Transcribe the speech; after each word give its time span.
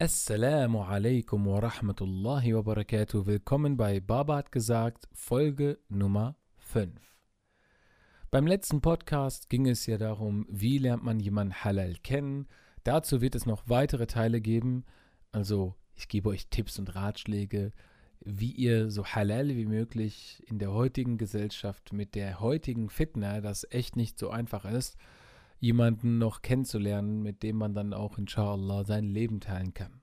Assalamu 0.00 0.84
alaikum 0.84 1.44
wa 1.44 1.58
rahmatullahi 1.58 2.54
wa 2.54 2.62
barakatuh. 2.62 3.26
Willkommen 3.26 3.76
bei 3.76 3.98
Baba 3.98 4.36
hat 4.36 4.52
gesagt, 4.52 5.08
Folge 5.12 5.80
Nummer 5.88 6.36
5. 6.58 6.92
Beim 8.30 8.46
letzten 8.46 8.80
Podcast 8.80 9.50
ging 9.50 9.66
es 9.66 9.86
ja 9.86 9.98
darum, 9.98 10.46
wie 10.48 10.78
lernt 10.78 11.02
man 11.02 11.18
jemanden 11.18 11.64
halal 11.64 11.96
kennen. 12.04 12.46
Dazu 12.84 13.20
wird 13.20 13.34
es 13.34 13.44
noch 13.44 13.68
weitere 13.68 14.06
Teile 14.06 14.40
geben. 14.40 14.84
Also, 15.32 15.74
ich 15.96 16.06
gebe 16.06 16.28
euch 16.28 16.46
Tipps 16.46 16.78
und 16.78 16.94
Ratschläge, 16.94 17.72
wie 18.20 18.52
ihr 18.52 18.92
so 18.92 19.04
halal 19.04 19.48
wie 19.48 19.66
möglich 19.66 20.44
in 20.46 20.60
der 20.60 20.70
heutigen 20.70 21.18
Gesellschaft 21.18 21.92
mit 21.92 22.14
der 22.14 22.38
heutigen 22.38 22.88
Fitna, 22.88 23.40
das 23.40 23.66
echt 23.68 23.96
nicht 23.96 24.16
so 24.16 24.30
einfach 24.30 24.64
ist, 24.64 24.96
jemanden 25.60 26.18
noch 26.18 26.42
kennenzulernen, 26.42 27.22
mit 27.22 27.42
dem 27.42 27.56
man 27.56 27.74
dann 27.74 27.92
auch 27.92 28.18
inshallah 28.18 28.84
sein 28.84 29.04
Leben 29.04 29.40
teilen 29.40 29.74
kann. 29.74 30.02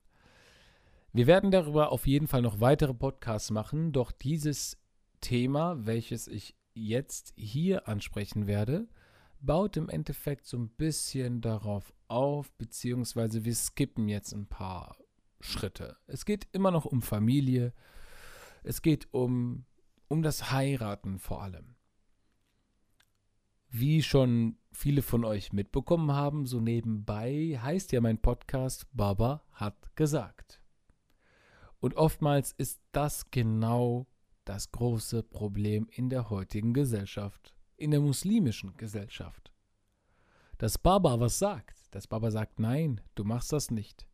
Wir 1.13 1.27
werden 1.27 1.49
darüber 1.52 1.91
auf 1.91 2.07
jeden 2.07 2.27
Fall 2.27 2.41
noch 2.41 2.59
weitere 2.59 2.93
Podcasts 2.93 3.49
machen, 3.49 3.94
doch 3.94 4.11
dieses 4.11 4.77
Thema, 5.21 5.85
welches 5.85 6.27
ich 6.27 6.55
jetzt 6.73 7.33
hier 7.38 7.88
ansprechen 7.88 8.47
werde, 8.47 8.89
baut 9.39 9.77
im 9.77 9.89
Endeffekt 9.89 10.45
so 10.45 10.57
ein 10.57 10.70
bisschen 10.70 11.39
darauf 11.39 11.94
auf, 12.08 12.52
beziehungsweise 12.53 13.45
wir 13.45 13.55
skippen 13.55 14.09
jetzt 14.09 14.33
ein 14.33 14.47
paar 14.47 14.97
Schritte. 15.39 15.97
Es 16.08 16.25
geht 16.25 16.47
immer 16.52 16.72
noch 16.72 16.85
um 16.85 17.02
Familie, 17.02 17.73
es 18.63 18.81
geht 18.81 19.08
um, 19.13 19.66
um 20.08 20.22
das 20.22 20.52
Heiraten 20.52 21.19
vor 21.19 21.44
allem. 21.44 21.74
Wie 23.77 24.02
schon 24.03 24.57
viele 24.71 25.02
von 25.02 25.25
euch 25.25 25.52
mitbekommen 25.52 26.13
haben, 26.13 26.45
so 26.45 26.61
nebenbei 26.61 27.59
heißt 27.61 27.91
ja 27.91 27.99
mein 27.99 28.21
Podcast 28.21 28.88
Baba 28.93 29.43
hat 29.52 29.93
gesagt. 29.97 30.61
Und 31.81 31.97
oftmals 31.97 32.53
ist 32.53 32.80
das 32.94 33.31
genau 33.31 34.08
das 34.45 34.72
große 34.72 35.23
Problem 35.23 35.89
in 35.91 36.09
der 36.09 36.30
heutigen 36.30 36.73
Gesellschaft, 36.73 37.53
in 37.75 37.91
der 37.91 38.00
muslimischen 38.00 38.77
Gesellschaft. 38.77 39.52
Dass 40.57 40.78
Baba 40.78 41.19
was 41.19 41.38
sagt, 41.38 41.94
dass 41.94 42.07
Baba 42.07 42.31
sagt, 42.31 42.59
nein, 42.59 43.02
du 43.16 43.25
machst 43.25 43.52
das 43.52 43.72
nicht. 43.72 44.07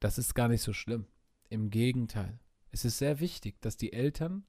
Das 0.00 0.18
ist 0.18 0.34
gar 0.34 0.48
nicht 0.48 0.62
so 0.62 0.72
schlimm. 0.72 1.06
Im 1.50 1.70
Gegenteil. 1.70 2.40
Es 2.72 2.84
ist 2.84 2.98
sehr 2.98 3.20
wichtig, 3.20 3.60
dass 3.60 3.76
die 3.76 3.92
Eltern 3.92 4.44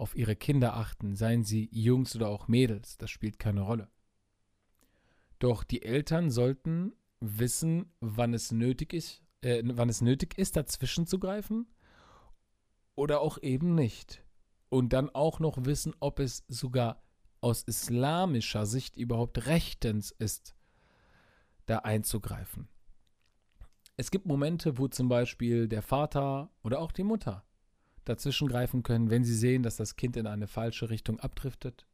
auf 0.00 0.16
ihre 0.16 0.34
Kinder 0.34 0.74
achten, 0.76 1.14
seien 1.14 1.44
sie 1.44 1.68
Jungs 1.72 2.16
oder 2.16 2.28
auch 2.28 2.48
Mädels, 2.48 2.96
das 2.96 3.10
spielt 3.10 3.38
keine 3.38 3.60
Rolle. 3.60 3.88
Doch 5.38 5.62
die 5.62 5.82
Eltern 5.82 6.30
sollten 6.30 6.94
wissen, 7.20 7.92
wann 8.00 8.32
es 8.32 8.50
nötig 8.50 8.94
ist, 8.94 9.22
äh, 9.42 9.62
wann 9.64 9.90
es 9.90 10.00
nötig 10.00 10.38
ist, 10.38 10.56
dazwischen 10.56 11.06
zu 11.06 11.18
greifen 11.18 11.66
oder 12.94 13.20
auch 13.20 13.38
eben 13.42 13.74
nicht. 13.74 14.24
Und 14.70 14.92
dann 14.92 15.10
auch 15.10 15.38
noch 15.38 15.64
wissen, 15.64 15.94
ob 16.00 16.18
es 16.18 16.44
sogar 16.48 17.02
aus 17.40 17.62
islamischer 17.62 18.66
Sicht 18.66 18.96
überhaupt 18.96 19.46
rechtens 19.46 20.12
ist, 20.12 20.54
da 21.66 21.78
einzugreifen. 21.78 22.68
Es 23.96 24.10
gibt 24.10 24.26
Momente, 24.26 24.78
wo 24.78 24.88
zum 24.88 25.08
Beispiel 25.08 25.68
der 25.68 25.82
Vater 25.82 26.50
oder 26.62 26.78
auch 26.78 26.92
die 26.92 27.04
Mutter 27.04 27.44
dazwischen 28.10 28.48
greifen 28.48 28.82
können, 28.82 29.10
wenn 29.10 29.24
sie 29.24 29.34
sehen, 29.34 29.62
dass 29.62 29.76
das 29.76 29.96
Kind 29.96 30.16
in 30.16 30.26
eine 30.26 30.46
falsche 30.46 30.90
Richtung 30.90 31.20
abdriftet. 31.20 31.86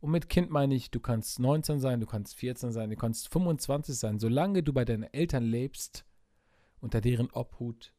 Und 0.00 0.10
mit 0.10 0.28
Kind 0.28 0.50
meine 0.50 0.74
ich, 0.74 0.90
du 0.90 0.98
kannst 0.98 1.38
19 1.38 1.78
sein, 1.78 2.00
du 2.00 2.06
kannst 2.06 2.34
14 2.36 2.72
sein, 2.72 2.90
du 2.90 2.96
kannst 2.96 3.28
25 3.28 3.96
sein. 3.96 4.18
Solange 4.18 4.62
du 4.62 4.72
bei 4.72 4.84
deinen 4.84 5.04
Eltern 5.04 5.44
lebst, 5.44 6.04
unter 6.80 7.00
deren 7.00 7.30
Obhut, 7.30 7.92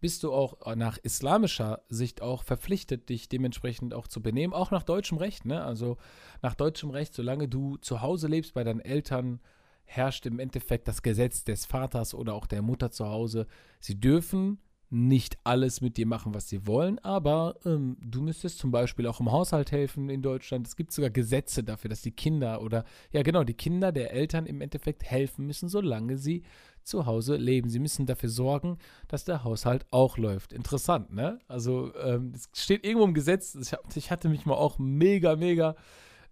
bist 0.00 0.22
du 0.22 0.32
auch 0.32 0.74
nach 0.74 0.98
islamischer 0.98 1.82
Sicht 1.88 2.22
auch 2.22 2.42
verpflichtet, 2.42 3.08
dich 3.10 3.28
dementsprechend 3.28 3.94
auch 3.94 4.08
zu 4.08 4.22
benehmen, 4.22 4.54
auch 4.54 4.70
nach 4.70 4.82
deutschem 4.82 5.18
Recht. 5.18 5.44
Ne? 5.44 5.62
Also 5.62 5.98
nach 6.42 6.54
deutschem 6.54 6.90
Recht, 6.90 7.14
solange 7.14 7.48
du 7.48 7.76
zu 7.76 8.00
Hause 8.00 8.26
lebst 8.26 8.54
bei 8.54 8.64
deinen 8.64 8.80
Eltern, 8.80 9.40
herrscht 9.84 10.26
im 10.26 10.38
Endeffekt 10.38 10.88
das 10.88 11.02
Gesetz 11.02 11.44
des 11.44 11.66
Vaters 11.66 12.14
oder 12.14 12.34
auch 12.34 12.46
der 12.46 12.62
Mutter 12.62 12.90
zu 12.90 13.06
Hause. 13.06 13.46
Sie 13.78 14.00
dürfen 14.00 14.58
nicht 14.90 15.38
alles 15.44 15.80
mit 15.80 15.96
dir 15.96 16.06
machen, 16.06 16.34
was 16.34 16.48
sie 16.48 16.66
wollen, 16.66 16.98
aber 16.98 17.54
ähm, 17.64 17.96
du 18.00 18.20
müsstest 18.20 18.58
zum 18.58 18.72
Beispiel 18.72 19.06
auch 19.06 19.20
im 19.20 19.30
Haushalt 19.30 19.70
helfen 19.70 20.10
in 20.10 20.20
Deutschland. 20.20 20.66
Es 20.66 20.74
gibt 20.74 20.92
sogar 20.92 21.10
Gesetze 21.10 21.62
dafür, 21.62 21.88
dass 21.88 22.02
die 22.02 22.10
Kinder 22.10 22.60
oder, 22.60 22.84
ja 23.12 23.22
genau, 23.22 23.44
die 23.44 23.54
Kinder 23.54 23.92
der 23.92 24.12
Eltern 24.12 24.46
im 24.46 24.60
Endeffekt 24.60 25.04
helfen 25.04 25.46
müssen, 25.46 25.68
solange 25.68 26.18
sie 26.18 26.42
zu 26.82 27.06
Hause 27.06 27.36
leben. 27.36 27.68
Sie 27.70 27.78
müssen 27.78 28.06
dafür 28.06 28.28
sorgen, 28.28 28.78
dass 29.06 29.24
der 29.24 29.44
Haushalt 29.44 29.86
auch 29.92 30.18
läuft. 30.18 30.52
Interessant, 30.52 31.12
ne? 31.12 31.38
Also, 31.46 31.94
ähm, 32.02 32.32
es 32.34 32.48
steht 32.60 32.84
irgendwo 32.84 33.04
im 33.06 33.14
Gesetz. 33.14 33.54
Ich, 33.54 33.72
hab, 33.72 33.96
ich, 33.96 34.10
hatte 34.10 34.28
mich 34.28 34.44
mal 34.44 34.54
auch 34.54 34.78
mega, 34.78 35.36
mega 35.36 35.76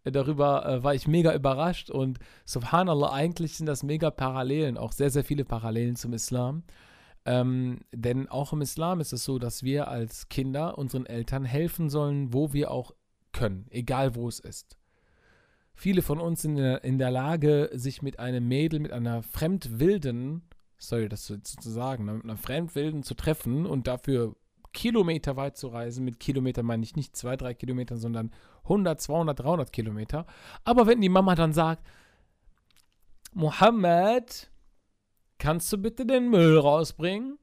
äh, 0.03 0.11
darüber, 0.11 0.67
äh, 0.67 0.83
war 0.83 0.95
ich 0.95 1.07
mega 1.07 1.33
überrascht 1.33 1.91
und 1.91 2.19
subhanallah, 2.45 3.13
eigentlich 3.13 3.57
sind 3.57 3.67
das 3.67 3.85
mega 3.85 4.11
Parallelen, 4.11 4.77
auch 4.77 4.93
sehr, 4.93 5.11
sehr 5.11 5.25
viele 5.25 5.45
Parallelen 5.45 5.95
zum 5.95 6.13
Islam. 6.13 6.65
Ähm, 7.25 7.81
denn 7.93 8.29
auch 8.29 8.53
im 8.53 8.61
Islam 8.61 9.01
ist 9.01 9.13
es 9.13 9.25
so, 9.25 9.39
dass 9.39 9.63
wir 9.63 9.89
als 9.89 10.29
Kinder 10.29 10.79
unseren 10.79 11.07
Eltern 11.07 11.45
helfen 11.45 11.91
sollen, 11.91 12.33
wo 12.33 12.53
wir 12.53 12.71
auch 12.71 12.95
können, 13.33 13.67
egal 13.71 14.15
wo 14.15 14.29
es 14.29 14.41
ist. 14.41 14.79
Viele 15.75 16.03
von 16.03 16.19
uns 16.19 16.43
sind 16.43 16.59
in 16.59 16.99
der 16.99 17.11
Lage, 17.11 17.71
sich 17.73 18.03
mit 18.03 18.19
einem 18.19 18.49
Mädel, 18.49 18.81
mit 18.81 18.93
einer 18.93 19.23
Fremdwilden, 19.23 20.43
sorry, 20.77 21.09
das 21.09 21.23
zu, 21.23 21.41
zu 21.41 21.71
sagen, 21.71 22.05
ne, 22.05 22.15
mit 22.15 22.25
einer 22.25 22.37
Fremdwilden 22.37 23.03
zu 23.03 23.15
treffen 23.15 23.65
und 23.65 23.87
dafür 23.87 24.35
Kilometer 24.73 25.37
weit 25.37 25.57
zu 25.57 25.69
reisen. 25.69 26.05
Mit 26.05 26.21
Kilometern 26.21 26.67
meine 26.67 26.83
ich 26.83 26.97
nicht 26.97 27.17
zwei, 27.17 27.37
drei 27.37 27.55
Kilometer, 27.55 27.97
sondern 27.97 28.33
100, 28.65 29.01
200, 29.01 29.39
300 29.41 29.73
Kilometer. 29.73 30.27
Aber 30.65 30.87
wenn 30.87 31.01
die 31.01 31.09
Mama 31.09 31.35
dann 31.35 31.53
sagt, 31.53 31.87
Mohammed, 33.33 34.51
Kannst 35.39 35.73
du 35.73 35.79
bitte 35.79 36.05
den 36.05 36.31
Müll 36.31 36.59
rausbringen? 36.59 37.39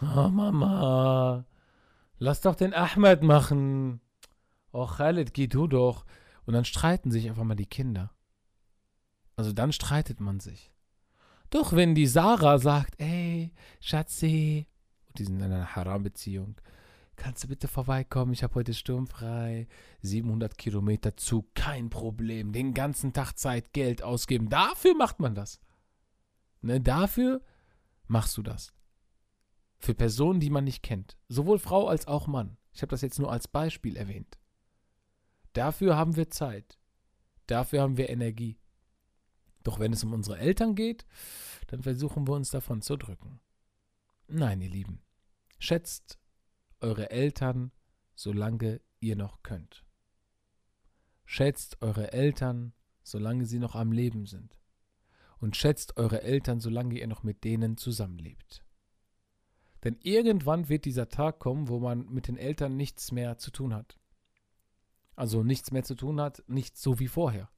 Oh, 0.00 0.28
Mama, 0.28 1.44
lass 2.18 2.40
doch 2.40 2.54
den 2.54 2.72
Ahmed 2.72 3.22
machen. 3.22 4.00
Oh, 4.72 4.86
Khaled, 4.86 5.34
geh 5.34 5.46
du 5.46 5.66
doch. 5.66 6.06
Und 6.46 6.54
dann 6.54 6.64
streiten 6.64 7.10
sich 7.10 7.28
einfach 7.28 7.44
mal 7.44 7.54
die 7.54 7.66
Kinder. 7.66 8.10
Also 9.36 9.52
dann 9.52 9.72
streitet 9.72 10.20
man 10.20 10.40
sich. 10.40 10.72
Doch 11.50 11.72
wenn 11.72 11.94
die 11.94 12.06
Sarah 12.06 12.58
sagt, 12.58 12.94
ey, 12.98 13.52
Schatzi, 13.80 14.66
und 15.08 15.18
die 15.18 15.24
sind 15.24 15.40
in 15.40 15.52
einer 15.52 15.74
Haram-Beziehung, 15.74 16.60
kannst 17.16 17.44
du 17.44 17.48
bitte 17.48 17.68
vorbeikommen, 17.68 18.32
ich 18.32 18.42
habe 18.42 18.54
heute 18.54 18.72
sturmfrei, 18.72 19.66
700 20.00 20.56
Kilometer 20.56 21.16
Zug, 21.16 21.54
kein 21.54 21.90
Problem, 21.90 22.52
den 22.52 22.72
ganzen 22.72 23.12
Tag 23.12 23.32
Zeit, 23.36 23.72
Geld 23.72 24.02
ausgeben, 24.02 24.48
dafür 24.48 24.94
macht 24.94 25.20
man 25.20 25.34
das. 25.34 25.60
Ne, 26.62 26.80
dafür 26.80 27.42
machst 28.06 28.36
du 28.36 28.42
das. 28.42 28.72
Für 29.78 29.94
Personen, 29.94 30.40
die 30.40 30.50
man 30.50 30.64
nicht 30.64 30.82
kennt. 30.82 31.16
Sowohl 31.28 31.58
Frau 31.58 31.88
als 31.88 32.06
auch 32.06 32.26
Mann. 32.26 32.58
Ich 32.72 32.82
habe 32.82 32.90
das 32.90 33.00
jetzt 33.00 33.18
nur 33.18 33.32
als 33.32 33.48
Beispiel 33.48 33.96
erwähnt. 33.96 34.38
Dafür 35.54 35.96
haben 35.96 36.16
wir 36.16 36.30
Zeit. 36.30 36.78
Dafür 37.46 37.82
haben 37.82 37.96
wir 37.96 38.10
Energie. 38.10 38.58
Doch 39.62 39.78
wenn 39.78 39.92
es 39.92 40.04
um 40.04 40.12
unsere 40.12 40.38
Eltern 40.38 40.74
geht, 40.74 41.06
dann 41.68 41.82
versuchen 41.82 42.26
wir 42.28 42.34
uns 42.34 42.50
davon 42.50 42.82
zu 42.82 42.96
drücken. 42.96 43.40
Nein, 44.28 44.60
ihr 44.60 44.70
Lieben. 44.70 45.02
Schätzt 45.58 46.18
eure 46.80 47.10
Eltern, 47.10 47.72
solange 48.14 48.80
ihr 49.00 49.16
noch 49.16 49.42
könnt. 49.42 49.84
Schätzt 51.24 51.82
eure 51.82 52.12
Eltern, 52.12 52.72
solange 53.02 53.46
sie 53.46 53.58
noch 53.58 53.74
am 53.74 53.92
Leben 53.92 54.26
sind 54.26 54.59
und 55.40 55.56
schätzt 55.56 55.96
eure 55.96 56.22
Eltern, 56.22 56.60
solange 56.60 56.98
ihr 56.98 57.06
noch 57.06 57.22
mit 57.22 57.44
denen 57.44 57.76
zusammenlebt. 57.76 58.64
Denn 59.84 59.96
irgendwann 60.02 60.68
wird 60.68 60.84
dieser 60.84 61.08
Tag 61.08 61.38
kommen, 61.38 61.68
wo 61.68 61.78
man 61.78 62.06
mit 62.10 62.28
den 62.28 62.36
Eltern 62.36 62.76
nichts 62.76 63.12
mehr 63.12 63.38
zu 63.38 63.50
tun 63.50 63.74
hat. 63.74 63.98
Also 65.16 65.42
nichts 65.42 65.70
mehr 65.70 65.82
zu 65.82 65.94
tun 65.94 66.20
hat, 66.20 66.42
nicht 66.46 66.76
so 66.76 66.98
wie 66.98 67.08
vorher. 67.08 67.50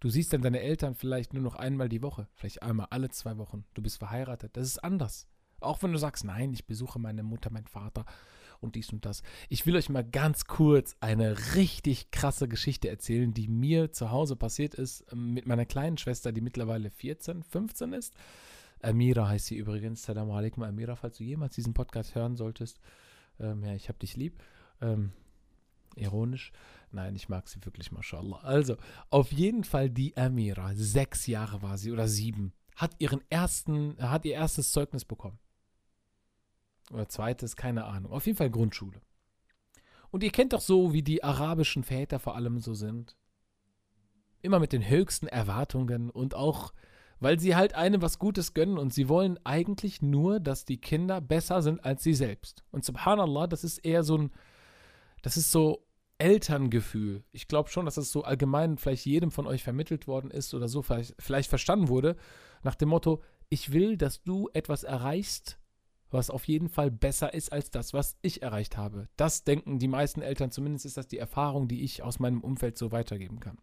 Du 0.00 0.08
siehst 0.08 0.32
dann 0.32 0.42
deine 0.42 0.60
Eltern 0.60 0.94
vielleicht 0.94 1.34
nur 1.34 1.42
noch 1.42 1.56
einmal 1.56 1.88
die 1.88 2.02
Woche, 2.02 2.28
vielleicht 2.34 2.62
einmal 2.62 2.86
alle 2.90 3.10
zwei 3.10 3.36
Wochen. 3.36 3.64
Du 3.74 3.82
bist 3.82 3.98
verheiratet. 3.98 4.56
Das 4.56 4.66
ist 4.66 4.82
anders. 4.84 5.26
Auch 5.60 5.82
wenn 5.82 5.92
du 5.92 5.98
sagst, 5.98 6.24
nein, 6.24 6.52
ich 6.52 6.66
besuche 6.66 6.98
meine 6.98 7.24
Mutter, 7.24 7.50
meinen 7.50 7.66
Vater 7.66 8.06
und 8.60 8.74
dies 8.74 8.92
und 8.92 9.04
das. 9.04 9.22
Ich 9.48 9.66
will 9.66 9.76
euch 9.76 9.88
mal 9.88 10.04
ganz 10.04 10.46
kurz 10.46 10.96
eine 11.00 11.54
richtig 11.54 12.10
krasse 12.10 12.48
Geschichte 12.48 12.88
erzählen, 12.88 13.32
die 13.32 13.48
mir 13.48 13.92
zu 13.92 14.10
Hause 14.10 14.36
passiert 14.36 14.74
ist 14.74 15.04
ähm, 15.12 15.34
mit 15.34 15.46
meiner 15.46 15.66
kleinen 15.66 15.98
Schwester, 15.98 16.32
die 16.32 16.40
mittlerweile 16.40 16.90
14, 16.90 17.42
15 17.42 17.92
ist. 17.92 18.14
Amira 18.82 19.28
heißt 19.28 19.46
sie 19.46 19.56
übrigens. 19.56 20.02
Salam 20.02 20.30
alaikum, 20.30 20.62
Amira, 20.62 20.96
falls 20.96 21.18
du 21.18 21.24
jemals 21.24 21.54
diesen 21.54 21.74
Podcast 21.74 22.14
hören 22.14 22.36
solltest. 22.36 22.80
Ähm, 23.40 23.64
ja, 23.64 23.74
ich 23.74 23.88
hab 23.88 23.98
dich 23.98 24.16
lieb. 24.16 24.42
Ähm, 24.80 25.12
ironisch. 25.96 26.52
Nein, 26.90 27.16
ich 27.16 27.28
mag 27.28 27.48
sie 27.48 27.64
wirklich, 27.64 27.92
mashallah. 27.92 28.38
Also, 28.38 28.76
auf 29.10 29.32
jeden 29.32 29.64
Fall 29.64 29.90
die 29.90 30.16
Amira. 30.16 30.72
Sechs 30.74 31.26
Jahre 31.26 31.60
war 31.60 31.76
sie 31.76 31.92
oder 31.92 32.08
sieben 32.08 32.52
hat 32.78 32.94
ihren 32.98 33.20
ersten, 33.28 33.96
hat 33.98 34.24
ihr 34.24 34.34
erstes 34.34 34.70
Zeugnis 34.70 35.04
bekommen. 35.04 35.38
Oder 36.92 37.08
zweites, 37.08 37.56
keine 37.56 37.84
Ahnung. 37.84 38.12
Auf 38.12 38.26
jeden 38.26 38.38
Fall 38.38 38.50
Grundschule. 38.50 39.00
Und 40.10 40.22
ihr 40.22 40.30
kennt 40.30 40.52
doch 40.52 40.60
so, 40.60 40.92
wie 40.92 41.02
die 41.02 41.22
arabischen 41.22 41.84
Väter 41.84 42.18
vor 42.18 42.34
allem 42.34 42.60
so 42.60 42.74
sind. 42.74 43.16
Immer 44.40 44.58
mit 44.58 44.72
den 44.72 44.88
höchsten 44.88 45.26
Erwartungen 45.26 46.10
und 46.10 46.34
auch, 46.34 46.72
weil 47.20 47.38
sie 47.38 47.56
halt 47.56 47.74
einem 47.74 48.00
was 48.00 48.18
Gutes 48.18 48.54
gönnen 48.54 48.78
und 48.78 48.94
sie 48.94 49.08
wollen 49.08 49.38
eigentlich 49.44 50.00
nur, 50.00 50.40
dass 50.40 50.64
die 50.64 50.80
Kinder 50.80 51.20
besser 51.20 51.60
sind 51.60 51.84
als 51.84 52.02
sie 52.02 52.14
selbst. 52.14 52.64
Und 52.70 52.84
subhanallah, 52.84 53.48
das 53.48 53.64
ist 53.64 53.78
eher 53.78 54.02
so 54.02 54.16
ein, 54.16 54.32
das 55.22 55.36
ist 55.36 55.50
so 55.50 55.84
Elterngefühl. 56.18 57.24
Ich 57.32 57.48
glaube 57.48 57.68
schon, 57.68 57.84
dass 57.84 57.96
das 57.96 58.10
so 58.10 58.22
allgemein 58.22 58.78
vielleicht 58.78 59.06
jedem 59.06 59.30
von 59.30 59.46
euch 59.46 59.62
vermittelt 59.62 60.06
worden 60.06 60.30
ist 60.30 60.54
oder 60.54 60.68
so 60.68 60.82
vielleicht, 60.82 61.14
vielleicht 61.18 61.48
verstanden 61.48 61.88
wurde, 61.88 62.16
nach 62.62 62.74
dem 62.74 62.88
Motto, 62.88 63.22
ich 63.50 63.72
will, 63.72 63.96
dass 63.96 64.22
du 64.22 64.48
etwas 64.52 64.82
erreichst, 64.82 65.58
was 66.10 66.30
auf 66.30 66.46
jeden 66.46 66.68
Fall 66.68 66.90
besser 66.90 67.34
ist 67.34 67.52
als 67.52 67.70
das, 67.70 67.92
was 67.92 68.16
ich 68.22 68.42
erreicht 68.42 68.76
habe. 68.76 69.08
Das 69.16 69.44
denken 69.44 69.78
die 69.78 69.88
meisten 69.88 70.22
Eltern, 70.22 70.50
zumindest 70.50 70.86
ist 70.86 70.96
das 70.96 71.08
die 71.08 71.18
Erfahrung, 71.18 71.68
die 71.68 71.82
ich 71.82 72.02
aus 72.02 72.18
meinem 72.18 72.40
Umfeld 72.40 72.78
so 72.78 72.92
weitergeben 72.92 73.40
kann. 73.40 73.58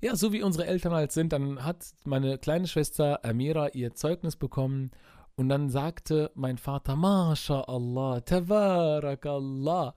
Ja, 0.00 0.14
so 0.14 0.32
wie 0.32 0.42
unsere 0.42 0.66
Eltern 0.66 0.92
halt 0.92 1.10
sind, 1.10 1.32
dann 1.32 1.64
hat 1.64 1.92
meine 2.04 2.38
kleine 2.38 2.68
Schwester 2.68 3.24
Amira 3.24 3.68
ihr 3.70 3.94
Zeugnis 3.94 4.36
bekommen 4.36 4.92
und 5.34 5.48
dann 5.48 5.70
sagte 5.70 6.30
mein 6.34 6.56
Vater, 6.56 6.94
MashaAllah, 6.94 8.20
Tabarakallah, 8.20 9.94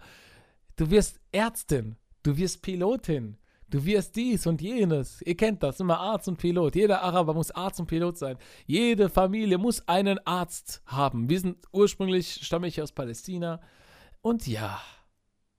du 0.76 0.90
wirst 0.90 1.20
Ärztin, 1.32 1.98
du 2.24 2.36
wirst 2.38 2.64
Pilotin, 2.64 3.38
Du 3.72 3.86
wirst 3.86 4.18
dies 4.18 4.46
und 4.48 4.62
jenes. 4.62 5.22
Ihr 5.22 5.38
kennt 5.38 5.64
das, 5.64 5.80
immer 5.80 5.98
Arzt 5.98 6.28
und 6.28 6.38
Pilot. 6.38 6.76
Jeder 6.76 7.02
Araber 7.04 7.34
muss 7.34 7.52
Arzt 7.52 7.80
und 7.80 7.88
Pilot 7.88 8.18
sein. 8.18 8.38
Jede 8.68 9.08
Familie 9.08 9.58
muss 9.58 9.88
einen 9.88 10.20
Arzt 10.28 10.82
haben. 10.86 11.30
Wir 11.30 11.40
sind 11.40 11.66
ursprünglich, 11.72 12.46
stamme 12.46 12.68
ich 12.68 12.82
aus 12.82 12.92
Palästina. 12.92 13.62
Und 14.22 14.46
ja, 14.46 14.82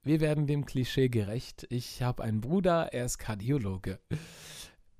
wir 0.03 0.21
werden 0.21 0.45
dem 0.45 0.65
Klischee 0.65 1.09
gerecht. 1.09 1.65
Ich 1.71 2.03
habe 2.03 2.23
einen 2.23 2.39
Bruder, 2.39 2.93
er 2.93 3.05
ist 3.05 3.17
Kardiologe. 3.17 3.99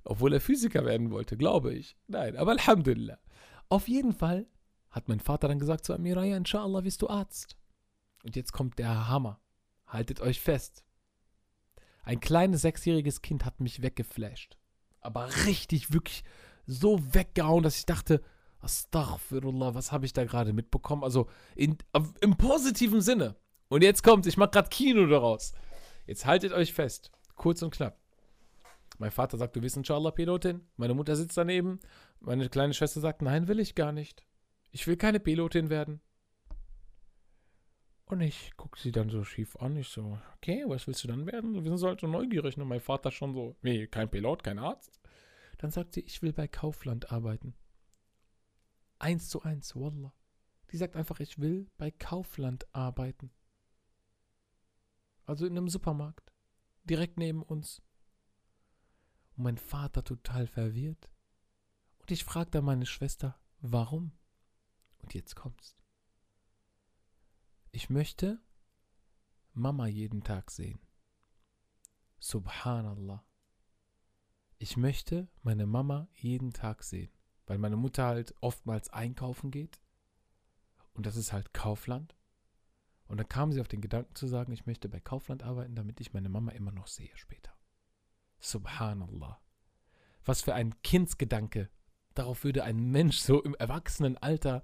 Obwohl 0.03 0.33
er 0.33 0.41
Physiker 0.41 0.83
werden 0.83 1.11
wollte, 1.11 1.37
glaube 1.37 1.71
ich. 1.71 1.95
Nein, 2.07 2.35
aber 2.35 2.53
Alhamdulillah. 2.53 3.19
Auf 3.69 3.87
jeden 3.87 4.13
Fall 4.13 4.47
hat 4.89 5.07
mein 5.07 5.19
Vater 5.19 5.47
dann 5.47 5.59
gesagt 5.59 5.85
zu 5.85 5.93
Amira, 5.93 6.23
ja, 6.23 6.35
inshallah 6.35 6.83
wirst 6.83 7.03
du 7.03 7.09
Arzt. 7.09 7.57
Und 8.23 8.35
jetzt 8.35 8.53
kommt 8.53 8.79
der 8.79 9.07
Hammer. 9.07 9.39
Haltet 9.85 10.19
euch 10.19 10.39
fest. 10.39 10.83
Ein 12.03 12.19
kleines 12.19 12.61
sechsjähriges 12.61 13.21
Kind 13.21 13.45
hat 13.45 13.59
mich 13.59 13.81
weggeflasht. 13.81 14.57
Aber 15.01 15.27
richtig, 15.45 15.91
wirklich 15.93 16.23
so 16.65 16.99
weggehauen, 17.13 17.63
dass 17.63 17.77
ich 17.77 17.85
dachte, 17.85 18.21
Astaghfirullah, 18.59 19.75
was 19.75 19.91
habe 19.91 20.05
ich 20.05 20.13
da 20.13 20.23
gerade 20.23 20.53
mitbekommen? 20.53 21.03
Also 21.03 21.29
in, 21.55 21.77
im 22.21 22.37
positiven 22.37 23.01
Sinne. 23.01 23.35
Und 23.67 23.83
jetzt 23.83 24.03
kommt, 24.03 24.25
ich 24.25 24.37
mache 24.37 24.51
gerade 24.51 24.69
Kino 24.69 25.05
daraus. 25.07 25.53
Jetzt 26.05 26.25
haltet 26.25 26.53
euch 26.53 26.73
fest. 26.73 27.11
Kurz 27.35 27.61
und 27.61 27.73
knapp. 27.73 27.97
Mein 28.99 29.11
Vater 29.11 29.37
sagt, 29.37 29.55
du 29.55 29.61
bist 29.61 29.75
inshallah 29.75 30.11
Pilotin. 30.11 30.61
Meine 30.77 30.93
Mutter 30.93 31.15
sitzt 31.15 31.37
daneben. 31.37 31.79
Meine 32.19 32.47
kleine 32.49 32.73
Schwester 32.73 33.01
sagt, 33.01 33.21
nein, 33.21 33.47
will 33.47 33.59
ich 33.59 33.75
gar 33.75 33.91
nicht. 33.91 34.25
Ich 34.71 34.87
will 34.87 34.97
keine 34.97 35.19
Pilotin 35.19 35.69
werden. 35.69 36.01
Und 38.05 38.21
ich 38.21 38.55
gucke 38.57 38.79
sie 38.79 38.91
dann 38.91 39.09
so 39.09 39.23
schief 39.23 39.55
an. 39.57 39.77
Ich 39.77 39.87
so, 39.87 40.19
okay, 40.35 40.63
was 40.67 40.87
willst 40.87 41.03
du 41.03 41.07
dann 41.07 41.25
werden? 41.25 41.63
Wir 41.63 41.77
sind 41.77 41.87
halt 41.87 42.01
so 42.01 42.07
neugierig. 42.07 42.57
Und 42.57 42.67
mein 42.67 42.81
Vater 42.81 43.11
schon 43.11 43.33
so, 43.33 43.55
nee, 43.61 43.87
kein 43.87 44.09
Pilot, 44.09 44.43
kein 44.43 44.59
Arzt. 44.59 44.99
Dann 45.57 45.71
sagt 45.71 45.93
sie, 45.93 46.01
ich 46.01 46.21
will 46.21 46.33
bei 46.33 46.47
Kaufland 46.47 47.11
arbeiten. 47.11 47.55
Eins 48.99 49.29
zu 49.29 49.41
eins, 49.41 49.75
Wallah. 49.75 50.13
Die 50.71 50.77
sagt 50.77 50.95
einfach, 50.95 51.19
ich 51.19 51.39
will 51.39 51.69
bei 51.77 51.91
Kaufland 51.91 52.67
arbeiten. 52.75 53.31
Also 55.25 55.45
in 55.45 55.57
einem 55.57 55.69
Supermarkt. 55.69 56.33
Direkt 56.83 57.17
neben 57.17 57.43
uns. 57.43 57.81
Und 59.35 59.43
mein 59.43 59.57
Vater 59.57 60.03
total 60.03 60.47
verwirrt. 60.47 61.09
Und 61.99 62.11
ich 62.11 62.25
frage 62.25 62.51
dann 62.51 62.65
meine 62.65 62.85
Schwester, 62.85 63.39
warum? 63.61 64.11
Und 64.99 65.13
jetzt 65.13 65.35
kommt's. 65.35 65.77
Ich 67.75 67.89
möchte 67.89 68.39
Mama 69.53 69.87
jeden 69.87 70.23
Tag 70.23 70.51
sehen. 70.51 70.79
Subhanallah. 72.19 73.25
Ich 74.59 74.77
möchte 74.77 75.27
meine 75.41 75.65
Mama 75.65 76.07
jeden 76.13 76.53
Tag 76.53 76.83
sehen, 76.83 77.11
weil 77.47 77.57
meine 77.57 77.75
Mutter 77.75 78.05
halt 78.05 78.35
oftmals 78.41 78.91
einkaufen 78.91 79.49
geht. 79.49 79.81
Und 80.93 81.07
das 81.07 81.15
ist 81.15 81.33
halt 81.33 81.51
Kaufland. 81.55 82.15
Und 83.07 83.17
dann 83.17 83.27
kam 83.27 83.51
sie 83.51 83.59
auf 83.59 83.67
den 83.67 83.81
Gedanken 83.81 84.13
zu 84.13 84.27
sagen, 84.27 84.53
ich 84.53 84.67
möchte 84.67 84.87
bei 84.87 84.99
Kaufland 84.99 85.41
arbeiten, 85.41 85.73
damit 85.73 85.99
ich 85.99 86.13
meine 86.13 86.29
Mama 86.29 86.51
immer 86.51 86.71
noch 86.71 86.85
sehe 86.85 87.17
später. 87.17 87.57
Subhanallah. 88.37 89.41
Was 90.23 90.43
für 90.43 90.53
ein 90.53 90.79
Kindsgedanke. 90.83 91.71
Darauf 92.13 92.43
würde 92.43 92.65
ein 92.65 92.91
Mensch 92.91 93.17
so 93.17 93.41
im 93.41 93.55
Erwachsenenalter 93.55 94.61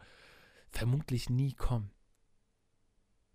vermutlich 0.69 1.31
nie 1.31 1.55
kommen. 1.55 1.91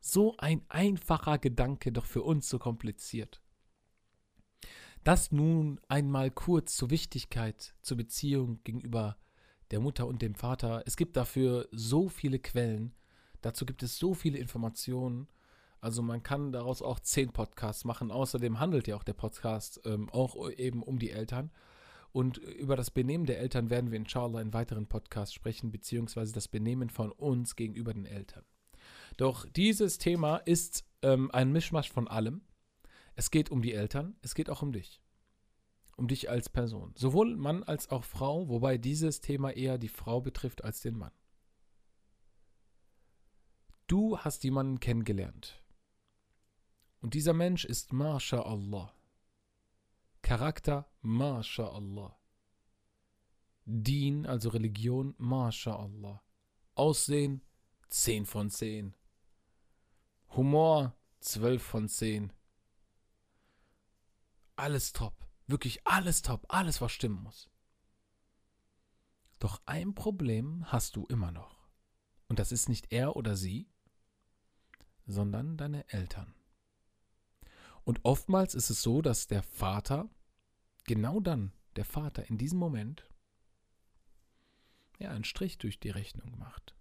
So 0.06 0.36
ein 0.36 0.60
einfacher 0.68 1.38
Gedanke, 1.38 1.90
doch 1.90 2.04
für 2.04 2.22
uns 2.22 2.46
so 2.50 2.58
kompliziert. 2.58 3.40
Das 5.02 5.32
nun 5.32 5.80
einmal 5.88 6.30
kurz 6.30 6.76
zur 6.76 6.90
Wichtigkeit 6.90 7.74
zur 7.80 7.96
Beziehung 7.96 8.60
gegenüber 8.64 9.16
der 9.70 9.80
Mutter 9.80 10.06
und 10.06 10.20
dem 10.20 10.34
Vater. 10.34 10.82
Es 10.84 10.98
gibt 10.98 11.16
dafür 11.16 11.68
so 11.72 12.10
viele 12.10 12.38
Quellen, 12.38 12.94
dazu 13.40 13.64
gibt 13.64 13.82
es 13.82 13.98
so 13.98 14.12
viele 14.12 14.36
Informationen. 14.36 15.26
Also 15.80 16.02
man 16.02 16.22
kann 16.22 16.52
daraus 16.52 16.82
auch 16.82 17.00
zehn 17.00 17.32
Podcasts 17.32 17.86
machen. 17.86 18.10
Außerdem 18.10 18.60
handelt 18.60 18.86
ja 18.86 18.96
auch 18.96 19.04
der 19.04 19.14
Podcast 19.14 19.80
ähm, 19.86 20.10
auch 20.10 20.50
eben 20.50 20.82
um 20.82 20.98
die 20.98 21.12
Eltern. 21.12 21.50
Und 22.12 22.36
über 22.36 22.76
das 22.76 22.90
Benehmen 22.90 23.24
der 23.24 23.38
Eltern 23.40 23.70
werden 23.70 23.90
wir 23.90 23.98
inshallah 23.98 24.42
in 24.42 24.52
weiteren 24.52 24.86
Podcasts 24.86 25.34
sprechen, 25.34 25.72
beziehungsweise 25.72 26.34
das 26.34 26.48
Benehmen 26.48 26.90
von 26.90 27.10
uns 27.10 27.56
gegenüber 27.56 27.94
den 27.94 28.04
Eltern. 28.04 28.44
Doch 29.16 29.46
dieses 29.46 29.98
Thema 29.98 30.38
ist 30.38 30.84
ähm, 31.02 31.30
ein 31.32 31.52
Mischmasch 31.52 31.90
von 31.90 32.08
allem. 32.08 32.42
Es 33.14 33.30
geht 33.30 33.50
um 33.50 33.62
die 33.62 33.72
Eltern, 33.72 34.16
es 34.22 34.34
geht 34.34 34.50
auch 34.50 34.62
um 34.62 34.72
dich. 34.72 35.00
Um 35.96 36.08
dich 36.08 36.28
als 36.28 36.48
Person. 36.48 36.92
Sowohl 36.96 37.36
Mann 37.36 37.62
als 37.62 37.90
auch 37.90 38.04
Frau, 38.04 38.48
wobei 38.48 38.78
dieses 38.78 39.20
Thema 39.20 39.50
eher 39.50 39.78
die 39.78 39.88
Frau 39.88 40.20
betrifft 40.20 40.64
als 40.64 40.80
den 40.80 40.96
Mann. 40.96 41.12
Du 43.86 44.18
hast 44.18 44.42
jemanden 44.44 44.80
kennengelernt. 44.80 45.62
Und 47.00 47.14
dieser 47.14 47.34
Mensch 47.34 47.64
ist 47.64 47.92
MashaAllah. 47.92 48.92
Charakter 50.22 50.90
MashaAllah. 51.02 52.16
Dien, 53.66 54.26
also 54.26 54.48
Religion, 54.48 55.14
MashaAllah. 55.18 56.22
Aussehen 56.74 57.42
10 57.88 58.26
von 58.26 58.50
10. 58.50 58.94
Humor 60.30 60.94
12 61.20 61.62
von 61.62 61.88
10. 61.88 62.32
Alles 64.56 64.92
top. 64.92 65.14
Wirklich 65.46 65.86
alles 65.86 66.22
top. 66.22 66.46
Alles, 66.48 66.80
was 66.80 66.92
stimmen 66.92 67.22
muss. 67.22 67.50
Doch 69.38 69.60
ein 69.66 69.94
Problem 69.94 70.64
hast 70.72 70.96
du 70.96 71.06
immer 71.06 71.30
noch. 71.30 71.68
Und 72.28 72.38
das 72.38 72.52
ist 72.52 72.68
nicht 72.68 72.92
er 72.92 73.16
oder 73.16 73.36
sie, 73.36 73.68
sondern 75.06 75.56
deine 75.56 75.88
Eltern. 75.88 76.34
Und 77.84 78.00
oftmals 78.04 78.54
ist 78.54 78.70
es 78.70 78.82
so, 78.82 79.02
dass 79.02 79.26
der 79.26 79.42
Vater, 79.42 80.08
genau 80.84 81.20
dann, 81.20 81.52
der 81.76 81.84
Vater 81.84 82.28
in 82.28 82.38
diesem 82.38 82.58
Moment, 82.58 83.06
ja, 84.98 85.10
einen 85.10 85.24
Strich 85.24 85.58
durch 85.58 85.78
die 85.78 85.90
Rechnung 85.90 86.38
macht. 86.38 86.74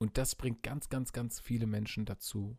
Und 0.00 0.16
das 0.16 0.34
bringt 0.34 0.62
ganz, 0.62 0.88
ganz, 0.88 1.12
ganz 1.12 1.40
viele 1.40 1.66
Menschen 1.66 2.06
dazu, 2.06 2.56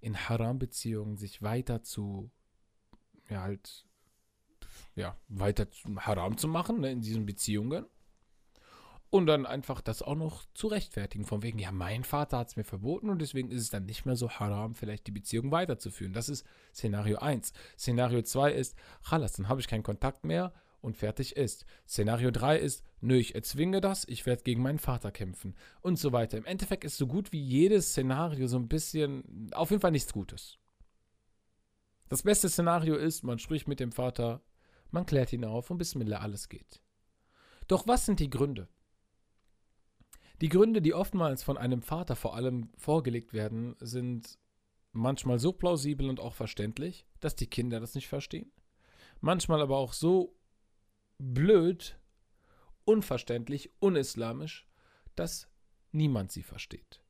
in 0.00 0.14
Haram-Beziehungen 0.14 1.16
sich 1.16 1.40
weiter 1.40 1.82
zu, 1.82 2.30
ja, 3.30 3.40
halt, 3.40 3.86
ja, 4.94 5.18
weiter 5.28 5.66
Haram 5.96 6.36
zu 6.36 6.48
machen, 6.48 6.80
ne, 6.80 6.92
in 6.92 7.00
diesen 7.00 7.24
Beziehungen. 7.24 7.86
Und 9.08 9.26
dann 9.26 9.46
einfach 9.46 9.80
das 9.80 10.02
auch 10.02 10.16
noch 10.16 10.44
zu 10.52 10.66
rechtfertigen, 10.66 11.24
von 11.24 11.42
wegen, 11.42 11.58
ja, 11.58 11.72
mein 11.72 12.04
Vater 12.04 12.38
hat 12.38 12.48
es 12.48 12.56
mir 12.56 12.64
verboten 12.64 13.08
und 13.08 13.22
deswegen 13.22 13.50
ist 13.50 13.62
es 13.62 13.70
dann 13.70 13.86
nicht 13.86 14.04
mehr 14.04 14.16
so 14.16 14.28
haram, 14.28 14.74
vielleicht 14.74 15.06
die 15.06 15.12
Beziehung 15.12 15.50
weiterzuführen. 15.52 16.12
Das 16.12 16.28
ist 16.28 16.44
Szenario 16.74 17.18
1. 17.18 17.54
Szenario 17.78 18.20
2 18.20 18.52
ist, 18.52 18.76
Chalas, 19.02 19.32
dann 19.32 19.48
habe 19.48 19.62
ich 19.62 19.68
keinen 19.68 19.82
Kontakt 19.82 20.24
mehr 20.24 20.52
und 20.86 20.96
fertig 20.96 21.36
ist. 21.36 21.66
Szenario 21.86 22.30
3 22.30 22.58
ist, 22.58 22.84
nö, 23.00 23.16
ich 23.16 23.34
erzwinge 23.34 23.80
das, 23.80 24.06
ich 24.08 24.24
werde 24.24 24.44
gegen 24.44 24.62
meinen 24.62 24.78
Vater 24.78 25.10
kämpfen 25.10 25.56
und 25.82 25.98
so 25.98 26.12
weiter. 26.12 26.38
Im 26.38 26.46
Endeffekt 26.46 26.84
ist 26.84 26.96
so 26.96 27.08
gut 27.08 27.32
wie 27.32 27.40
jedes 27.40 27.90
Szenario 27.90 28.46
so 28.46 28.56
ein 28.56 28.68
bisschen, 28.68 29.50
auf 29.52 29.70
jeden 29.70 29.82
Fall 29.82 29.90
nichts 29.90 30.12
Gutes. 30.12 30.58
Das 32.08 32.22
beste 32.22 32.48
Szenario 32.48 32.94
ist, 32.94 33.24
man 33.24 33.40
spricht 33.40 33.66
mit 33.66 33.80
dem 33.80 33.90
Vater, 33.90 34.40
man 34.92 35.04
klärt 35.04 35.32
ihn 35.32 35.44
auf 35.44 35.70
und 35.70 35.78
Bismillah, 35.78 36.20
alles 36.20 36.48
geht. 36.48 36.80
Doch 37.66 37.88
was 37.88 38.06
sind 38.06 38.20
die 38.20 38.30
Gründe? 38.30 38.68
Die 40.40 40.48
Gründe, 40.48 40.80
die 40.80 40.94
oftmals 40.94 41.42
von 41.42 41.58
einem 41.58 41.82
Vater 41.82 42.14
vor 42.14 42.36
allem 42.36 42.70
vorgelegt 42.76 43.32
werden, 43.32 43.74
sind 43.80 44.38
manchmal 44.92 45.40
so 45.40 45.52
plausibel 45.52 46.08
und 46.08 46.20
auch 46.20 46.34
verständlich, 46.34 47.06
dass 47.18 47.34
die 47.34 47.48
Kinder 47.48 47.80
das 47.80 47.96
nicht 47.96 48.06
verstehen. 48.06 48.52
Manchmal 49.20 49.60
aber 49.60 49.78
auch 49.78 49.92
so 49.92 50.35
blöd, 51.18 51.98
unverständlich, 52.84 53.70
unislamisch, 53.80 54.68
dass 55.14 55.48
niemand 55.92 56.32
sie 56.32 56.42
versteht. 56.42 57.00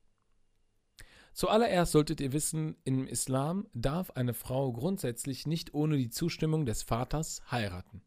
Zuallererst 1.33 1.91
solltet 1.91 2.19
ihr 2.19 2.33
wissen, 2.33 2.77
im 2.83 3.07
Islam 3.07 3.67
darf 3.73 4.09
eine 4.11 4.33
Frau 4.33 4.73
grundsätzlich 4.73 5.45
nicht 5.45 5.73
ohne 5.73 5.97
die 5.97 6.09
Zustimmung 6.09 6.65
des 6.65 6.81
Vaters 6.81 7.43
heiraten. 7.51 8.01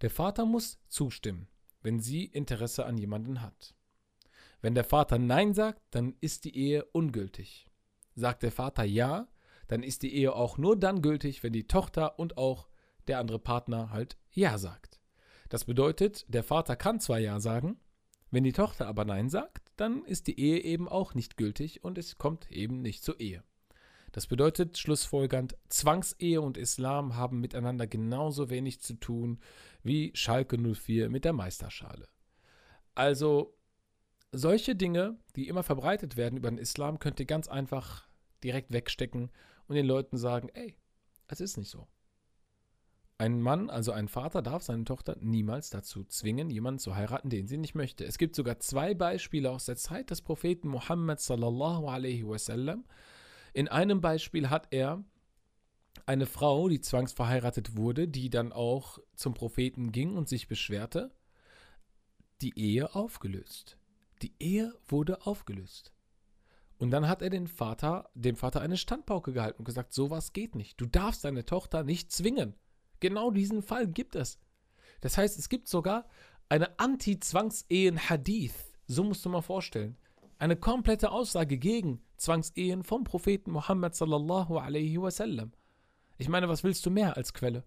Der 0.00 0.08
Vater 0.08 0.46
muss 0.46 0.78
zustimmen, 0.88 1.48
wenn 1.82 2.00
sie 2.00 2.24
Interesse 2.24 2.86
an 2.86 2.96
jemanden 2.96 3.42
hat. 3.42 3.74
Wenn 4.62 4.74
der 4.74 4.84
Vater 4.84 5.18
Nein 5.18 5.52
sagt, 5.52 5.82
dann 5.90 6.16
ist 6.20 6.44
die 6.44 6.56
Ehe 6.56 6.84
ungültig. 6.92 7.66
Sagt 8.14 8.42
der 8.42 8.52
Vater 8.52 8.84
Ja, 8.84 9.28
dann 9.68 9.82
ist 9.82 10.02
die 10.02 10.14
Ehe 10.14 10.34
auch 10.34 10.56
nur 10.56 10.78
dann 10.78 11.02
gültig, 11.02 11.42
wenn 11.42 11.52
die 11.52 11.68
Tochter 11.68 12.18
und 12.18 12.38
auch 12.38 12.68
der 13.08 13.18
andere 13.18 13.38
Partner 13.38 13.90
halt 13.90 14.16
Ja 14.30 14.58
sagt. 14.58 14.97
Das 15.48 15.64
bedeutet, 15.64 16.26
der 16.28 16.42
Vater 16.42 16.76
kann 16.76 17.00
zwar 17.00 17.18
Ja 17.18 17.40
sagen, 17.40 17.78
wenn 18.30 18.44
die 18.44 18.52
Tochter 18.52 18.86
aber 18.86 19.04
Nein 19.04 19.30
sagt, 19.30 19.72
dann 19.76 20.04
ist 20.04 20.26
die 20.26 20.38
Ehe 20.38 20.60
eben 20.60 20.88
auch 20.88 21.14
nicht 21.14 21.36
gültig 21.36 21.82
und 21.82 21.96
es 21.96 22.18
kommt 22.18 22.50
eben 22.50 22.82
nicht 22.82 23.02
zur 23.02 23.18
Ehe. 23.20 23.42
Das 24.12 24.26
bedeutet 24.26 24.78
schlussfolgernd, 24.78 25.56
Zwangsehe 25.68 26.40
und 26.40 26.56
Islam 26.56 27.16
haben 27.16 27.40
miteinander 27.40 27.86
genauso 27.86 28.50
wenig 28.50 28.80
zu 28.80 28.94
tun 28.94 29.38
wie 29.82 30.12
Schalke 30.14 30.58
04 30.58 31.08
mit 31.10 31.24
der 31.24 31.32
Meisterschale. 31.32 32.08
Also 32.94 33.54
solche 34.32 34.74
Dinge, 34.74 35.18
die 35.36 35.48
immer 35.48 35.62
verbreitet 35.62 36.16
werden 36.16 36.36
über 36.36 36.50
den 36.50 36.58
Islam, 36.58 36.98
könnt 36.98 37.20
ihr 37.20 37.26
ganz 37.26 37.48
einfach 37.48 38.08
direkt 38.42 38.72
wegstecken 38.72 39.30
und 39.66 39.76
den 39.76 39.86
Leuten 39.86 40.16
sagen, 40.16 40.48
ey, 40.54 40.76
es 41.28 41.40
ist 41.40 41.56
nicht 41.56 41.70
so. 41.70 41.86
Ein 43.20 43.42
Mann, 43.42 43.68
also 43.68 43.90
ein 43.90 44.06
Vater, 44.06 44.42
darf 44.42 44.62
seine 44.62 44.84
Tochter 44.84 45.16
niemals 45.20 45.70
dazu 45.70 46.04
zwingen, 46.04 46.50
jemanden 46.50 46.78
zu 46.78 46.94
heiraten, 46.94 47.30
den 47.30 47.48
sie 47.48 47.56
nicht 47.56 47.74
möchte. 47.74 48.04
Es 48.04 48.16
gibt 48.16 48.36
sogar 48.36 48.60
zwei 48.60 48.94
Beispiele 48.94 49.50
aus 49.50 49.64
der 49.64 49.74
Zeit 49.74 50.10
des 50.10 50.22
Propheten 50.22 50.68
Muhammad 50.68 51.20
sallallahu 51.20 51.88
alaihi 51.88 52.24
wasallam. 52.28 52.84
In 53.54 53.66
einem 53.66 54.00
Beispiel 54.00 54.50
hat 54.50 54.68
er 54.70 55.02
eine 56.06 56.26
Frau, 56.26 56.68
die 56.68 56.80
zwangsverheiratet 56.80 57.76
wurde, 57.76 58.06
die 58.06 58.30
dann 58.30 58.52
auch 58.52 59.00
zum 59.16 59.34
Propheten 59.34 59.90
ging 59.90 60.16
und 60.16 60.28
sich 60.28 60.46
beschwerte, 60.46 61.10
die 62.40 62.56
Ehe 62.56 62.94
aufgelöst. 62.94 63.78
Die 64.22 64.32
Ehe 64.38 64.72
wurde 64.86 65.26
aufgelöst. 65.26 65.92
Und 66.78 66.92
dann 66.92 67.08
hat 67.08 67.22
er 67.22 67.30
den 67.30 67.48
Vater, 67.48 68.10
dem 68.14 68.36
Vater 68.36 68.60
eine 68.60 68.76
Standpauke 68.76 69.32
gehalten 69.32 69.58
und 69.58 69.64
gesagt, 69.64 69.92
sowas 69.92 70.32
geht 70.32 70.54
nicht. 70.54 70.80
Du 70.80 70.86
darfst 70.86 71.24
deine 71.24 71.44
Tochter 71.44 71.82
nicht 71.82 72.12
zwingen. 72.12 72.54
Genau 73.00 73.30
diesen 73.30 73.62
Fall 73.62 73.86
gibt 73.86 74.16
es. 74.16 74.38
Das 75.00 75.16
heißt, 75.16 75.38
es 75.38 75.48
gibt 75.48 75.68
sogar 75.68 76.08
eine 76.48 76.78
Anti-Zwangsehen-Hadith. 76.78 78.54
So 78.86 79.04
musst 79.04 79.24
du 79.24 79.28
mal 79.28 79.42
vorstellen. 79.42 79.96
Eine 80.38 80.56
komplette 80.56 81.10
Aussage 81.10 81.58
gegen 81.58 82.02
Zwangsehen 82.16 82.82
vom 82.82 83.04
Propheten 83.04 83.50
Muhammad 83.50 83.94
sallallahu 83.94 84.58
alaihi 84.58 85.00
wasallam. 85.00 85.52
Ich 86.16 86.28
meine, 86.28 86.48
was 86.48 86.64
willst 86.64 86.84
du 86.86 86.90
mehr 86.90 87.16
als 87.16 87.32
Quelle? 87.32 87.64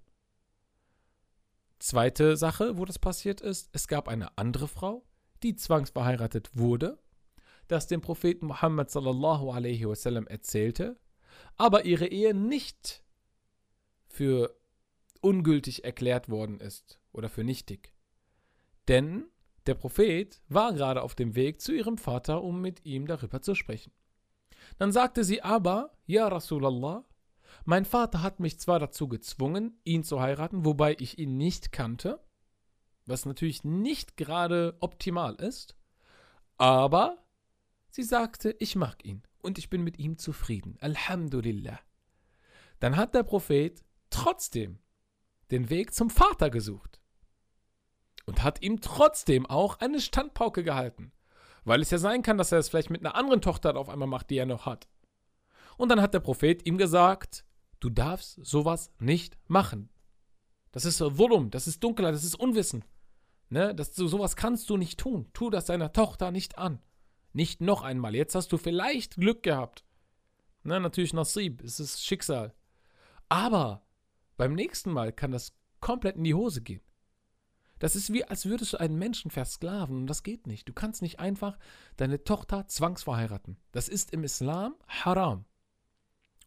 Zweite 1.80 2.38
Sache, 2.38 2.78
wo 2.78 2.86
das 2.86 3.00
passiert 3.00 3.42
ist, 3.42 3.70
es 3.74 3.88
gab 3.88 4.08
eine 4.08 4.38
andere 4.38 4.68
Frau, 4.68 5.04
die 5.42 5.56
zwangsverheiratet 5.56 6.52
wurde, 6.54 7.00
das 7.68 7.88
dem 7.88 8.02
Propheten 8.02 8.48
Muhammad 8.48 8.92
sallallahu 8.92 9.52
alaihi 9.52 9.88
wasallam 9.88 10.28
erzählte, 10.28 11.00
aber 11.58 11.86
ihre 11.86 12.08
Ehe 12.08 12.34
nicht 12.34 13.04
für 14.08 14.56
ungültig 15.22 15.84
erklärt 15.84 16.30
worden 16.30 16.60
ist 16.60 17.00
oder 17.12 17.30
für 17.30 17.44
nichtig. 17.44 17.94
Denn 18.88 19.26
der 19.68 19.76
Prophet 19.76 20.42
war 20.48 20.74
gerade 20.74 21.02
auf 21.04 21.16
dem 21.16 21.36
Weg 21.36 21.62
zu 21.62 21.72
ihrem 21.72 21.98
Vater, 21.98 22.44
um 22.44 22.62
mit 22.62 22.86
ihm 22.86 23.08
darüber 23.08 23.42
zu 23.42 23.56
sprechen. 23.56 23.94
Dann 24.78 24.92
sagte 24.92 25.24
sie 25.24 25.42
aber, 25.42 25.96
Ja 26.06 26.28
Rasulallah, 26.28 27.06
mein 27.66 27.86
Vater 27.86 28.22
hat 28.22 28.40
mich 28.40 28.60
zwar 28.60 28.80
dazu 28.80 29.08
gezwungen, 29.08 29.80
ihn 29.84 30.04
zu 30.04 30.22
heiraten, 30.22 30.66
wobei 30.66 30.96
ich 31.00 31.20
ihn 31.20 31.38
nicht 31.38 31.72
kannte, 31.72 32.24
was 33.06 33.26
natürlich 33.26 33.64
nicht 33.64 34.18
gerade 34.18 34.78
optimal 34.80 35.36
ist, 35.36 35.76
aber 36.58 37.18
sie 37.90 38.04
sagte, 38.04 38.56
ich 38.60 38.76
mag 38.76 39.04
ihn 39.06 39.24
und 39.42 39.58
ich 39.58 39.70
bin 39.70 39.84
mit 39.84 40.00
ihm 40.00 40.18
zufrieden. 40.18 40.78
Alhamdulillah. 40.80 41.80
Dann 42.80 42.96
hat 42.96 43.14
der 43.14 43.24
Prophet 43.24 43.84
trotzdem 44.10 44.80
den 45.52 45.70
Weg 45.70 45.94
zum 45.94 46.10
Vater 46.10 46.50
gesucht 46.50 47.00
und 48.26 48.44
hat 48.44 48.62
ihm 48.62 48.82
trotzdem 48.82 49.46
auch 49.46 49.80
eine 49.80 50.00
Standpauke 50.00 50.64
gehalten, 50.64 51.12
weil 51.64 51.82
es 51.82 51.92
ja 51.92 51.98
sein 51.98 52.24
kann, 52.24 52.38
dass 52.38 52.52
er 52.52 52.60
es 52.60 52.70
vielleicht 52.70 52.90
mit 52.90 53.06
einer 53.06 53.16
anderen 53.16 53.42
Tochter 53.42 53.76
auf 53.76 53.90
einmal 53.90 54.08
macht, 54.08 54.30
die 54.30 54.38
er 54.38 54.46
noch 54.46 54.66
hat. 54.66 54.88
Und 55.78 55.90
dann 55.90 56.02
hat 56.02 56.14
der 56.14 56.20
Prophet 56.20 56.66
ihm 56.66 56.78
gesagt, 56.78 57.46
du 57.80 57.90
darfst 57.90 58.40
sowas 58.44 58.92
nicht 59.00 59.38
machen. 59.48 59.90
Das 60.72 60.86
ist 60.86 61.02
Volum, 61.02 61.52
das 61.52 61.68
ist 61.68 61.84
Dunkelheit, 61.84 62.14
das 62.14 62.24
ist 62.24 62.36
Unwissen. 62.36 62.86
Ne? 63.50 63.76
Das, 63.76 63.94
so, 63.96 64.08
sowas 64.08 64.36
kannst 64.36 64.70
du 64.70 64.78
nicht 64.78 65.00
tun. 65.00 65.28
Tu 65.34 65.50
das 65.50 65.66
deiner 65.66 65.92
Tochter 65.92 66.32
nicht 66.32 66.58
an. 66.58 66.80
Nicht 67.34 67.60
noch 67.60 67.82
einmal. 67.82 68.16
Jetzt 68.16 68.36
hast 68.36 68.52
du 68.52 68.58
vielleicht 68.58 69.16
Glück 69.16 69.44
gehabt. 69.44 69.84
Ne? 70.64 70.80
Natürlich 70.80 71.14
Nasib, 71.14 71.62
es 71.62 71.80
ist 71.80 72.06
Schicksal. 72.06 72.54
Aber 73.28 73.86
beim 74.42 74.54
nächsten 74.54 74.92
Mal 74.92 75.14
kann 75.14 75.30
das 75.30 75.54
komplett 75.82 76.16
in 76.16 76.24
die 76.24 76.34
Hose 76.34 76.64
gehen. 76.64 76.82
Das 77.78 77.96
ist 77.96 78.12
wie, 78.12 78.24
als 78.26 78.48
würdest 78.48 78.74
du 78.74 78.80
einen 78.80 78.98
Menschen 78.98 79.30
versklaven 79.30 79.96
und 79.98 80.08
das 80.08 80.24
geht 80.24 80.48
nicht. 80.48 80.68
Du 80.68 80.74
kannst 80.74 81.04
nicht 81.04 81.20
einfach 81.20 81.60
deine 81.96 82.24
Tochter 82.24 82.68
zwangsverheiraten. 82.68 83.58
Das 83.72 83.88
ist 83.88 84.14
im 84.14 84.24
Islam 84.24 84.74
haram. 84.88 85.46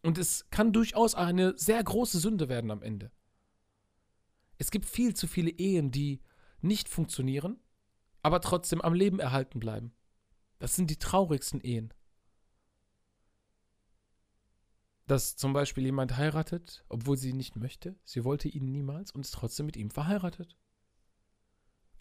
Und 0.03 0.17
es 0.17 0.49
kann 0.49 0.73
durchaus 0.73 1.15
eine 1.15 1.57
sehr 1.57 1.81
große 1.81 2.19
Sünde 2.19 2.49
werden 2.49 2.69
am 2.69 2.81
Ende. 2.81 3.13
Es 4.57 4.71
gibt 4.71 4.87
viel 4.87 5.13
zu 5.13 5.25
viele 5.25 5.51
Ehen, 5.51 5.89
die 5.89 6.19
nicht 6.59 6.89
funktionieren, 6.89 7.61
aber 8.23 8.41
trotzdem 8.41 8.81
am 8.81 8.93
Leben 8.93 9.21
erhalten 9.21 9.61
bleiben. 9.61 9.93
Das 10.59 10.75
sind 10.75 10.89
die 10.89 10.99
traurigsten 10.99 11.61
Ehen. 11.61 11.93
Dass 15.07 15.35
zum 15.35 15.53
Beispiel 15.53 15.85
jemand 15.85 16.17
heiratet, 16.17 16.83
obwohl 16.89 17.17
sie 17.17 17.33
nicht 17.33 17.55
möchte, 17.55 17.95
sie 18.03 18.23
wollte 18.23 18.47
ihn 18.49 18.71
niemals 18.71 19.11
und 19.11 19.21
ist 19.21 19.35
trotzdem 19.35 19.67
mit 19.67 19.77
ihm 19.77 19.91
verheiratet. 19.91 20.57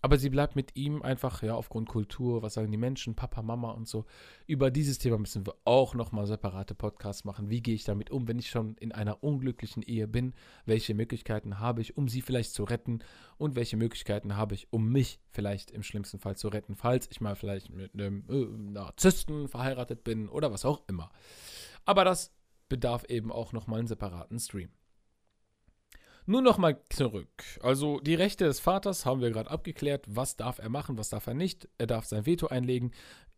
Aber 0.04 0.18
sie 0.18 0.28
bleibt 0.28 0.54
mit 0.54 0.76
ihm 0.76 1.00
einfach, 1.00 1.42
ja, 1.42 1.54
aufgrund 1.54 1.88
Kultur, 1.88 2.42
was 2.42 2.52
sagen 2.52 2.70
die 2.70 2.76
Menschen, 2.76 3.14
Papa, 3.14 3.40
Mama 3.40 3.70
und 3.70 3.88
so. 3.88 4.04
Über 4.46 4.70
dieses 4.70 4.98
Thema 4.98 5.16
müssen 5.16 5.46
wir 5.46 5.54
auch 5.64 5.94
nochmal 5.94 6.26
separate 6.26 6.74
Podcasts 6.74 7.24
machen. 7.24 7.48
Wie 7.48 7.62
gehe 7.62 7.74
ich 7.74 7.84
damit 7.84 8.10
um, 8.10 8.28
wenn 8.28 8.38
ich 8.38 8.50
schon 8.50 8.76
in 8.76 8.92
einer 8.92 9.24
unglücklichen 9.24 9.82
Ehe 9.82 10.06
bin? 10.06 10.34
Welche 10.66 10.92
Möglichkeiten 10.92 11.58
habe 11.58 11.80
ich, 11.80 11.96
um 11.96 12.08
sie 12.08 12.20
vielleicht 12.20 12.52
zu 12.52 12.64
retten? 12.64 12.98
Und 13.38 13.56
welche 13.56 13.78
Möglichkeiten 13.78 14.36
habe 14.36 14.54
ich, 14.54 14.70
um 14.70 14.92
mich 14.92 15.20
vielleicht 15.30 15.70
im 15.70 15.82
schlimmsten 15.82 16.18
Fall 16.18 16.36
zu 16.36 16.48
retten, 16.48 16.74
falls 16.74 17.08
ich 17.10 17.22
mal 17.22 17.34
vielleicht 17.34 17.70
mit 17.70 17.94
einem 17.94 18.24
äh, 18.28 18.44
Narzissten 18.72 19.48
verheiratet 19.48 20.04
bin 20.04 20.28
oder 20.28 20.52
was 20.52 20.66
auch 20.66 20.82
immer. 20.86 21.08
Aber 21.86 22.04
das 22.04 22.30
bedarf 22.68 23.04
eben 23.08 23.32
auch 23.32 23.52
nochmal 23.52 23.78
einen 23.78 23.88
separaten 23.88 24.38
Stream. 24.38 24.70
Nur 26.26 26.40
nochmal 26.40 26.80
zurück. 26.88 27.28
Also 27.60 28.00
die 28.00 28.14
Rechte 28.14 28.46
des 28.46 28.58
Vaters 28.58 29.04
haben 29.04 29.20
wir 29.20 29.30
gerade 29.30 29.50
abgeklärt. 29.50 30.06
Was 30.08 30.36
darf 30.36 30.58
er 30.58 30.70
machen, 30.70 30.96
was 30.96 31.10
darf 31.10 31.26
er 31.26 31.34
nicht? 31.34 31.68
Er 31.76 31.86
darf 31.86 32.06
sein 32.06 32.24
Veto 32.24 32.46
einlegen. 32.46 32.92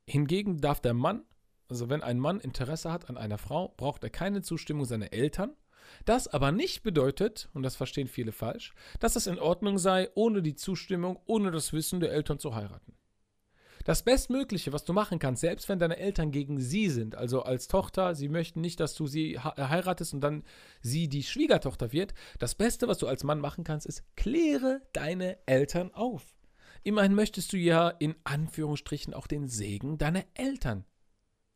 Hingegen 0.07 0.61
darf 0.61 0.81
der 0.81 0.95
Mann, 0.95 1.25
also 1.69 1.89
wenn 1.89 2.03
ein 2.03 2.21
Mann 2.21 2.39
Interesse 2.39 2.93
hat 2.93 3.11
an 3.11 3.17
einer 3.17 3.39
Frau, 3.39 3.75
braucht 3.77 4.05
er 4.05 4.11
keine 4.11 4.43
Zustimmung 4.43 4.85
seiner 4.85 5.13
Eltern. 5.13 5.57
Das 6.05 6.29
aber 6.29 6.53
nicht 6.53 6.83
bedeutet, 6.83 7.49
und 7.55 7.63
das 7.63 7.77
verstehen 7.77 8.09
viele 8.09 8.33
falsch, 8.33 8.73
dass 9.01 9.17
es 9.17 9.27
in 9.27 9.39
Ordnung 9.39 9.79
sei, 9.79 10.09
ohne 10.15 10.43
die 10.43 10.55
Zustimmung, 10.55 11.19
ohne 11.27 11.51
das 11.51 11.73
Wissen 11.73 12.01
der 12.01 12.13
Eltern 12.13 12.39
zu 12.39 12.55
heiraten. 12.55 12.97
Das 13.87 14.03
Bestmögliche, 14.03 14.73
was 14.73 14.83
du 14.83 14.93
machen 14.93 15.21
kannst, 15.21 15.43
selbst 15.43 15.69
wenn 15.69 15.79
deine 15.79 15.97
Eltern 15.97 16.33
gegen 16.33 16.59
sie 16.59 16.91
sind, 16.91 17.15
also 17.15 17.43
als 17.43 17.69
Tochter, 17.69 18.17
sie 18.17 18.29
möchten 18.29 18.61
nicht, 18.61 18.81
dass 18.81 18.97
du 18.97 19.07
sie 19.07 19.35
äh, 19.35 19.39
heiratest 19.39 20.13
und 20.13 20.21
dann 20.23 20.43
sie 20.81 21.09
die 21.09 21.23
Schwiegertochter 21.23 21.93
wird, 21.93 22.13
das 22.41 22.57
Beste, 22.57 22.89
was 22.89 22.99
du 22.99 23.07
als 23.07 23.23
Mann 23.23 23.39
machen 23.39 23.63
kannst, 23.63 23.87
ist, 23.87 24.03
kläre 24.17 24.83
deine 24.93 25.39
Eltern 25.47 25.95
auf. 25.95 26.35
Immerhin 26.83 27.15
möchtest 27.15 27.53
du 27.53 27.59
ja 27.59 27.89
in 27.89 28.17
Anführungsstrichen 28.25 29.15
auch 29.15 29.29
den 29.29 29.47
Segen 29.47 29.99
deiner 29.99 30.25
Eltern. 30.35 30.85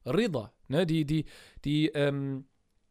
Rida, 0.07 0.53
ne, 0.69 0.87
die, 0.87 1.05
die, 1.05 1.25
die, 1.65 1.89
ähm, 1.89 2.47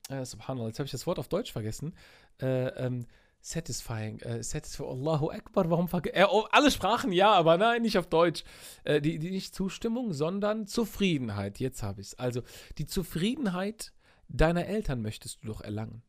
äh, 0.10 0.25
subhanallah, 0.25 0.67
jetzt 0.67 0.79
habe 0.79 0.86
ich 0.86 0.91
das 0.91 1.08
Wort 1.08 1.17
auf 1.17 1.29
Deutsch 1.29 1.53
vergessen. 1.53 1.96
Äh, 2.41 2.67
ähm, 2.75 3.05
satisfying, 3.41 4.19
äh, 4.19 4.43
satisfying, 4.43 4.89
Allahu 4.89 5.29
Akbar, 5.29 5.69
warum 5.69 5.88
verge 5.88 6.13
äh, 6.13 6.25
oh, 6.29 6.46
alle 6.51 6.72
Sprachen 6.72 7.12
ja, 7.12 7.31
aber 7.31 7.58
nein, 7.58 7.81
nicht 7.81 7.98
auf 7.98 8.08
Deutsch. 8.08 8.43
Äh, 8.84 9.01
die, 9.01 9.19
die 9.19 9.31
nicht 9.31 9.55
Zustimmung, 9.55 10.13
sondern 10.13 10.67
Zufriedenheit. 10.67 11.60
Jetzt 11.60 11.84
habe 11.84 12.01
ich 12.01 12.08
es. 12.08 12.19
Also 12.19 12.41
die 12.77 12.86
Zufriedenheit 12.86 13.93
deiner 14.27 14.65
Eltern 14.65 15.01
möchtest 15.01 15.43
du 15.43 15.48
doch 15.48 15.62
erlangen. 15.62 16.03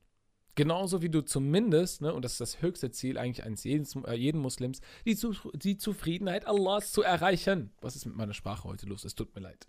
Genauso 0.57 1.01
wie 1.01 1.09
du 1.09 1.23
zumindest, 1.23 2.03
ne, 2.03 2.13
und 2.13 2.25
das 2.25 2.33
ist 2.33 2.41
das 2.41 2.61
höchste 2.61 2.91
Ziel 2.91 3.17
eigentlich 3.17 3.47
eines 3.47 3.65
jeden, 3.65 3.87
äh, 4.05 4.15
jeden 4.15 4.41
Muslims, 4.41 4.81
die, 5.07 5.17
die 5.55 5.79
Zufriedenheit 5.79 6.47
Allahs 6.47 6.93
zu 6.93 7.03
erreichen. 7.03 7.73
Was 7.81 7.97
ist 7.97 8.05
mit 8.05 8.17
meiner 8.17 8.35
Sprache 8.35 8.65
heute 8.65 8.87
los? 8.87 9.05
Es 9.05 9.15
tut 9.15 9.35
mir 9.35 9.41
leid. 9.41 9.67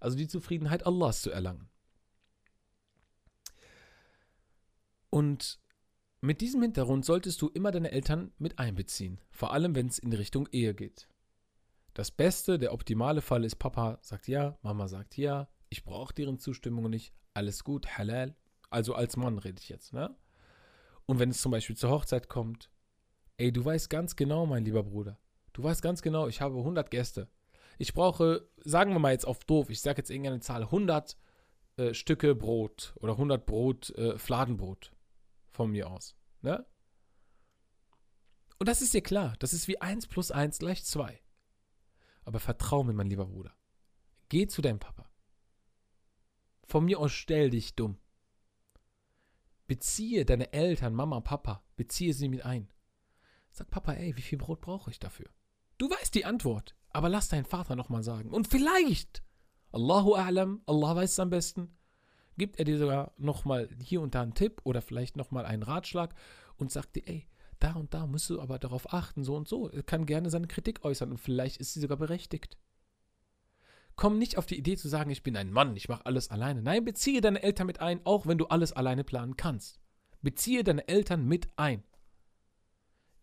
Also 0.00 0.16
die 0.16 0.26
Zufriedenheit 0.26 0.86
Allahs 0.86 1.22
zu 1.22 1.30
erlangen. 1.30 1.68
Und 5.10 5.60
mit 6.24 6.40
diesem 6.40 6.62
Hintergrund 6.62 7.04
solltest 7.04 7.42
du 7.42 7.48
immer 7.48 7.72
deine 7.72 7.90
Eltern 7.90 8.30
mit 8.38 8.60
einbeziehen, 8.60 9.20
vor 9.32 9.52
allem 9.52 9.74
wenn 9.74 9.88
es 9.88 9.98
in 9.98 10.12
Richtung 10.12 10.48
Ehe 10.52 10.72
geht. 10.72 11.08
Das 11.94 12.12
beste, 12.12 12.60
der 12.60 12.72
optimale 12.72 13.20
Fall 13.20 13.44
ist, 13.44 13.56
Papa 13.56 13.98
sagt 14.02 14.28
ja, 14.28 14.56
Mama 14.62 14.86
sagt 14.86 15.16
ja, 15.16 15.48
ich 15.68 15.82
brauche 15.82 16.14
deren 16.14 16.38
Zustimmung 16.38 16.88
nicht, 16.88 17.12
alles 17.34 17.64
gut, 17.64 17.98
halal. 17.98 18.36
Also 18.70 18.94
als 18.94 19.16
Mann 19.16 19.36
rede 19.38 19.60
ich 19.60 19.68
jetzt, 19.68 19.92
ne? 19.92 20.14
Und 21.06 21.18
wenn 21.18 21.30
es 21.30 21.42
zum 21.42 21.50
Beispiel 21.50 21.76
zur 21.76 21.90
Hochzeit 21.90 22.28
kommt, 22.28 22.70
ey, 23.36 23.52
du 23.52 23.64
weißt 23.64 23.90
ganz 23.90 24.14
genau, 24.14 24.46
mein 24.46 24.64
lieber 24.64 24.84
Bruder, 24.84 25.18
du 25.52 25.64
weißt 25.64 25.82
ganz 25.82 26.02
genau, 26.02 26.28
ich 26.28 26.40
habe 26.40 26.56
100 26.56 26.88
Gäste. 26.88 27.28
Ich 27.78 27.94
brauche, 27.94 28.48
sagen 28.58 28.92
wir 28.92 29.00
mal 29.00 29.12
jetzt 29.12 29.26
auf 29.26 29.44
doof, 29.44 29.70
ich 29.70 29.80
sage 29.80 29.98
jetzt 29.98 30.10
irgendeine 30.10 30.38
Zahl, 30.38 30.62
100 30.62 31.16
äh, 31.78 31.94
Stücke 31.94 32.36
Brot 32.36 32.94
oder 33.00 33.14
100 33.14 33.44
Brot, 33.44 33.90
äh, 33.96 34.16
Fladenbrot 34.18 34.92
von 35.52 35.70
mir 35.70 35.88
aus. 35.90 36.16
Ne? 36.40 36.66
Und 38.58 38.68
das 38.68 38.82
ist 38.82 38.94
dir 38.94 39.02
klar. 39.02 39.36
Das 39.38 39.52
ist 39.52 39.68
wie 39.68 39.80
1 39.80 40.06
plus 40.06 40.30
1 40.30 40.58
gleich 40.58 40.84
2. 40.84 41.20
Aber 42.24 42.40
vertrau 42.40 42.84
mir, 42.84 42.92
mein 42.92 43.08
lieber 43.08 43.26
Bruder. 43.26 43.54
Geh 44.28 44.46
zu 44.46 44.62
deinem 44.62 44.78
Papa. 44.78 45.10
Von 46.64 46.84
mir 46.84 46.98
aus 46.98 47.12
stell 47.12 47.50
dich 47.50 47.74
dumm. 47.74 47.98
Beziehe 49.66 50.24
deine 50.24 50.52
Eltern, 50.52 50.94
Mama, 50.94 51.20
Papa, 51.20 51.62
beziehe 51.76 52.14
sie 52.14 52.28
mit 52.28 52.44
ein. 52.44 52.72
Sag 53.50 53.70
Papa, 53.70 53.92
ey, 53.92 54.16
wie 54.16 54.22
viel 54.22 54.38
Brot 54.38 54.60
brauche 54.60 54.90
ich 54.90 54.98
dafür? 54.98 55.28
Du 55.78 55.90
weißt 55.90 56.14
die 56.14 56.24
Antwort, 56.24 56.76
aber 56.90 57.08
lass 57.08 57.28
deinen 57.28 57.44
Vater 57.44 57.76
nochmal 57.76 58.02
sagen. 58.02 58.30
Und 58.30 58.48
vielleicht, 58.48 59.22
Allahu 59.72 60.14
A'lam, 60.14 60.60
Allah 60.66 60.96
weiß 60.96 61.12
es 61.12 61.18
am 61.18 61.30
besten, 61.30 61.76
gibt 62.38 62.58
er 62.58 62.64
dir 62.64 62.78
sogar 62.78 63.12
nochmal 63.18 63.68
hier 63.80 64.00
und 64.00 64.14
da 64.14 64.22
einen 64.22 64.34
Tipp 64.34 64.60
oder 64.64 64.82
vielleicht 64.82 65.16
nochmal 65.16 65.44
einen 65.44 65.62
Ratschlag 65.62 66.14
und 66.56 66.70
sagt 66.70 66.96
dir, 66.96 67.06
ey, 67.06 67.26
da 67.58 67.74
und 67.74 67.94
da 67.94 68.06
musst 68.06 68.28
du 68.30 68.40
aber 68.40 68.58
darauf 68.58 68.92
achten, 68.92 69.24
so 69.24 69.36
und 69.36 69.48
so. 69.48 69.68
Er 69.70 69.82
kann 69.82 70.06
gerne 70.06 70.30
seine 70.30 70.48
Kritik 70.48 70.84
äußern 70.84 71.10
und 71.10 71.18
vielleicht 71.18 71.58
ist 71.58 71.74
sie 71.74 71.80
sogar 71.80 71.96
berechtigt. 71.96 72.56
Komm 73.94 74.18
nicht 74.18 74.38
auf 74.38 74.46
die 74.46 74.58
Idee 74.58 74.76
zu 74.76 74.88
sagen, 74.88 75.10
ich 75.10 75.22
bin 75.22 75.36
ein 75.36 75.52
Mann, 75.52 75.76
ich 75.76 75.88
mache 75.88 76.06
alles 76.06 76.30
alleine. 76.30 76.62
Nein, 76.62 76.84
beziehe 76.84 77.20
deine 77.20 77.42
Eltern 77.42 77.66
mit 77.66 77.80
ein, 77.80 78.00
auch 78.04 78.26
wenn 78.26 78.38
du 78.38 78.46
alles 78.46 78.72
alleine 78.72 79.04
planen 79.04 79.36
kannst. 79.36 79.80
Beziehe 80.22 80.64
deine 80.64 80.88
Eltern 80.88 81.26
mit 81.26 81.48
ein. 81.56 81.84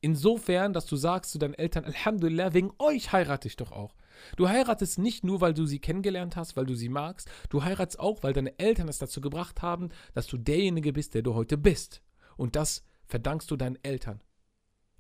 Insofern, 0.02 0.74
dass 0.74 0.86
du 0.86 0.96
sagst 0.96 1.32
zu 1.32 1.40
deinen 1.40 1.56
Eltern, 1.56 1.84
Alhamdulillah, 1.84 2.54
wegen 2.54 2.72
euch 2.80 3.12
heirate 3.12 3.48
ich 3.48 3.58
doch 3.58 3.72
auch. 3.72 3.96
Du 4.38 4.48
heiratest 4.48 4.98
nicht 4.98 5.24
nur, 5.24 5.42
weil 5.42 5.54
du 5.54 5.66
sie 5.66 5.80
kennengelernt 5.80 6.36
hast, 6.36 6.56
weil 6.56 6.66
du 6.66 6.76
sie 6.76 6.90
magst, 6.90 7.30
du 7.50 7.64
heiratest 7.64 8.00
auch, 8.00 8.24
weil 8.24 8.34
deine 8.34 8.58
Eltern 8.60 8.88
es 8.88 8.98
dazu 8.98 9.22
gebracht 9.22 9.62
haben, 9.62 9.90
dass 10.14 10.28
du 10.28 10.38
derjenige 10.38 10.94
bist, 10.94 11.14
der 11.14 11.22
du 11.22 11.34
heute 11.34 11.58
bist. 11.58 12.02
Und 12.38 12.56
das 12.56 12.84
verdankst 13.06 13.50
du 13.52 13.56
deinen 13.56 13.78
Eltern. 13.84 14.22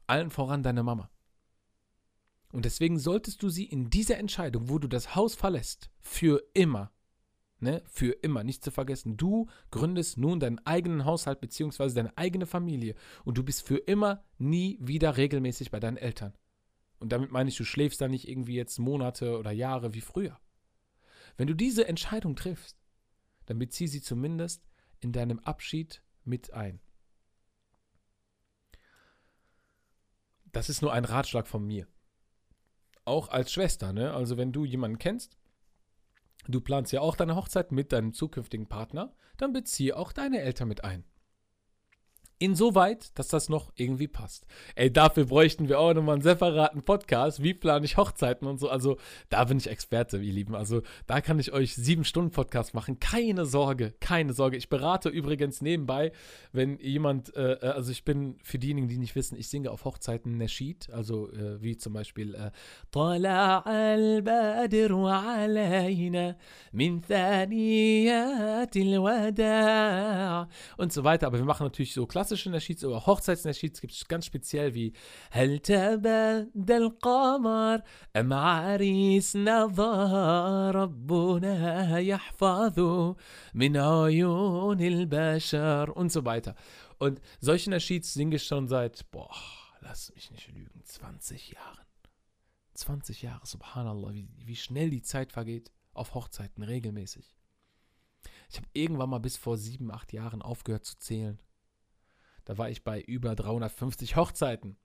Allen 0.08 0.32
voran 0.32 0.63
deiner 0.63 0.84
Mama. 0.84 1.10
Und 2.51 2.65
deswegen 2.65 2.98
solltest 2.98 3.44
du 3.44 3.50
sie 3.50 3.65
in 3.65 3.89
dieser 3.89 4.18
Entscheidung, 4.18 4.70
wo 4.70 4.79
du 4.79 4.88
das 4.88 5.15
Haus 5.15 5.36
verlässt, 5.36 5.89
für 6.00 6.44
immer, 6.53 6.91
ne, 7.62 7.82
für 7.86 8.12
immer, 8.12 8.44
nicht 8.44 8.64
zu 8.64 8.72
vergessen, 8.72 9.18
du 9.18 9.48
gründest 9.72 10.18
nun 10.18 10.40
deinen 10.40 10.60
eigenen 10.66 11.05
Haushalt 11.05 11.42
bzw. 11.42 11.94
deine 11.94 12.18
eigene 12.18 12.46
Familie 12.46 12.96
und 13.25 13.38
du 13.38 13.44
bist 13.44 13.66
für 13.66 13.77
immer 13.77 14.24
nie 14.38 14.77
wieder 14.81 15.18
regelmäßig 15.18 15.72
bei 15.72 15.79
deinen 15.79 15.98
Eltern. 15.98 16.33
Und 17.00 17.12
damit 17.12 17.31
meine 17.31 17.50
ich, 17.50 17.57
du 17.57 17.64
schläfst 17.64 18.01
da 18.01 18.07
nicht 18.07 18.27
irgendwie 18.27 18.55
jetzt 18.55 18.77
Monate 18.77 19.38
oder 19.38 19.51
Jahre 19.51 19.94
wie 19.94 20.01
früher. 20.01 20.40
Wenn 21.38 21.48
du 21.48 21.53
diese 21.53 21.88
Entscheidung 21.88 22.36
triffst, 22.36 22.77
dann 23.46 23.60
bezieh 23.60 23.88
sie 23.88 24.01
zumindest 24.01 24.68
in 25.00 25.14
deinem 25.14 25.40
Abschied 25.40 26.03
mit 26.25 26.53
ein. 26.53 26.81
Das 30.51 30.70
ist 30.70 30.81
nur 30.81 30.92
ein 30.92 31.05
Ratschlag 31.05 31.48
von 31.48 31.66
mir. 31.66 31.88
Auch 33.05 33.29
als 33.29 33.53
Schwester, 33.53 33.94
ne? 33.94 34.14
Also 34.14 34.38
wenn 34.38 34.51
du 34.51 34.66
jemanden 34.66 35.00
kennst, 35.00 35.38
du 36.51 36.62
planst 36.62 36.92
ja 36.92 37.01
auch 37.01 37.16
deine 37.16 37.35
Hochzeit 37.35 37.72
mit 37.72 37.92
deinem 37.92 38.14
zukünftigen 38.14 38.68
Partner, 38.68 39.14
dann 39.38 39.53
beziehe 39.53 39.96
auch 39.96 40.12
deine 40.12 40.42
Eltern 40.42 40.68
mit 40.68 40.83
ein. 40.83 41.03
Insoweit, 42.42 43.18
dass 43.20 43.28
das 43.28 43.50
noch 43.50 43.74
irgendwie 43.75 44.08
passt. 44.08 44.48
Ey, 44.75 44.92
dafür 44.92 45.25
bräuchten 45.25 45.68
wir 45.68 45.78
auch 45.78 45.94
nochmal 45.94 46.14
einen 46.16 46.22
separaten 46.22 46.84
Podcast. 46.84 47.44
Wie 47.44 47.54
plane 47.54 47.84
ich 47.84 47.98
Hochzeiten 47.98 48.48
und 48.48 48.62
so. 48.62 48.70
Also, 48.70 48.98
da 49.28 49.44
bin 49.44 49.58
ich 49.58 49.68
Experte, 49.68 50.20
ihr 50.20 50.32
Lieben. 50.32 50.56
Also, 50.56 50.82
da 51.06 51.20
kann 51.20 51.38
ich 51.38 51.52
euch 51.52 51.75
sieben 51.75 52.06
Stunden 52.06 52.32
Podcast 52.32 52.74
machen. 52.74 53.02
Keine 53.02 53.46
Sorge, 53.46 53.94
keine 54.00 54.32
Sorge. 54.32 54.56
Ich 54.56 54.70
berate 54.70 55.10
übrigens 55.10 55.62
nebenbei, 55.62 56.14
wenn 56.54 56.80
jemand, 56.80 57.36
äh, 57.36 57.56
äh 57.56 57.68
also 57.72 57.92
ich 57.92 58.06
bin 58.06 58.38
für 58.42 58.58
diejenigen, 58.58 58.88
die 58.88 58.98
nicht 58.98 59.16
wissen, 59.16 59.38
ich 59.38 59.50
singe 59.50 59.70
auf 59.72 59.84
Hochzeiten 59.84 60.38
Nashid, 60.38 60.90
also 60.92 61.30
äh, 61.34 61.62
wie 61.62 61.75
zum 61.75 61.92
Beispiel 61.92 62.36
äh, 62.36 62.52
und 70.78 70.94
so 70.94 71.04
weiter. 71.04 71.28
Aber 71.28 71.38
wir 71.38 71.46
machen 71.46 71.66
natürlich 71.66 71.94
so 71.94 72.06
klasse 72.06 72.28
klassischen 72.28 72.52
Naschids 72.52 72.84
oder 72.84 73.06
Hochzeitsnaschids 73.06 73.80
gibt 73.80 73.93
es 73.93 74.06
ganz 74.08 74.26
speziell 74.26 74.75
wie 74.75 74.93
هل 75.30 75.58
تبدى 75.58 76.76
القمر 76.76 77.82
أم 78.17 78.32
عريسنا 78.32 79.67
ظهر 79.67 80.75
ربنا 80.75 81.99
يحفظ 81.99 82.78
من 83.54 83.76
عيون 83.76 84.80
البشر 84.80 85.91
und 85.91 86.13
so 86.13 86.25
weiter. 86.25 86.54
Und 86.99 87.21
solche 87.41 87.71
Naschids 87.71 88.15
singe 88.15 88.37
ich 88.37 88.45
schon 88.45 88.69
seit, 88.69 89.10
boah, 89.10 89.34
lass 89.80 90.13
mich 90.15 90.30
nicht 90.30 90.49
lügen, 90.52 90.82
20 90.84 91.50
Jahren. 91.50 91.84
20 92.75 93.23
Jahre, 93.23 93.47
subhanallah, 93.47 94.13
wie, 94.15 94.28
wie 94.45 94.56
schnell 94.56 94.91
die 94.91 95.02
Zeit 95.02 95.32
vergeht 95.32 95.71
auf 95.93 96.15
Hochzeiten 96.15 96.63
regelmäßig. 96.63 97.37
Ich 98.50 98.56
habe 98.56 98.69
irgendwann 98.73 99.10
mal 99.10 99.19
bis 99.19 99.37
vor 99.37 99.56
sieben, 99.56 99.91
acht 99.91 100.13
Jahren 100.13 100.43
aufgehört 100.43 100.84
zu 100.84 100.97
zählen. 100.99 101.41
Da 102.50 102.57
war 102.57 102.68
ich 102.68 102.83
bei 102.83 103.00
über 103.00 103.35
350 103.35 104.16
Hochzeiten. 104.16 104.75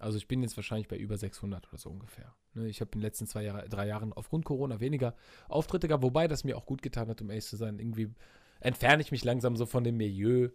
Also 0.00 0.18
ich 0.18 0.26
bin 0.26 0.42
jetzt 0.42 0.56
wahrscheinlich 0.56 0.88
bei 0.88 0.96
über 0.96 1.16
600 1.16 1.68
oder 1.68 1.78
so 1.78 1.88
ungefähr. 1.88 2.34
Ne, 2.54 2.66
ich 2.66 2.80
habe 2.80 2.90
in 2.94 2.98
den 2.98 3.02
letzten 3.02 3.28
zwei 3.28 3.44
Jahre, 3.44 3.68
drei 3.68 3.86
Jahren 3.86 4.12
aufgrund 4.12 4.44
Corona 4.44 4.80
weniger 4.80 5.14
Auftritte 5.48 5.86
gehabt, 5.86 6.02
wobei 6.02 6.26
das 6.26 6.42
mir 6.42 6.56
auch 6.56 6.66
gut 6.66 6.82
getan 6.82 7.06
hat, 7.08 7.20
um 7.22 7.30
ehrlich 7.30 7.46
zu 7.46 7.54
sein. 7.54 7.78
Irgendwie 7.78 8.12
entferne 8.58 9.02
ich 9.02 9.12
mich 9.12 9.22
langsam 9.22 9.54
so 9.54 9.66
von 9.66 9.84
dem 9.84 9.98
Milieu. 9.98 10.48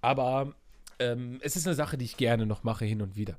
Aber 0.00 0.54
ähm, 1.00 1.38
es 1.42 1.54
ist 1.54 1.66
eine 1.66 1.76
Sache, 1.76 1.98
die 1.98 2.06
ich 2.06 2.16
gerne 2.16 2.46
noch 2.46 2.64
mache 2.64 2.86
hin 2.86 3.02
und 3.02 3.14
wieder. 3.14 3.36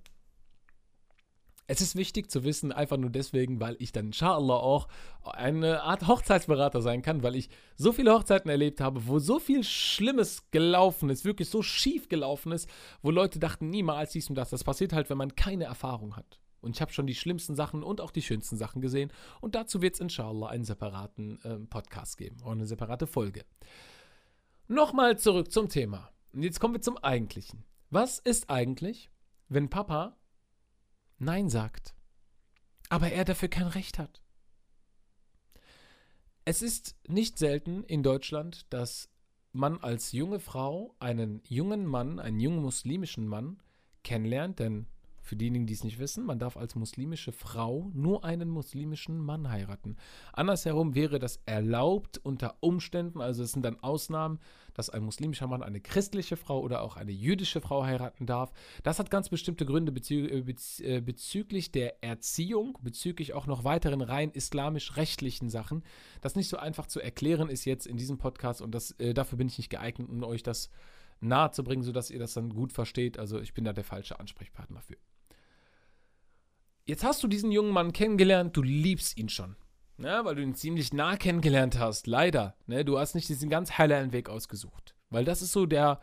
Es 1.72 1.82
ist 1.82 1.96
wichtig 1.96 2.32
zu 2.32 2.44
wissen, 2.44 2.72
einfach 2.72 2.98
nur 2.98 3.12
deswegen, 3.12 3.60
weil 3.60 3.76
ich 3.78 3.92
dann 3.92 4.08
inshallah 4.08 4.56
auch 4.56 4.88
eine 5.24 5.84
Art 5.84 6.08
Hochzeitsberater 6.08 6.82
sein 6.82 7.04
kann, 7.04 7.22
weil 7.22 7.36
ich 7.36 7.52
so 7.76 7.92
viele 7.92 8.12
Hochzeiten 8.12 8.50
erlebt 8.50 8.82
habe, 8.82 9.06
wo 9.06 9.20
so 9.20 9.38
viel 9.38 9.64
Schlimmes 9.64 10.50
gelaufen 10.50 11.12
ist, 11.12 11.26
wirklich 11.26 11.48
so 11.48 11.62
schief 11.62 12.10
gelaufen 12.10 12.54
ist, 12.54 12.68
wo 13.04 13.12
Leute 13.12 13.38
dachten, 13.38 13.70
niemals 13.70 14.14
dies 14.14 14.30
und 14.30 14.36
das. 14.36 14.50
Das 14.50 14.64
passiert 14.64 14.94
halt, 14.94 15.12
wenn 15.12 15.20
man 15.20 15.36
keine 15.36 15.66
Erfahrung 15.66 16.16
hat. 16.16 16.40
Und 16.60 16.76
ich 16.76 16.82
habe 16.82 16.92
schon 16.92 17.06
die 17.06 17.14
schlimmsten 17.14 17.54
Sachen 17.54 17.84
und 17.84 18.02
auch 18.02 18.10
die 18.10 18.24
schönsten 18.24 18.58
Sachen 18.58 18.82
gesehen. 18.82 19.14
Und 19.40 19.54
dazu 19.54 19.84
wird 19.84 19.94
es 19.94 20.00
inshallah 20.00 20.48
einen 20.48 20.66
separaten 20.66 21.40
äh, 21.44 21.60
Podcast 21.68 22.18
geben 22.18 22.38
oder 22.42 22.54
eine 22.54 22.66
separate 22.66 23.06
Folge. 23.06 23.46
Nochmal 24.68 25.20
zurück 25.20 25.52
zum 25.52 25.70
Thema. 25.70 26.10
Und 26.34 26.42
jetzt 26.42 26.60
kommen 26.60 26.74
wir 26.74 26.82
zum 26.82 26.98
Eigentlichen. 26.98 27.64
Was 27.92 28.18
ist 28.18 28.50
eigentlich, 28.50 29.12
wenn 29.50 29.70
Papa 29.70 30.16
Nein 31.20 31.50
sagt, 31.50 31.94
aber 32.88 33.12
er 33.12 33.26
dafür 33.26 33.50
kein 33.50 33.68
Recht 33.68 34.00
hat. 34.00 34.22
Es 36.46 36.62
ist 36.62 36.96
nicht 37.08 37.38
selten 37.38 37.84
in 37.84 38.04
Deutschland, 38.04 38.66
dass 38.74 39.10
man 39.52 39.78
als 39.80 40.14
junge 40.14 40.40
Frau 40.40 40.96
einen 41.00 41.42
jungen 41.48 41.86
Mann, 41.86 42.20
einen 42.20 42.40
jungen 42.40 42.62
muslimischen 42.62 43.28
Mann 43.28 43.62
kennenlernt, 44.04 44.60
denn 44.60 44.88
Für 45.30 45.36
diejenigen, 45.36 45.68
die 45.68 45.76
es 45.76 45.84
nicht 45.84 46.00
wissen, 46.00 46.26
man 46.26 46.40
darf 46.40 46.58
als 46.58 46.74
muslimische 46.74 47.32
Frau 47.32 47.92
nur 47.94 48.26
einen 48.26 48.50
muslimischen 48.50 49.20
Mann 49.20 49.48
heiraten. 49.48 49.96
Andersherum 50.34 50.96
wäre 50.96 51.20
das 51.20 51.40
erlaubt 51.46 52.18
unter 52.18 52.56
Umständen, 52.62 53.22
also 53.22 53.44
es 53.44 53.52
sind 53.52 53.64
dann 53.64 53.80
Ausnahmen, 53.80 54.40
dass 54.74 54.90
ein 54.90 55.04
muslimischer 55.04 55.46
Mann 55.46 55.62
eine 55.62 55.82
christliche 55.82 56.36
Frau 56.36 56.62
oder 56.62 56.82
auch 56.82 56.98
eine 56.98 57.12
jüdische 57.12 57.62
Frau 57.62 57.84
heiraten 57.84 58.26
darf. 58.26 58.52
Das 58.82 58.98
hat 58.98 59.12
ganz 59.12 59.30
bestimmte 59.30 59.68
Gründe 59.68 59.92
bezü 59.92 60.26
äh, 60.26 60.42
bezü 60.42 60.84
äh, 60.84 61.00
bezüglich 61.00 61.72
der 61.72 62.04
Erziehung, 62.04 62.80
bezüglich 62.82 63.36
auch 63.36 63.46
noch 63.46 63.64
weiteren 63.64 64.02
rein 64.02 64.32
islamisch-rechtlichen 64.32 65.52
Sachen. 65.52 65.84
Das 66.22 66.36
nicht 66.36 66.50
so 66.50 66.58
einfach 66.58 66.88
zu 66.88 67.02
erklären 67.02 67.50
ist 67.50 67.66
jetzt 67.66 67.86
in 67.86 67.98
diesem 67.98 68.18
Podcast 68.18 68.64
und 68.64 68.74
das, 68.74 68.94
äh, 68.94 69.14
dafür 69.14 69.38
bin 69.38 69.48
ich 69.48 69.60
nicht 69.60 69.70
geeignet, 69.70 70.10
um 70.10 70.24
euch 70.24 70.42
das 70.42 70.72
nahe 71.22 71.52
zu 71.52 71.64
bringen, 71.64 71.84
sodass 71.84 72.10
ihr 72.10 72.18
das 72.18 72.34
dann 72.34 72.50
gut 72.50 72.74
versteht. 72.74 73.20
Also 73.20 73.40
ich 73.40 73.54
bin 73.54 73.64
da 73.64 73.74
der 73.74 73.84
falsche 73.84 74.20
Ansprechpartner 74.20 74.82
für. 74.82 74.98
Jetzt 76.90 77.04
hast 77.04 77.22
du 77.22 77.28
diesen 77.28 77.52
jungen 77.52 77.72
Mann 77.72 77.94
kennengelernt, 77.94 78.58
du 78.58 78.64
liebst 78.64 79.16
ihn 79.16 79.30
schon. 79.30 79.56
Ja, 80.00 80.26
weil 80.26 80.34
du 80.34 80.42
ihn 80.42 80.56
ziemlich 80.56 80.92
nah 80.92 81.18
kennengelernt 81.18 81.78
hast, 81.78 82.08
leider. 82.08 82.56
Ne, 82.66 82.84
du 82.84 82.98
hast 82.98 83.14
nicht 83.14 83.30
diesen 83.30 83.48
ganz 83.48 83.78
heilen 83.78 84.12
Weg 84.12 84.28
ausgesucht. 84.28 84.96
Weil 85.12 85.24
das 85.24 85.44
ist 85.44 85.52
so 85.52 85.68
der, 85.68 86.02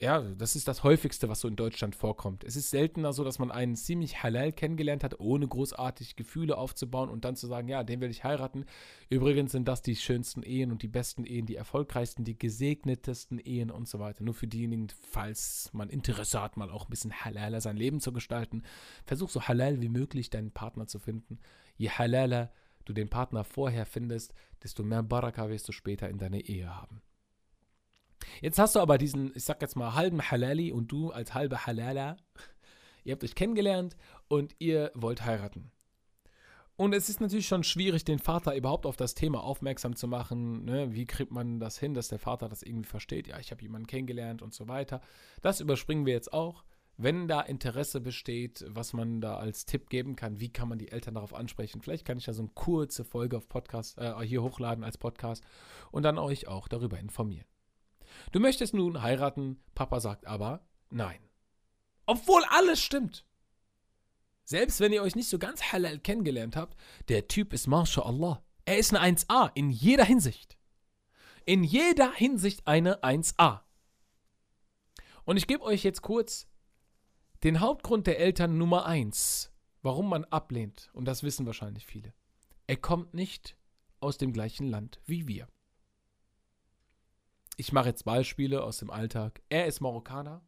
ja, 0.00 0.20
das 0.20 0.56
ist 0.56 0.66
das 0.66 0.82
häufigste, 0.82 1.28
was 1.28 1.40
so 1.40 1.46
in 1.46 1.54
Deutschland 1.54 1.94
vorkommt. 1.94 2.42
Es 2.42 2.56
ist 2.56 2.70
seltener 2.70 3.12
so, 3.12 3.22
dass 3.22 3.38
man 3.38 3.52
einen 3.52 3.76
ziemlich 3.76 4.24
halal 4.24 4.52
kennengelernt 4.52 5.04
hat, 5.04 5.20
ohne 5.20 5.46
großartig 5.46 6.16
Gefühle 6.16 6.58
aufzubauen 6.58 7.08
und 7.08 7.24
dann 7.24 7.36
zu 7.36 7.46
sagen, 7.46 7.68
ja, 7.68 7.84
den 7.84 8.00
will 8.00 8.10
ich 8.10 8.24
heiraten. 8.24 8.64
Übrigens 9.08 9.52
sind 9.52 9.68
das 9.68 9.82
die 9.82 9.94
schönsten 9.94 10.42
Ehen 10.42 10.72
und 10.72 10.82
die 10.82 10.88
besten 10.88 11.24
Ehen, 11.24 11.46
die 11.46 11.54
erfolgreichsten, 11.54 12.24
die 12.24 12.36
gesegnetesten 12.36 13.38
Ehen 13.38 13.70
und 13.70 13.88
so 13.88 14.00
weiter. 14.00 14.24
Nur 14.24 14.34
für 14.34 14.48
diejenigen, 14.48 14.88
falls 15.10 15.70
man 15.72 15.88
Interesse 15.88 16.42
hat, 16.42 16.56
mal 16.56 16.70
auch 16.70 16.88
ein 16.88 16.90
bisschen 16.90 17.12
halaler 17.12 17.60
sein 17.60 17.76
Leben 17.76 18.00
zu 18.00 18.12
gestalten. 18.12 18.64
Versuch 19.06 19.30
so 19.30 19.42
halal 19.42 19.80
wie 19.80 19.88
möglich 19.88 20.28
deinen 20.28 20.50
Partner 20.50 20.88
zu 20.88 20.98
finden. 20.98 21.38
Je 21.76 21.90
halaler 21.90 22.52
du 22.84 22.92
den 22.92 23.08
Partner 23.08 23.44
vorher 23.44 23.86
findest, 23.86 24.34
desto 24.64 24.82
mehr 24.82 25.04
Baraka 25.04 25.48
wirst 25.48 25.68
du 25.68 25.72
später 25.72 26.08
in 26.08 26.18
deiner 26.18 26.40
Ehe 26.40 26.74
haben. 26.74 27.00
Jetzt 28.40 28.58
hast 28.58 28.76
du 28.76 28.80
aber 28.80 28.98
diesen, 28.98 29.32
ich 29.34 29.44
sag 29.44 29.60
jetzt 29.62 29.76
mal, 29.76 29.94
halben 29.94 30.30
Halali 30.30 30.72
und 30.72 30.90
du 30.90 31.10
als 31.10 31.34
halbe 31.34 31.66
Halala. 31.66 32.16
Ihr 33.04 33.12
habt 33.12 33.24
euch 33.24 33.34
kennengelernt 33.34 33.96
und 34.28 34.54
ihr 34.58 34.90
wollt 34.94 35.24
heiraten. 35.24 35.70
Und 36.76 36.92
es 36.92 37.08
ist 37.08 37.20
natürlich 37.20 37.46
schon 37.46 37.62
schwierig, 37.62 38.04
den 38.04 38.18
Vater 38.18 38.56
überhaupt 38.56 38.84
auf 38.84 38.96
das 38.96 39.14
Thema 39.14 39.44
aufmerksam 39.44 39.94
zu 39.94 40.08
machen. 40.08 40.64
Ne? 40.64 40.92
Wie 40.92 41.06
kriegt 41.06 41.30
man 41.30 41.60
das 41.60 41.78
hin, 41.78 41.94
dass 41.94 42.08
der 42.08 42.18
Vater 42.18 42.48
das 42.48 42.64
irgendwie 42.64 42.88
versteht? 42.88 43.28
Ja, 43.28 43.38
ich 43.38 43.52
habe 43.52 43.62
jemanden 43.62 43.86
kennengelernt 43.86 44.42
und 44.42 44.54
so 44.54 44.66
weiter. 44.66 45.00
Das 45.40 45.60
überspringen 45.60 46.04
wir 46.04 46.14
jetzt 46.14 46.32
auch. 46.32 46.64
Wenn 46.96 47.28
da 47.28 47.40
Interesse 47.40 48.00
besteht, 48.00 48.64
was 48.68 48.92
man 48.92 49.20
da 49.20 49.36
als 49.36 49.66
Tipp 49.66 49.88
geben 49.88 50.16
kann, 50.16 50.40
wie 50.40 50.52
kann 50.52 50.68
man 50.68 50.78
die 50.78 50.90
Eltern 50.90 51.14
darauf 51.14 51.34
ansprechen? 51.34 51.80
Vielleicht 51.80 52.04
kann 52.04 52.18
ich 52.18 52.24
da 52.24 52.32
so 52.32 52.42
eine 52.42 52.52
kurze 52.54 53.04
Folge 53.04 53.36
auf 53.36 53.48
Podcast, 53.48 53.98
äh, 53.98 54.14
hier 54.22 54.42
hochladen 54.42 54.84
als 54.84 54.98
Podcast 54.98 55.44
und 55.90 56.04
dann 56.04 56.18
euch 56.18 56.46
auch 56.48 56.68
darüber 56.68 56.98
informieren. 56.98 57.46
Du 58.32 58.40
möchtest 58.40 58.74
nun 58.74 59.02
heiraten, 59.02 59.62
Papa 59.74 60.00
sagt 60.00 60.26
aber 60.26 60.66
nein. 60.90 61.20
Obwohl 62.06 62.44
alles 62.50 62.80
stimmt. 62.80 63.26
Selbst 64.44 64.80
wenn 64.80 64.92
ihr 64.92 65.02
euch 65.02 65.16
nicht 65.16 65.28
so 65.28 65.38
ganz 65.38 65.72
halal 65.72 65.98
kennengelernt 65.98 66.56
habt, 66.56 66.76
der 67.08 67.28
Typ 67.28 67.52
ist 67.52 67.66
MashaAllah. 67.66 68.42
Er 68.66 68.78
ist 68.78 68.94
eine 68.94 69.16
1A 69.16 69.50
in 69.54 69.70
jeder 69.70 70.04
Hinsicht. 70.04 70.58
In 71.46 71.64
jeder 71.64 72.12
Hinsicht 72.12 72.66
eine 72.66 73.02
1A. 73.02 73.60
Und 75.24 75.36
ich 75.38 75.46
gebe 75.46 75.64
euch 75.64 75.82
jetzt 75.82 76.02
kurz 76.02 76.46
den 77.42 77.60
Hauptgrund 77.60 78.06
der 78.06 78.18
Eltern 78.18 78.58
Nummer 78.58 78.86
1, 78.86 79.50
warum 79.82 80.08
man 80.08 80.24
ablehnt. 80.24 80.90
Und 80.92 81.06
das 81.06 81.22
wissen 81.22 81.46
wahrscheinlich 81.46 81.86
viele. 81.86 82.12
Er 82.66 82.76
kommt 82.76 83.14
nicht 83.14 83.56
aus 84.00 84.18
dem 84.18 84.32
gleichen 84.32 84.66
Land 84.66 85.00
wie 85.06 85.26
wir 85.26 85.48
ich 87.56 87.72
mache 87.72 87.88
jetzt 87.88 88.04
Beispiele 88.04 88.62
aus 88.62 88.78
dem 88.78 88.90
Alltag. 88.90 89.42
Er 89.48 89.66
ist 89.66 89.80
Marokkaner 89.80 90.42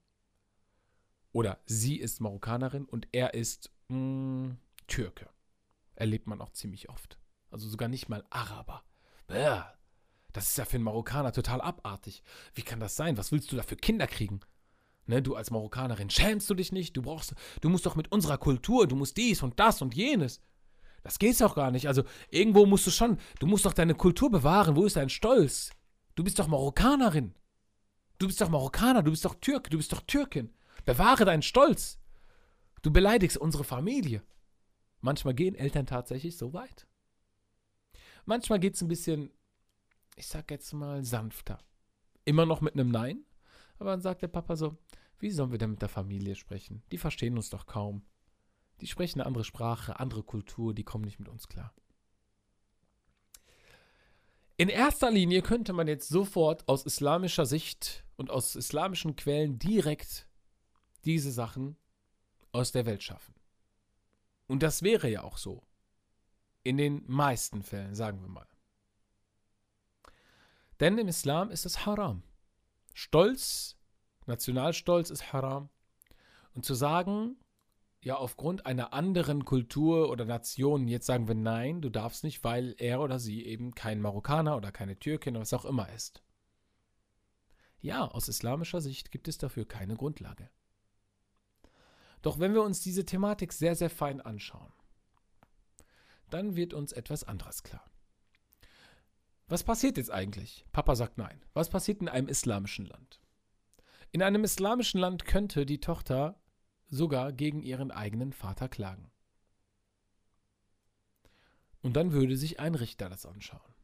oder 1.32 1.58
sie 1.66 1.96
ist 1.96 2.20
Marokkanerin 2.20 2.84
und 2.84 3.08
er 3.12 3.34
ist 3.34 3.70
mh, 3.88 3.98
mm, 3.98 4.58
Türke. 4.86 5.28
Erlebt 5.94 6.26
man 6.26 6.40
auch 6.40 6.50
ziemlich 6.50 6.88
oft. 6.88 7.18
Also 7.50 7.68
sogar 7.68 7.88
nicht 7.88 8.08
mal 8.08 8.24
Araber. 8.30 8.82
Bäh, 9.26 9.62
das 10.32 10.50
ist 10.50 10.58
ja 10.58 10.64
für 10.64 10.76
einen 10.76 10.84
Marokkaner 10.84 11.32
total 11.32 11.60
abartig. 11.60 12.22
Wie 12.54 12.62
kann 12.62 12.80
das 12.80 12.96
sein? 12.96 13.16
Was 13.16 13.32
willst 13.32 13.50
du 13.50 13.56
da 13.56 13.62
für 13.62 13.76
Kinder 13.76 14.06
kriegen? 14.06 14.40
Ne, 15.06 15.22
du 15.22 15.36
als 15.36 15.50
Marokkanerin, 15.50 16.10
schämst 16.10 16.50
du 16.50 16.54
dich 16.54 16.72
nicht? 16.72 16.96
Du 16.96 17.02
brauchst, 17.02 17.34
du 17.60 17.68
musst 17.68 17.86
doch 17.86 17.94
mit 17.94 18.10
unserer 18.10 18.38
Kultur, 18.38 18.88
du 18.88 18.96
musst 18.96 19.16
dies 19.16 19.42
und 19.42 19.58
das 19.60 19.80
und 19.80 19.94
jenes. 19.94 20.40
Das 21.04 21.20
geht 21.20 21.40
doch 21.40 21.54
gar 21.54 21.70
nicht. 21.70 21.86
Also 21.86 22.02
irgendwo 22.30 22.66
musst 22.66 22.86
du 22.86 22.90
schon, 22.90 23.18
du 23.38 23.46
musst 23.46 23.64
doch 23.64 23.72
deine 23.72 23.94
Kultur 23.94 24.30
bewahren. 24.30 24.74
Wo 24.74 24.84
ist 24.84 24.96
dein 24.96 25.08
Stolz? 25.08 25.70
Du 26.16 26.24
bist 26.24 26.38
doch 26.38 26.48
Marokkanerin. 26.48 27.34
Du 28.18 28.26
bist 28.26 28.40
doch 28.40 28.48
Marokkaner, 28.48 29.02
du 29.02 29.10
bist 29.10 29.24
doch 29.24 29.34
Türke, 29.34 29.68
du 29.68 29.76
bist 29.76 29.92
doch 29.92 30.00
Türkin. 30.00 30.50
Bewahre 30.86 31.26
deinen 31.26 31.42
Stolz. 31.42 32.00
Du 32.80 32.90
beleidigst 32.90 33.36
unsere 33.36 33.64
Familie. 33.64 34.22
Manchmal 35.02 35.34
gehen 35.34 35.54
Eltern 35.54 35.86
tatsächlich 35.86 36.38
so 36.38 36.54
weit. 36.54 36.86
Manchmal 38.24 38.58
geht 38.58 38.74
es 38.74 38.82
ein 38.82 38.88
bisschen, 38.88 39.30
ich 40.16 40.26
sag 40.26 40.50
jetzt 40.50 40.72
mal, 40.72 41.04
sanfter. 41.04 41.58
Immer 42.24 42.46
noch 42.46 42.62
mit 42.62 42.74
einem 42.74 42.90
Nein, 42.90 43.24
aber 43.78 43.90
dann 43.90 44.00
sagt 44.00 44.22
der 44.22 44.28
Papa 44.28 44.56
so, 44.56 44.78
wie 45.18 45.30
sollen 45.30 45.50
wir 45.50 45.58
denn 45.58 45.72
mit 45.72 45.82
der 45.82 45.88
Familie 45.90 46.34
sprechen? 46.34 46.82
Die 46.92 46.98
verstehen 46.98 47.36
uns 47.36 47.50
doch 47.50 47.66
kaum. 47.66 48.06
Die 48.80 48.86
sprechen 48.86 49.20
eine 49.20 49.26
andere 49.26 49.44
Sprache, 49.44 50.00
andere 50.00 50.22
Kultur, 50.22 50.74
die 50.74 50.82
kommen 50.82 51.04
nicht 51.04 51.18
mit 51.18 51.28
uns 51.28 51.46
klar. 51.46 51.74
In 54.58 54.70
erster 54.70 55.10
Linie 55.10 55.42
könnte 55.42 55.74
man 55.74 55.86
jetzt 55.86 56.08
sofort 56.08 56.66
aus 56.66 56.86
islamischer 56.86 57.44
Sicht 57.44 58.04
und 58.16 58.30
aus 58.30 58.56
islamischen 58.56 59.14
Quellen 59.14 59.58
direkt 59.58 60.28
diese 61.04 61.30
Sachen 61.30 61.76
aus 62.52 62.72
der 62.72 62.86
Welt 62.86 63.02
schaffen. 63.02 63.34
Und 64.46 64.62
das 64.62 64.82
wäre 64.82 65.10
ja 65.10 65.22
auch 65.22 65.36
so. 65.36 65.62
In 66.62 66.78
den 66.78 67.04
meisten 67.06 67.62
Fällen, 67.62 67.94
sagen 67.94 68.20
wir 68.22 68.28
mal. 68.28 68.48
Denn 70.80 70.96
im 70.98 71.08
Islam 71.08 71.50
ist 71.50 71.66
es 71.66 71.84
haram. 71.84 72.22
Stolz, 72.94 73.76
Nationalstolz 74.26 75.10
ist 75.10 75.32
haram. 75.32 75.68
Und 76.54 76.64
zu 76.64 76.74
sagen, 76.74 77.36
ja 78.06 78.16
aufgrund 78.18 78.66
einer 78.66 78.92
anderen 78.92 79.44
Kultur 79.44 80.10
oder 80.10 80.24
Nation 80.24 80.86
jetzt 80.86 81.06
sagen 81.06 81.26
wir 81.26 81.34
nein, 81.34 81.82
du 81.82 81.90
darfst 81.90 82.22
nicht, 82.22 82.44
weil 82.44 82.76
er 82.78 83.00
oder 83.00 83.18
sie 83.18 83.44
eben 83.44 83.74
kein 83.74 84.00
Marokkaner 84.00 84.56
oder 84.56 84.70
keine 84.70 84.96
Türkin 84.96 85.34
oder 85.34 85.40
was 85.40 85.52
auch 85.52 85.64
immer 85.64 85.92
ist. 85.92 86.22
Ja, 87.80 88.06
aus 88.06 88.28
islamischer 88.28 88.80
Sicht 88.80 89.10
gibt 89.10 89.26
es 89.26 89.38
dafür 89.38 89.66
keine 89.66 89.96
Grundlage. 89.96 90.48
Doch 92.22 92.38
wenn 92.38 92.54
wir 92.54 92.62
uns 92.62 92.80
diese 92.80 93.04
Thematik 93.04 93.52
sehr, 93.52 93.74
sehr 93.74 93.90
fein 93.90 94.20
anschauen, 94.20 94.72
dann 96.30 96.54
wird 96.54 96.74
uns 96.74 96.92
etwas 96.92 97.24
anderes 97.24 97.64
klar. 97.64 97.90
Was 99.48 99.64
passiert 99.64 99.96
jetzt 99.96 100.12
eigentlich? 100.12 100.64
Papa 100.70 100.94
sagt 100.94 101.18
nein. 101.18 101.44
Was 101.54 101.70
passiert 101.70 102.00
in 102.02 102.08
einem 102.08 102.28
islamischen 102.28 102.86
Land? 102.86 103.20
In 104.12 104.22
einem 104.22 104.44
islamischen 104.44 105.00
Land 105.00 105.24
könnte 105.24 105.66
die 105.66 105.80
Tochter 105.80 106.40
sogar 106.88 107.32
gegen 107.32 107.62
ihren 107.62 107.90
eigenen 107.90 108.32
Vater 108.32 108.68
klagen. 108.68 109.10
Und 111.82 111.94
dann 111.94 112.12
würde 112.12 112.36
sich 112.36 112.58
ein 112.58 112.74
Richter 112.74 113.08
das 113.08 113.26
anschauen. 113.26 113.74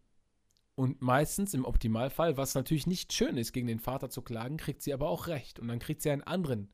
Und 0.75 1.03
meistens 1.03 1.55
im 1.55 1.65
Optimalfall, 1.65 2.37
was 2.37 2.55
natürlich 2.55 2.87
nicht 2.87 3.13
schön 3.13 3.37
ist, 3.37 3.53
gegen 3.53 3.67
den 3.67 3.79
Vater 3.79 4.11
zu 4.11 4.23
klagen, 4.23 4.57
kriegt 4.57 4.83
sie 4.83 4.95
aber 4.95 5.09
auch 5.09 5.27
recht. 5.27 5.61
Und 5.61 5.69
dann 5.69 5.79
kriegt 5.79 6.03
sie 6.03 6.11
einen 6.11 6.23
anderen 6.23 6.73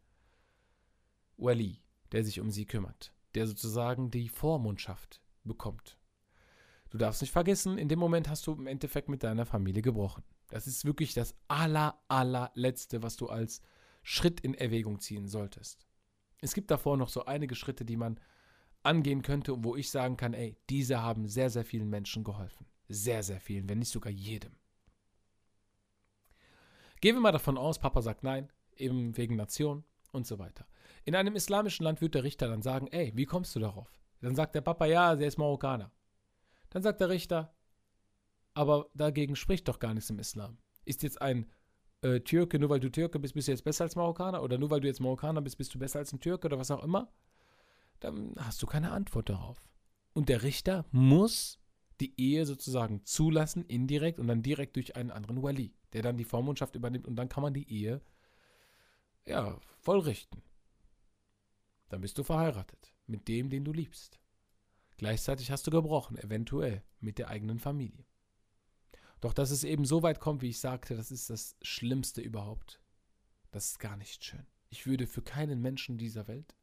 Wali, 1.36 1.82
der 2.12 2.24
sich 2.24 2.40
um 2.40 2.50
sie 2.50 2.64
kümmert, 2.64 3.12
der 3.34 3.46
sozusagen 3.46 4.10
die 4.10 4.28
Vormundschaft 4.28 5.20
bekommt. 5.44 5.98
Du 6.90 6.98
darfst 6.98 7.20
nicht 7.20 7.32
vergessen, 7.32 7.76
in 7.76 7.88
dem 7.88 7.98
Moment 7.98 8.28
hast 8.28 8.46
du 8.46 8.52
im 8.52 8.66
Endeffekt 8.66 9.08
mit 9.08 9.22
deiner 9.22 9.44
Familie 9.44 9.82
gebrochen. 9.82 10.22
Das 10.48 10.66
ist 10.66 10.84
wirklich 10.84 11.12
das 11.12 11.34
aller, 11.48 12.00
allerletzte, 12.08 13.02
was 13.02 13.16
du 13.16 13.28
als 13.28 13.60
Schritt 14.02 14.40
in 14.40 14.54
Erwägung 14.54 15.00
ziehen 15.00 15.28
solltest. 15.28 15.87
Es 16.40 16.54
gibt 16.54 16.70
davor 16.70 16.96
noch 16.96 17.08
so 17.08 17.24
einige 17.24 17.54
Schritte, 17.54 17.84
die 17.84 17.96
man 17.96 18.20
angehen 18.82 19.22
könnte, 19.22 19.64
wo 19.64 19.76
ich 19.76 19.90
sagen 19.90 20.16
kann, 20.16 20.34
ey, 20.34 20.56
diese 20.70 21.02
haben 21.02 21.26
sehr, 21.26 21.50
sehr 21.50 21.64
vielen 21.64 21.90
Menschen 21.90 22.24
geholfen. 22.24 22.66
Sehr, 22.88 23.22
sehr 23.22 23.40
vielen, 23.40 23.68
wenn 23.68 23.80
nicht 23.80 23.90
sogar 23.90 24.12
jedem. 24.12 24.52
Gehen 27.00 27.16
wir 27.16 27.20
mal 27.20 27.32
davon 27.32 27.58
aus, 27.58 27.78
Papa 27.78 28.02
sagt 28.02 28.24
nein, 28.24 28.50
eben 28.76 29.16
wegen 29.16 29.36
Nation 29.36 29.84
und 30.12 30.26
so 30.26 30.38
weiter. 30.38 30.66
In 31.04 31.14
einem 31.14 31.36
islamischen 31.36 31.84
Land 31.84 32.00
wird 32.00 32.14
der 32.14 32.24
Richter 32.24 32.48
dann 32.48 32.62
sagen, 32.62 32.88
ey, 32.88 33.12
wie 33.14 33.26
kommst 33.26 33.54
du 33.54 33.60
darauf? 33.60 33.92
Dann 34.20 34.34
sagt 34.34 34.54
der 34.54 34.62
Papa, 34.62 34.86
ja, 34.86 35.14
der 35.14 35.28
ist 35.28 35.38
Marokkaner. 35.38 35.92
Dann 36.70 36.82
sagt 36.82 37.00
der 37.00 37.08
Richter, 37.08 37.54
aber 38.54 38.90
dagegen 38.94 39.36
spricht 39.36 39.68
doch 39.68 39.78
gar 39.78 39.94
nichts 39.94 40.10
im 40.10 40.18
Islam. 40.18 40.58
Ist 40.84 41.02
jetzt 41.02 41.22
ein 41.22 41.46
äh, 42.02 42.20
Türke, 42.20 42.58
nur 42.58 42.70
weil 42.70 42.80
du 42.80 42.90
Türke 42.90 43.18
bist, 43.18 43.34
bist 43.34 43.48
du 43.48 43.52
jetzt 43.52 43.64
besser 43.64 43.84
als 43.84 43.96
Marokkaner 43.96 44.42
oder 44.42 44.58
nur 44.58 44.70
weil 44.70 44.80
du 44.80 44.86
jetzt 44.86 45.00
Marokkaner 45.00 45.40
bist, 45.40 45.58
bist 45.58 45.74
du 45.74 45.78
besser 45.78 45.98
als 45.98 46.12
ein 46.12 46.20
Türke 46.20 46.46
oder 46.46 46.58
was 46.58 46.70
auch 46.70 46.82
immer. 46.84 47.12
dann 48.00 48.34
hast 48.38 48.62
du 48.62 48.66
keine 48.66 48.92
Antwort 48.92 49.28
darauf. 49.28 49.68
Und 50.14 50.28
der 50.28 50.42
Richter 50.42 50.84
muss 50.92 51.58
die 52.00 52.14
Ehe 52.20 52.46
sozusagen 52.46 53.04
zulassen, 53.04 53.64
indirekt 53.64 54.20
und 54.20 54.28
dann 54.28 54.42
direkt 54.42 54.76
durch 54.76 54.96
einen 54.96 55.10
anderen 55.10 55.42
Wali, 55.42 55.74
der 55.92 56.02
dann 56.02 56.16
die 56.16 56.24
Vormundschaft 56.24 56.76
übernimmt 56.76 57.08
und 57.08 57.16
dann 57.16 57.28
kann 57.28 57.42
man 57.42 57.54
die 57.54 57.70
Ehe 57.70 58.00
ja, 59.26 59.58
vollrichten. 59.80 60.42
Dann 61.88 62.00
bist 62.00 62.18
du 62.18 62.22
verheiratet 62.22 62.94
mit 63.06 63.28
dem, 63.28 63.50
den 63.50 63.64
du 63.64 63.72
liebst. 63.72 64.20
Gleichzeitig 64.96 65.50
hast 65.50 65.66
du 65.66 65.70
gebrochen, 65.70 66.18
eventuell 66.18 66.82
mit 67.00 67.18
der 67.18 67.28
eigenen 67.28 67.58
Familie. 67.58 68.04
Doch 69.20 69.32
dass 69.32 69.50
es 69.50 69.64
eben 69.64 69.84
so 69.84 70.02
weit 70.02 70.20
kommt, 70.20 70.42
wie 70.42 70.50
ich 70.50 70.60
sagte, 70.60 70.94
das 70.96 71.10
ist 71.10 71.30
das 71.30 71.56
Schlimmste 71.62 72.20
überhaupt. 72.20 72.80
Das 73.50 73.70
ist 73.70 73.80
gar 73.80 73.96
nicht 73.96 74.24
schön. 74.24 74.46
Ich 74.70 74.86
würde 74.86 75.06
für 75.06 75.22
keinen 75.22 75.60
Menschen 75.60 75.98
dieser 75.98 76.28
Welt 76.28 76.54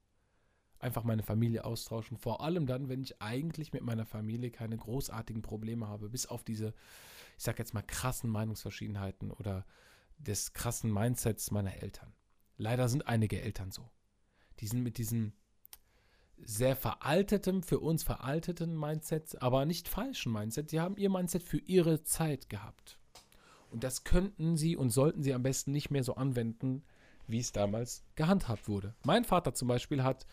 einfach 0.79 1.03
meine 1.03 1.23
Familie 1.23 1.65
austauschen. 1.65 2.17
Vor 2.17 2.41
allem 2.41 2.67
dann, 2.67 2.89
wenn 2.89 3.01
ich 3.01 3.21
eigentlich 3.21 3.73
mit 3.73 3.83
meiner 3.83 4.05
Familie 4.05 4.51
keine 4.51 4.77
großartigen 4.77 5.41
Probleme 5.41 5.87
habe, 5.87 6.09
bis 6.09 6.27
auf 6.27 6.43
diese, 6.43 6.73
ich 7.37 7.43
sag 7.43 7.59
jetzt 7.59 7.73
mal, 7.73 7.81
krassen 7.81 8.29
Meinungsverschiedenheiten 8.29 9.31
oder 9.31 9.65
des 10.17 10.53
krassen 10.53 10.93
Mindsets 10.93 11.51
meiner 11.51 11.81
Eltern. 11.81 12.13
Leider 12.57 12.87
sind 12.87 13.07
einige 13.07 13.41
Eltern 13.41 13.71
so. 13.71 13.89
Die 14.59 14.67
sind 14.67 14.83
mit 14.83 14.97
diesem 14.97 15.33
sehr 16.43 16.75
veraltetem, 16.75 17.63
für 17.63 17.79
uns 17.79 18.03
veralteten 18.03 18.77
Mindset, 18.77 19.41
aber 19.41 19.65
nicht 19.65 19.87
falschen 19.87 20.31
Mindset. 20.31 20.69
Sie 20.69 20.79
haben 20.79 20.97
ihr 20.97 21.09
Mindset 21.09 21.43
für 21.43 21.57
ihre 21.57 22.03
Zeit 22.03 22.49
gehabt. 22.49 22.99
Und 23.69 23.83
das 23.83 24.03
könnten 24.03 24.57
sie 24.57 24.75
und 24.75 24.89
sollten 24.89 25.23
sie 25.23 25.33
am 25.33 25.43
besten 25.43 25.71
nicht 25.71 25.91
mehr 25.91 26.03
so 26.03 26.15
anwenden, 26.15 26.83
wie 27.27 27.39
es 27.39 27.51
damals 27.51 28.03
gehandhabt 28.15 28.67
wurde. 28.67 28.95
Mein 29.03 29.23
Vater 29.25 29.53
zum 29.53 29.67
Beispiel 29.67 30.03
hat 30.03 30.25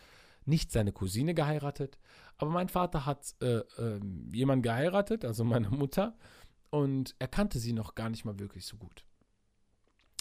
nicht 0.45 0.71
seine 0.71 0.91
Cousine 0.91 1.33
geheiratet, 1.33 1.97
aber 2.37 2.51
mein 2.51 2.69
Vater 2.69 3.05
hat 3.05 3.33
äh, 3.41 3.59
äh, 3.59 3.99
jemanden 4.31 4.63
geheiratet, 4.63 5.25
also 5.25 5.43
meine 5.43 5.69
Mutter, 5.69 6.17
und 6.69 7.15
er 7.19 7.27
kannte 7.27 7.59
sie 7.59 7.73
noch 7.73 7.95
gar 7.95 8.09
nicht 8.09 8.25
mal 8.25 8.39
wirklich 8.39 8.65
so 8.65 8.77
gut. 8.77 9.05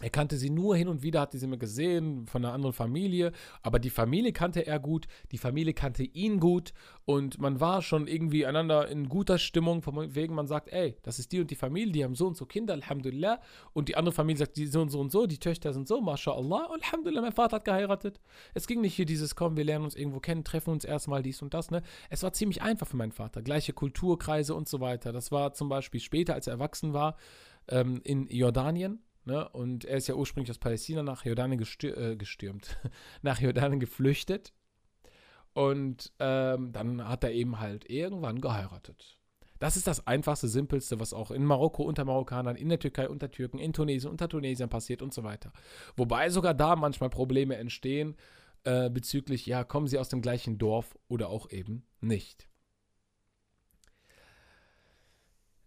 Er 0.03 0.11
kannte 0.11 0.37
sie 0.37 0.51
nur 0.51 0.77
hin 0.77 0.89
und 0.89 1.03
wieder, 1.03 1.21
hat 1.21 1.33
sie 1.33 1.45
immer 1.45 1.57
gesehen 1.57 2.27
von 2.27 2.45
einer 2.45 2.53
anderen 2.53 2.73
Familie, 2.73 3.33
aber 3.63 3.79
die 3.79 3.91
Familie 3.91 4.33
kannte 4.33 4.67
er 4.67 4.81
gut, 4.81 5.07
die 5.31 5.39
Familie 5.39 5.75
kannte 5.75 6.03
ihn 6.03 6.41
gut 6.41 6.75
und 7.05 7.41
man 7.41 7.61
war 7.61 7.83
schon 7.83 8.09
irgendwie 8.09 8.45
einander 8.45 8.89
in 8.89 9.09
guter 9.09 9.39
Stimmung, 9.39 9.81
von 9.81 10.15
wegen 10.15 10.35
man 10.35 10.49
sagt, 10.49 10.73
ey, 10.73 10.97
das 11.03 11.19
ist 11.19 11.31
die 11.31 11.41
und 11.41 11.51
die 11.51 11.55
Familie, 11.55 11.93
die 11.93 12.05
haben 12.05 12.17
so 12.17 12.27
und 12.27 12.37
so 12.37 12.47
Kinder, 12.47 12.75
Alhamdulillah, 12.75 13.41
und 13.73 13.89
die 13.89 13.97
andere 13.97 14.13
Familie 14.13 14.39
sagt, 14.39 14.57
die 14.57 14.67
so 14.67 14.83
und 14.83 14.91
so 14.91 15.01
und 15.01 15.13
so, 15.13 15.27
die 15.27 15.39
Töchter 15.39 15.73
sind 15.73 15.87
so, 15.87 16.01
MashaAllah, 16.01 16.71
Alhamdulillah, 16.73 17.23
mein 17.23 17.33
Vater 17.33 17.57
hat 17.57 17.65
geheiratet. 17.65 18.21
Es 18.55 18.67
ging 18.67 18.81
nicht 18.81 18.95
hier 18.95 19.07
dieses, 19.07 19.37
komm, 19.37 19.57
wir 19.57 19.65
lernen 19.65 19.85
uns 19.85 19.95
irgendwo 19.95 20.19
kennen, 20.19 20.43
treffen 20.43 20.71
uns 20.71 20.85
erstmal 20.85 21.23
dies 21.23 21.43
und 21.43 21.55
das, 21.55 21.71
ne. 21.71 21.83
Es 22.11 22.25
war 22.25 22.33
ziemlich 22.33 22.61
einfach 22.61 22.89
für 22.89 22.97
meinen 22.97 23.13
Vater, 23.13 23.41
gleiche 23.41 23.73
Kulturkreise 23.73 24.55
und 24.55 24.69
so 24.69 24.81
weiter. 24.81 25.13
Das 25.13 25.31
war 25.31 25.55
zum 25.55 25.69
Beispiel 25.69 26.01
später, 26.01 26.35
als 26.35 26.49
er 26.49 26.55
erwachsen 26.55 26.93
war, 26.93 27.17
ähm, 27.69 28.01
in 28.03 28.27
Jordanien, 28.29 29.01
Ne? 29.25 29.49
Und 29.51 29.85
er 29.85 29.97
ist 29.97 30.09
ja 30.09 30.15
ursprünglich 30.15 30.51
aus 30.51 30.59
Palästina 30.59 31.03
nach 31.03 31.25
Jordanien 31.25 31.59
gestür 31.59 31.97
äh, 31.97 32.17
gestürmt, 32.17 32.79
nach 33.23 33.41
Jordanien 33.41 33.81
geflüchtet. 33.81 34.53
Und 35.55 36.13
ähm, 36.19 36.73
dann 36.73 37.07
hat 37.07 37.25
er 37.25 37.33
eben 37.33 37.61
halt 37.61 37.89
irgendwann 37.89 38.41
geheiratet. 38.41 39.19
Das 39.59 39.77
ist 39.77 39.87
das 39.87 40.07
einfachste, 40.09 40.49
simpelste, 40.49 40.99
was 40.99 41.13
auch 41.13 41.31
in 41.31 41.45
Marokko 41.45 41.85
unter 41.85 42.05
Marokkanern, 42.05 42.57
in 42.57 42.69
der 42.69 42.81
Türkei 42.81 43.09
unter 43.09 43.31
Türken, 43.31 43.59
in 43.59 43.73
Tunesien 43.73 44.11
unter 44.11 44.29
Tunesiern 44.29 44.69
passiert 44.69 45.03
und 45.03 45.15
so 45.15 45.23
weiter. 45.23 45.53
Wobei 45.97 46.31
sogar 46.31 46.53
da 46.53 46.75
manchmal 46.75 47.11
Probleme 47.11 47.55
entstehen 47.57 48.17
äh, 48.65 48.91
bezüglich, 48.91 49.47
ja, 49.47 49.63
kommen 49.63 49.87
sie 49.87 49.99
aus 49.99 50.09
dem 50.09 50.21
gleichen 50.21 50.59
Dorf 50.59 50.99
oder 51.07 51.29
auch 51.29 51.49
eben 51.51 51.87
nicht. 52.01 52.49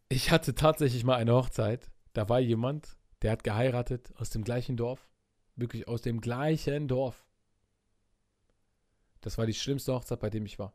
Ich 0.09 0.29
hatte 0.29 0.55
tatsächlich 0.55 1.03
mal 1.05 1.15
eine 1.15 1.33
Hochzeit. 1.33 1.89
Da 2.11 2.27
war 2.27 2.41
jemand, 2.41 2.97
der 3.21 3.31
hat 3.31 3.43
geheiratet 3.43 4.13
aus 4.17 4.29
dem 4.29 4.43
gleichen 4.43 4.77
Dorf. 4.77 5.07
Wirklich 5.55 5.87
aus 5.87 6.01
dem 6.01 6.21
gleichen 6.21 6.87
Dorf. 6.87 7.25
Das 9.21 9.37
war 9.37 9.45
die 9.45 9.53
schlimmste 9.53 9.93
Hochzeit, 9.93 10.19
bei 10.19 10.29
dem 10.29 10.45
ich 10.45 10.59
war. 10.59 10.73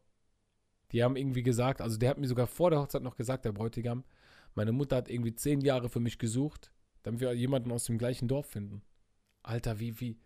Die 0.92 1.04
haben 1.04 1.16
irgendwie 1.16 1.42
gesagt, 1.42 1.80
also 1.80 1.96
der 1.98 2.10
hat 2.10 2.18
mir 2.18 2.26
sogar 2.26 2.46
vor 2.46 2.70
der 2.70 2.80
Hochzeit 2.80 3.02
noch 3.02 3.16
gesagt, 3.16 3.44
der 3.44 3.52
Bräutigam, 3.52 4.04
meine 4.54 4.72
Mutter 4.72 4.96
hat 4.96 5.08
irgendwie 5.08 5.34
zehn 5.34 5.60
Jahre 5.60 5.88
für 5.88 6.00
mich 6.00 6.18
gesucht, 6.18 6.72
damit 7.02 7.20
wir 7.20 7.32
jemanden 7.32 7.70
aus 7.70 7.84
dem 7.84 7.98
gleichen 7.98 8.26
Dorf 8.26 8.46
finden. 8.46 8.82
Alter, 9.42 9.78
wie, 9.78 10.00
wie. 10.00 10.18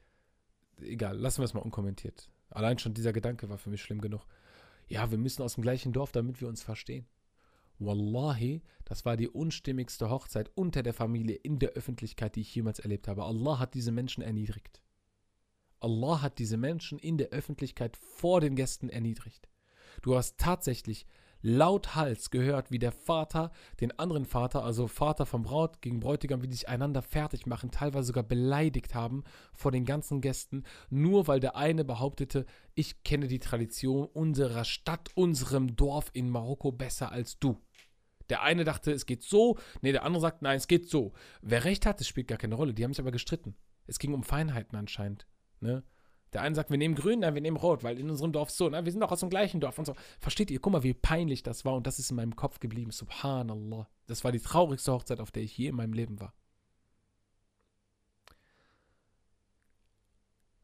Egal, 0.80 1.18
lassen 1.18 1.40
wir 1.40 1.44
es 1.44 1.54
mal 1.54 1.60
unkommentiert. 1.60 2.28
Allein 2.50 2.78
schon 2.78 2.94
dieser 2.94 3.12
Gedanke 3.12 3.48
war 3.48 3.58
für 3.58 3.70
mich 3.70 3.82
schlimm 3.82 4.00
genug. 4.00 4.26
Ja, 4.88 5.10
wir 5.10 5.18
müssen 5.18 5.42
aus 5.42 5.54
dem 5.54 5.62
gleichen 5.62 5.92
Dorf, 5.92 6.12
damit 6.12 6.40
wir 6.40 6.48
uns 6.48 6.62
verstehen. 6.62 7.06
Wallahi, 7.78 8.62
das 8.84 9.04
war 9.04 9.16
die 9.16 9.28
unstimmigste 9.28 10.10
Hochzeit 10.10 10.50
unter 10.54 10.82
der 10.82 10.94
Familie 10.94 11.36
in 11.36 11.58
der 11.58 11.70
Öffentlichkeit, 11.70 12.36
die 12.36 12.42
ich 12.42 12.54
jemals 12.54 12.78
erlebt 12.78 13.08
habe. 13.08 13.24
Allah 13.24 13.58
hat 13.58 13.74
diese 13.74 13.92
Menschen 13.92 14.22
erniedrigt. 14.22 14.80
Allah 15.80 16.22
hat 16.22 16.38
diese 16.38 16.56
Menschen 16.56 16.98
in 16.98 17.18
der 17.18 17.28
Öffentlichkeit 17.28 17.96
vor 17.96 18.40
den 18.40 18.56
Gästen 18.56 18.88
erniedrigt. 18.88 19.48
Du 20.02 20.16
hast 20.16 20.38
tatsächlich 20.38 21.06
lauthals 21.44 22.30
gehört, 22.30 22.70
wie 22.70 22.78
der 22.78 22.90
Vater 22.90 23.52
den 23.80 23.96
anderen 23.98 24.24
Vater, 24.24 24.64
also 24.64 24.88
Vater 24.88 25.26
vom 25.26 25.42
Braut 25.42 25.82
gegen 25.82 26.00
Bräutigam, 26.00 26.42
wie 26.42 26.48
die 26.48 26.54
sich 26.54 26.70
einander 26.70 27.02
fertig 27.02 27.44
machen, 27.44 27.70
teilweise 27.70 28.06
sogar 28.06 28.24
beleidigt 28.24 28.94
haben 28.94 29.24
vor 29.52 29.70
den 29.70 29.84
ganzen 29.84 30.22
Gästen, 30.22 30.64
nur 30.88 31.28
weil 31.28 31.40
der 31.40 31.54
eine 31.54 31.84
behauptete, 31.84 32.46
ich 32.74 33.04
kenne 33.04 33.28
die 33.28 33.40
Tradition 33.40 34.06
unserer 34.06 34.64
Stadt, 34.64 35.10
unserem 35.14 35.76
Dorf 35.76 36.10
in 36.14 36.30
Marokko 36.30 36.72
besser 36.72 37.12
als 37.12 37.38
du. 37.38 37.60
Der 38.30 38.42
eine 38.42 38.64
dachte, 38.64 38.90
es 38.90 39.04
geht 39.04 39.22
so, 39.22 39.58
nee, 39.82 39.92
der 39.92 40.04
andere 40.04 40.22
sagt, 40.22 40.40
nein, 40.40 40.56
es 40.56 40.66
geht 40.66 40.88
so. 40.88 41.12
Wer 41.42 41.64
recht 41.64 41.84
hat, 41.84 42.00
das 42.00 42.08
spielt 42.08 42.28
gar 42.28 42.38
keine 42.38 42.54
Rolle. 42.54 42.72
Die 42.72 42.82
haben 42.82 42.94
sich 42.94 43.00
aber 43.00 43.12
gestritten. 43.12 43.54
Es 43.86 43.98
ging 43.98 44.14
um 44.14 44.22
Feinheiten 44.22 44.78
anscheinend. 44.78 45.26
Ne? 45.60 45.82
Der 46.34 46.42
eine 46.42 46.54
sagt, 46.54 46.70
wir 46.70 46.78
nehmen 46.78 46.96
grün, 46.96 47.20
nein, 47.20 47.34
wir 47.34 47.40
nehmen 47.40 47.56
rot, 47.56 47.84
weil 47.84 47.98
in 47.98 48.10
unserem 48.10 48.32
Dorf 48.32 48.50
so, 48.50 48.68
ne? 48.68 48.84
wir 48.84 48.90
sind 48.90 49.00
doch 49.00 49.12
aus 49.12 49.20
dem 49.20 49.30
gleichen 49.30 49.60
Dorf 49.60 49.78
und 49.78 49.84
so. 49.84 49.94
Versteht 50.18 50.50
ihr? 50.50 50.58
Guck 50.60 50.72
mal, 50.72 50.82
wie 50.82 50.92
peinlich 50.92 51.44
das 51.44 51.64
war 51.64 51.74
und 51.74 51.86
das 51.86 52.00
ist 52.00 52.10
in 52.10 52.16
meinem 52.16 52.34
Kopf 52.34 52.58
geblieben. 52.58 52.90
Subhanallah. 52.90 53.88
Das 54.08 54.24
war 54.24 54.32
die 54.32 54.40
traurigste 54.40 54.92
Hochzeit, 54.92 55.20
auf 55.20 55.30
der 55.30 55.44
ich 55.44 55.56
je 55.56 55.68
in 55.68 55.76
meinem 55.76 55.92
Leben 55.92 56.20
war. 56.20 56.34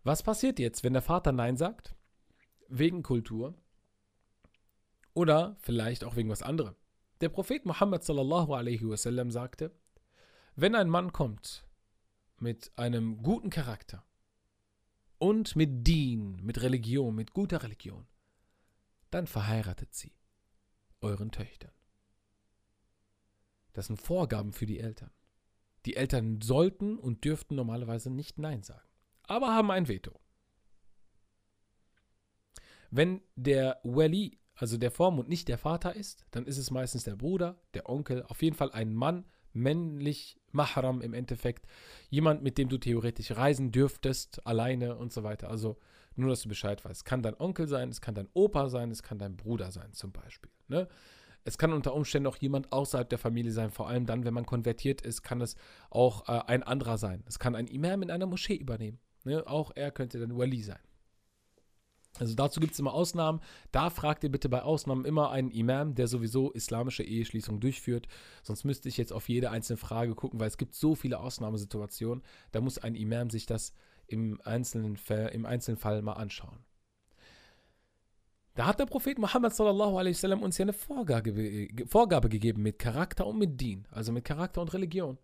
Was 0.03 0.23
passiert 0.23 0.59
jetzt, 0.59 0.83
wenn 0.83 0.93
der 0.93 1.03
Vater 1.03 1.31
Nein 1.31 1.57
sagt? 1.57 1.95
Wegen 2.69 3.03
Kultur 3.03 3.55
oder 5.15 5.57
vielleicht 5.61 6.05
auch 6.05 6.17
wegen 6.17 6.31
was 6.31 6.43
anderem. 6.43 6.75
Der 7.21 7.29
Prophet 7.29 7.65
Muhammad 7.67 8.03
sallallahu 8.03 8.55
alaihi 8.55 8.89
wasallam 8.89 9.31
sagte, 9.31 9.73
wenn 10.57 10.75
ein 10.75 10.89
Mann 10.89 11.13
kommt 11.13 11.65
mit 12.39 12.73
einem 12.77 13.23
guten 13.23 13.51
Charakter, 13.51 14.05
und 15.21 15.55
mit 15.55 15.87
Dien, 15.87 16.43
mit 16.43 16.63
Religion, 16.63 17.15
mit 17.15 17.35
guter 17.35 17.63
Religion, 17.63 18.07
dann 19.11 19.27
verheiratet 19.27 19.95
sie 19.95 20.15
euren 21.03 21.31
Töchtern. 21.31 21.73
Das 23.75 23.87
sind 23.87 24.01
Vorgaben 24.01 24.53
für 24.53 24.67
die 24.67 24.81
Eltern. 24.81 25.11
Die 25.85 25.95
Eltern 25.97 26.41
sollten 26.41 26.99
und 26.99 27.25
dürften 27.25 27.55
normalerweise 27.55 28.11
nicht 28.11 28.39
Nein 28.39 28.63
sagen, 28.63 28.89
aber 29.23 29.55
haben 29.55 29.71
ein 29.71 29.89
Veto. 29.89 30.19
Wenn 32.91 33.23
der 33.37 33.79
Wali, 33.85 34.41
also 34.55 34.79
der 34.79 34.91
Vormund, 34.91 35.29
nicht 35.29 35.49
der 35.49 35.59
Vater 35.59 35.95
ist, 35.95 36.25
dann 36.31 36.47
ist 36.47 36.59
es 36.59 36.71
meistens 36.71 37.05
der 37.05 37.17
Bruder, 37.17 37.61
der 37.75 37.89
Onkel, 37.89 38.25
auf 38.25 38.43
jeden 38.43 38.57
Fall 38.57 38.73
ein 38.73 38.95
Mann, 38.95 39.27
männlich 39.53 40.40
Mahram 40.53 41.01
im 41.01 41.15
Endeffekt. 41.15 41.67
Jemand, 42.09 42.43
mit 42.43 42.59
dem 42.59 42.69
du 42.69 42.79
theoretisch 42.79 43.33
reisen 43.33 43.73
dürftest, 43.73 44.47
alleine 44.47 44.97
und 44.97 45.13
so 45.13 45.23
weiter. 45.23 45.51
Also 45.51 45.77
nur, 46.17 46.31
dass 46.31 46.43
du 46.43 46.49
Bescheid 46.49 46.85
weißt. 46.85 46.99
Es 46.99 47.05
kann 47.05 47.23
dein 47.23 47.39
Onkel 47.39 47.69
sein, 47.69 47.89
es 47.89 48.01
kann 48.01 48.15
dein 48.15 48.29
Opa 48.35 48.69
sein, 48.69 48.91
es 48.91 49.03
kann 49.03 49.19
dein 49.19 49.37
Bruder 49.37 49.71
sein 49.71 49.93
zum 49.93 50.13
Beispiel. 50.13 50.51
Ne? 50.69 50.89
Es 51.45 51.57
kann 51.57 51.73
unter 51.73 51.95
Umständen 51.95 52.27
auch 52.27 52.37
jemand 52.37 52.73
außerhalb 52.73 53.09
der 53.09 53.19
Familie 53.19 53.53
sein. 53.53 53.71
Vor 53.71 53.89
allem 53.89 54.07
dann, 54.07 54.25
wenn 54.25 54.35
man 54.35 54.45
konvertiert 54.45 55.01
ist, 55.01 55.23
kann 55.23 55.41
es 55.41 55.57
auch 55.89 56.29
äh, 56.29 56.43
ein 56.47 56.63
anderer 56.63 56.99
sein. 56.99 57.23
Es 57.27 57.39
kann 57.39 57.55
ein 57.55 57.67
Imam 57.67 58.03
in 58.03 58.11
einer 58.11 58.27
Moschee 58.27 58.57
übernehmen. 58.57 58.99
Ne? 59.25 59.47
Auch 59.47 59.73
er 59.75 59.91
könnte 59.91 60.19
dann 60.19 60.37
Wali 60.37 60.63
sein. 60.63 60.79
Also 62.19 62.35
dazu 62.35 62.61
gibt 62.61 62.73
es 62.73 62.79
immer 62.79 62.93
Ausnahmen. 62.93 63.41
Da 63.73 63.89
fragt 63.89 64.25
ihr 64.25 64.31
bitte 64.31 64.49
bei 64.49 64.63
Ausnahmen 64.63 65.05
immer 65.05 65.31
einen 65.31 65.51
Imam, 65.51 65.95
der 65.95 66.09
sowieso 66.09 66.51
islamische 66.53 67.03
Eheschließung 67.03 67.61
durchführt. 67.61 68.09
Sonst 68.43 68.65
müsste 68.65 68.89
ich 68.89 68.97
jetzt 68.97 69.13
auf 69.13 69.29
jede 69.29 69.51
einzelne 69.51 69.77
Frage 69.77 70.15
gucken, 70.15 70.41
weil 70.41 70.49
es 70.49 70.59
gibt 70.59 70.75
so 70.75 70.95
viele 70.95 71.21
Ausnahmesituationen. 71.21 72.25
Da 72.53 72.61
muss 72.61 72.79
ein 72.79 72.95
Imam 72.95 73.31
sich 73.31 73.47
das 73.47 73.73
im 74.07 74.41
einzelnen, 74.45 74.99
im 75.33 75.47
einzelnen 75.47 75.79
Fall 75.79 76.03
mal 76.03 76.15
anschauen. 76.15 76.59
Da 78.55 78.67
hat 78.67 78.81
der 78.81 78.87
Prophet 78.87 79.19
Muhammad 79.19 79.55
sallallahu 79.55 79.97
alaihi 79.97 80.15
wasallam 80.15 80.43
uns 80.43 80.59
ja 80.59 80.65
eine 80.65 80.73
Vorgabe, 80.73 81.69
Vorgabe 81.87 82.29
gegeben 82.29 82.63
mit 82.63 82.79
Charakter 82.81 83.27
und 83.27 83.39
mit 83.39 83.61
Dien, 83.61 83.87
also 83.91 84.11
mit 84.13 84.25
Charakter 84.25 84.61
und 84.61 84.73
Religion. 84.75 85.19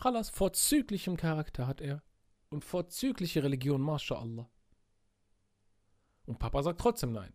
Khalas, 0.00 0.30
vorzüglichem 0.30 1.16
Charakter 1.16 1.66
hat 1.66 1.80
er 1.80 2.02
und 2.48 2.64
vorzügliche 2.64 3.42
Religion, 3.42 3.80
mashallah. 3.80 4.48
Und 6.26 6.38
Papa 6.38 6.62
sagt 6.62 6.80
trotzdem 6.80 7.12
nein. 7.12 7.32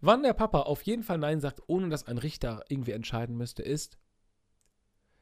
Wann 0.00 0.22
der 0.22 0.34
Papa 0.34 0.60
auf 0.60 0.82
jeden 0.82 1.02
Fall 1.02 1.18
nein 1.18 1.40
sagt, 1.40 1.62
ohne 1.66 1.88
dass 1.88 2.06
ein 2.06 2.18
Richter 2.18 2.64
irgendwie 2.68 2.92
entscheiden 2.92 3.36
müsste, 3.36 3.62
ist, 3.62 3.98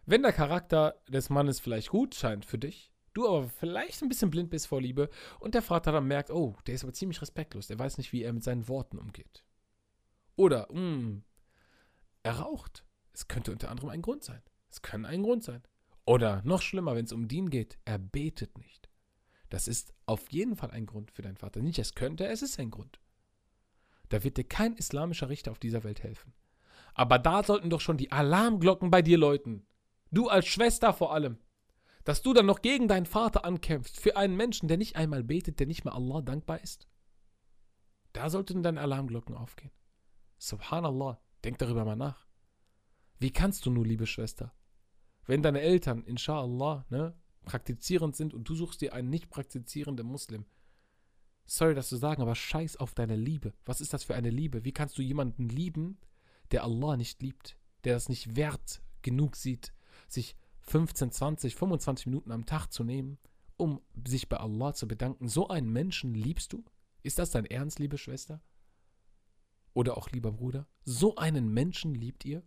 wenn 0.06 0.22
der 0.22 0.32
Charakter 0.32 1.00
des 1.08 1.30
Mannes 1.30 1.60
vielleicht 1.60 1.88
gut 1.88 2.14
scheint 2.14 2.44
für 2.44 2.58
dich, 2.58 2.92
du 3.14 3.26
aber 3.26 3.48
vielleicht 3.48 4.02
ein 4.02 4.08
bisschen 4.08 4.30
blind 4.30 4.50
bist 4.50 4.66
vor 4.66 4.80
Liebe 4.80 5.08
und 5.40 5.54
der 5.54 5.62
Vater 5.62 5.92
dann 5.92 6.06
merkt, 6.06 6.30
oh, 6.30 6.56
der 6.66 6.74
ist 6.74 6.84
aber 6.84 6.92
ziemlich 6.92 7.22
respektlos, 7.22 7.68
der 7.68 7.78
weiß 7.78 7.96
nicht, 7.98 8.12
wie 8.12 8.22
er 8.22 8.32
mit 8.32 8.42
seinen 8.42 8.68
Worten 8.68 8.98
umgeht. 8.98 9.44
Oder, 10.36 10.68
hm, 10.70 11.22
er 12.22 12.40
raucht. 12.40 12.84
Es 13.12 13.28
könnte 13.28 13.52
unter 13.52 13.70
anderem 13.70 13.90
ein 13.90 14.02
Grund 14.02 14.24
sein. 14.24 14.42
Es 14.68 14.82
kann 14.82 15.04
ein 15.04 15.22
Grund 15.22 15.44
sein. 15.44 15.62
Oder 16.04 16.42
noch 16.44 16.60
schlimmer, 16.60 16.96
wenn 16.96 17.04
es 17.04 17.12
um 17.12 17.28
Dien 17.28 17.48
geht, 17.48 17.78
er 17.84 17.98
betet 17.98 18.58
nicht. 18.58 18.90
Das 19.54 19.68
ist 19.68 19.94
auf 20.06 20.32
jeden 20.32 20.56
Fall 20.56 20.72
ein 20.72 20.84
Grund 20.84 21.12
für 21.12 21.22
deinen 21.22 21.36
Vater. 21.36 21.62
Nicht, 21.62 21.78
es 21.78 21.94
könnte, 21.94 22.26
es 22.26 22.42
ist 22.42 22.58
ein 22.58 22.72
Grund. 22.72 22.98
Da 24.08 24.24
wird 24.24 24.36
dir 24.36 24.42
kein 24.42 24.74
islamischer 24.74 25.28
Richter 25.28 25.52
auf 25.52 25.60
dieser 25.60 25.84
Welt 25.84 26.02
helfen. 26.02 26.34
Aber 26.92 27.20
da 27.20 27.44
sollten 27.44 27.70
doch 27.70 27.80
schon 27.80 27.96
die 27.96 28.10
Alarmglocken 28.10 28.90
bei 28.90 29.00
dir 29.00 29.16
läuten. 29.16 29.64
Du 30.10 30.28
als 30.28 30.46
Schwester 30.46 30.92
vor 30.92 31.14
allem. 31.14 31.38
Dass 32.02 32.20
du 32.20 32.32
dann 32.32 32.46
noch 32.46 32.62
gegen 32.62 32.88
deinen 32.88 33.06
Vater 33.06 33.44
ankämpfst 33.44 34.00
für 34.00 34.16
einen 34.16 34.34
Menschen, 34.34 34.66
der 34.66 34.76
nicht 34.76 34.96
einmal 34.96 35.22
betet, 35.22 35.60
der 35.60 35.68
nicht 35.68 35.84
mal 35.84 35.92
Allah 35.92 36.20
dankbar 36.20 36.60
ist. 36.60 36.88
Da 38.12 38.30
sollten 38.30 38.64
deine 38.64 38.80
Alarmglocken 38.80 39.36
aufgehen. 39.36 39.70
Subhanallah, 40.36 41.20
denk 41.44 41.58
darüber 41.58 41.84
mal 41.84 41.94
nach. 41.94 42.26
Wie 43.20 43.30
kannst 43.30 43.66
du 43.66 43.70
nur, 43.70 43.86
liebe 43.86 44.08
Schwester, 44.08 44.52
wenn 45.26 45.44
deine 45.44 45.60
Eltern, 45.60 46.02
inshallah, 46.02 46.86
ne, 46.88 47.16
praktizierend 47.44 48.16
sind 48.16 48.34
und 48.34 48.48
du 48.48 48.54
suchst 48.54 48.80
dir 48.80 48.94
einen 48.94 49.10
nicht 49.10 49.30
praktizierenden 49.30 50.06
Muslim, 50.06 50.44
sorry, 51.46 51.74
das 51.74 51.88
zu 51.88 51.96
sagen, 51.96 52.22
aber 52.22 52.34
scheiß 52.34 52.76
auf 52.76 52.94
deine 52.94 53.16
Liebe. 53.16 53.52
Was 53.64 53.80
ist 53.80 53.92
das 53.92 54.04
für 54.04 54.14
eine 54.14 54.30
Liebe? 54.30 54.64
Wie 54.64 54.72
kannst 54.72 54.98
du 54.98 55.02
jemanden 55.02 55.48
lieben, 55.48 55.98
der 56.50 56.64
Allah 56.64 56.96
nicht 56.96 57.22
liebt, 57.22 57.58
der 57.84 57.94
das 57.94 58.08
nicht 58.08 58.36
wert 58.36 58.82
genug 59.02 59.36
sieht, 59.36 59.72
sich 60.08 60.36
15, 60.60 61.10
20, 61.10 61.54
25 61.54 62.06
Minuten 62.06 62.32
am 62.32 62.46
Tag 62.46 62.68
zu 62.68 62.84
nehmen, 62.84 63.18
um 63.56 63.80
sich 64.06 64.28
bei 64.28 64.38
Allah 64.38 64.74
zu 64.74 64.88
bedanken? 64.88 65.28
So 65.28 65.48
einen 65.48 65.70
Menschen 65.70 66.14
liebst 66.14 66.52
du? 66.52 66.64
Ist 67.02 67.18
das 67.18 67.30
dein 67.30 67.44
Ernst, 67.44 67.78
liebe 67.78 67.98
Schwester? 67.98 68.40
Oder 69.74 69.98
auch 69.98 70.10
lieber 70.10 70.32
Bruder? 70.32 70.66
So 70.84 71.16
einen 71.16 71.52
Menschen 71.52 71.94
liebt 71.94 72.24
ihr? 72.24 72.42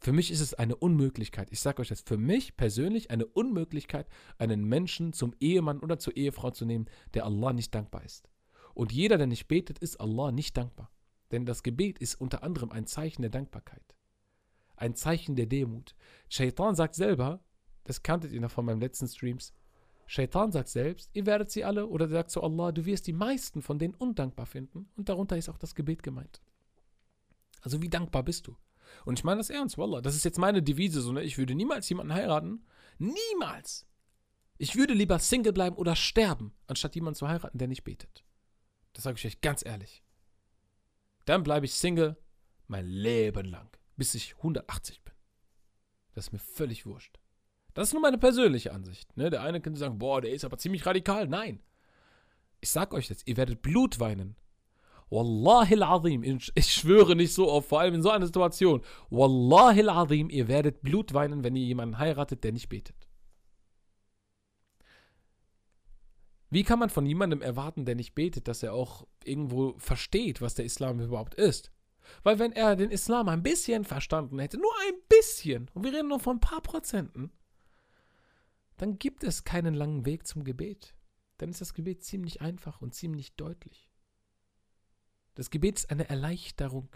Für 0.00 0.12
mich 0.12 0.30
ist 0.30 0.40
es 0.40 0.54
eine 0.54 0.76
Unmöglichkeit. 0.76 1.48
Ich 1.50 1.60
sage 1.60 1.82
euch 1.82 1.88
das, 1.88 2.02
für 2.02 2.16
mich 2.16 2.56
persönlich 2.56 3.10
eine 3.10 3.26
Unmöglichkeit, 3.26 4.06
einen 4.38 4.64
Menschen 4.64 5.12
zum 5.12 5.34
Ehemann 5.40 5.80
oder 5.80 5.98
zur 5.98 6.16
Ehefrau 6.16 6.50
zu 6.50 6.64
nehmen, 6.64 6.86
der 7.14 7.24
Allah 7.24 7.52
nicht 7.52 7.74
dankbar 7.74 8.04
ist. 8.04 8.28
Und 8.74 8.92
jeder, 8.92 9.18
der 9.18 9.26
nicht 9.26 9.48
betet, 9.48 9.78
ist 9.80 10.00
Allah 10.00 10.30
nicht 10.30 10.56
dankbar. 10.56 10.90
Denn 11.32 11.46
das 11.46 11.62
Gebet 11.62 11.98
ist 11.98 12.14
unter 12.14 12.42
anderem 12.42 12.70
ein 12.70 12.86
Zeichen 12.86 13.22
der 13.22 13.30
Dankbarkeit. 13.30 13.96
Ein 14.76 14.94
Zeichen 14.94 15.34
der 15.34 15.46
Demut. 15.46 15.96
Shaitan 16.28 16.76
sagt 16.76 16.94
selber, 16.94 17.42
das 17.84 18.02
kanntet 18.04 18.32
ihr 18.32 18.40
noch 18.40 18.52
von 18.52 18.64
meinen 18.64 18.80
letzten 18.80 19.08
Streams, 19.08 19.52
Shaitan 20.08 20.50
sagt 20.50 20.70
selbst, 20.70 21.10
ihr 21.12 21.26
werdet 21.26 21.50
sie 21.50 21.64
alle, 21.64 21.86
oder 21.86 22.08
sagt 22.08 22.30
zu 22.30 22.42
Allah, 22.42 22.72
du 22.72 22.86
wirst 22.86 23.06
die 23.06 23.12
meisten 23.12 23.60
von 23.60 23.78
denen 23.78 23.94
undankbar 23.94 24.46
finden. 24.46 24.88
Und 24.96 25.10
darunter 25.10 25.36
ist 25.36 25.50
auch 25.50 25.58
das 25.58 25.74
Gebet 25.74 26.02
gemeint. 26.02 26.40
Also 27.60 27.82
wie 27.82 27.90
dankbar 27.90 28.22
bist 28.22 28.46
du? 28.46 28.56
Und 29.04 29.18
ich 29.18 29.24
meine 29.24 29.38
das 29.38 29.50
ernst, 29.50 29.78
Wallah. 29.78 30.00
Das 30.00 30.14
ist 30.14 30.24
jetzt 30.24 30.38
meine 30.38 30.62
Devise, 30.62 31.00
so, 31.00 31.12
ne? 31.12 31.22
Ich 31.22 31.38
würde 31.38 31.54
niemals 31.54 31.88
jemanden 31.88 32.14
heiraten. 32.14 32.64
Niemals! 32.98 33.86
Ich 34.58 34.74
würde 34.74 34.92
lieber 34.92 35.18
Single 35.18 35.52
bleiben 35.52 35.76
oder 35.76 35.94
sterben, 35.94 36.52
anstatt 36.66 36.94
jemanden 36.96 37.16
zu 37.16 37.28
heiraten, 37.28 37.58
der 37.58 37.68
nicht 37.68 37.84
betet. 37.84 38.24
Das 38.92 39.04
sage 39.04 39.16
ich 39.16 39.26
euch 39.26 39.40
ganz 39.40 39.64
ehrlich. 39.64 40.02
Dann 41.24 41.44
bleibe 41.44 41.66
ich 41.66 41.74
Single 41.74 42.16
mein 42.66 42.86
Leben 42.86 43.46
lang, 43.46 43.70
bis 43.96 44.14
ich 44.14 44.36
180 44.38 45.02
bin. 45.04 45.14
Das 46.14 46.26
ist 46.26 46.32
mir 46.32 46.40
völlig 46.40 46.86
wurscht. 46.86 47.18
Das 47.74 47.88
ist 47.88 47.92
nur 47.92 48.02
meine 48.02 48.18
persönliche 48.18 48.72
Ansicht. 48.72 49.16
Ne? 49.16 49.30
Der 49.30 49.42
eine 49.42 49.60
könnte 49.60 49.78
sagen, 49.78 49.98
boah, 49.98 50.20
der 50.20 50.32
ist 50.32 50.44
aber 50.44 50.58
ziemlich 50.58 50.84
radikal. 50.84 51.28
Nein. 51.28 51.62
Ich 52.60 52.70
sag 52.70 52.92
euch 52.92 53.06
das, 53.06 53.24
ihr 53.24 53.36
werdet 53.36 53.62
Blut 53.62 54.00
weinen, 54.00 54.34
Wallahi 55.10 55.74
al-Azim, 55.74 56.22
ich 56.22 56.72
schwöre 56.72 57.16
nicht 57.16 57.32
so 57.32 57.50
oft, 57.50 57.68
vor 57.68 57.80
allem 57.80 57.94
in 57.94 58.02
so 58.02 58.10
einer 58.10 58.26
Situation. 58.26 58.82
Wallahi 59.10 59.80
al-Azim, 59.80 60.28
ihr 60.30 60.48
werdet 60.48 60.82
Blut 60.82 61.14
weinen, 61.14 61.44
wenn 61.44 61.56
ihr 61.56 61.64
jemanden 61.64 61.98
heiratet, 61.98 62.44
der 62.44 62.52
nicht 62.52 62.68
betet. 62.68 63.08
Wie 66.50 66.62
kann 66.62 66.78
man 66.78 66.90
von 66.90 67.04
jemandem 67.04 67.42
erwarten, 67.42 67.84
der 67.84 67.94
nicht 67.94 68.14
betet, 68.14 68.48
dass 68.48 68.62
er 68.62 68.72
auch 68.72 69.06
irgendwo 69.24 69.74
versteht, 69.78 70.40
was 70.40 70.54
der 70.54 70.64
Islam 70.64 71.00
überhaupt 71.00 71.34
ist? 71.34 71.72
Weil 72.22 72.38
wenn 72.38 72.52
er 72.52 72.74
den 72.74 72.90
Islam 72.90 73.28
ein 73.28 73.42
bisschen 73.42 73.84
verstanden 73.84 74.38
hätte, 74.38 74.56
nur 74.58 74.72
ein 74.86 74.94
bisschen, 75.08 75.70
und 75.74 75.84
wir 75.84 75.92
reden 75.92 76.08
nur 76.08 76.20
von 76.20 76.36
ein 76.36 76.40
paar 76.40 76.62
Prozenten, 76.62 77.30
dann 78.78 78.98
gibt 78.98 79.24
es 79.24 79.44
keinen 79.44 79.74
langen 79.74 80.06
Weg 80.06 80.26
zum 80.26 80.44
Gebet. 80.44 80.94
Dann 81.36 81.50
ist 81.50 81.60
das 81.60 81.74
Gebet 81.74 82.02
ziemlich 82.02 82.40
einfach 82.40 82.80
und 82.80 82.94
ziemlich 82.94 83.34
deutlich. 83.34 83.87
Das 85.38 85.50
Gebet 85.50 85.78
ist 85.78 85.90
eine 85.92 86.10
Erleichterung. 86.10 86.88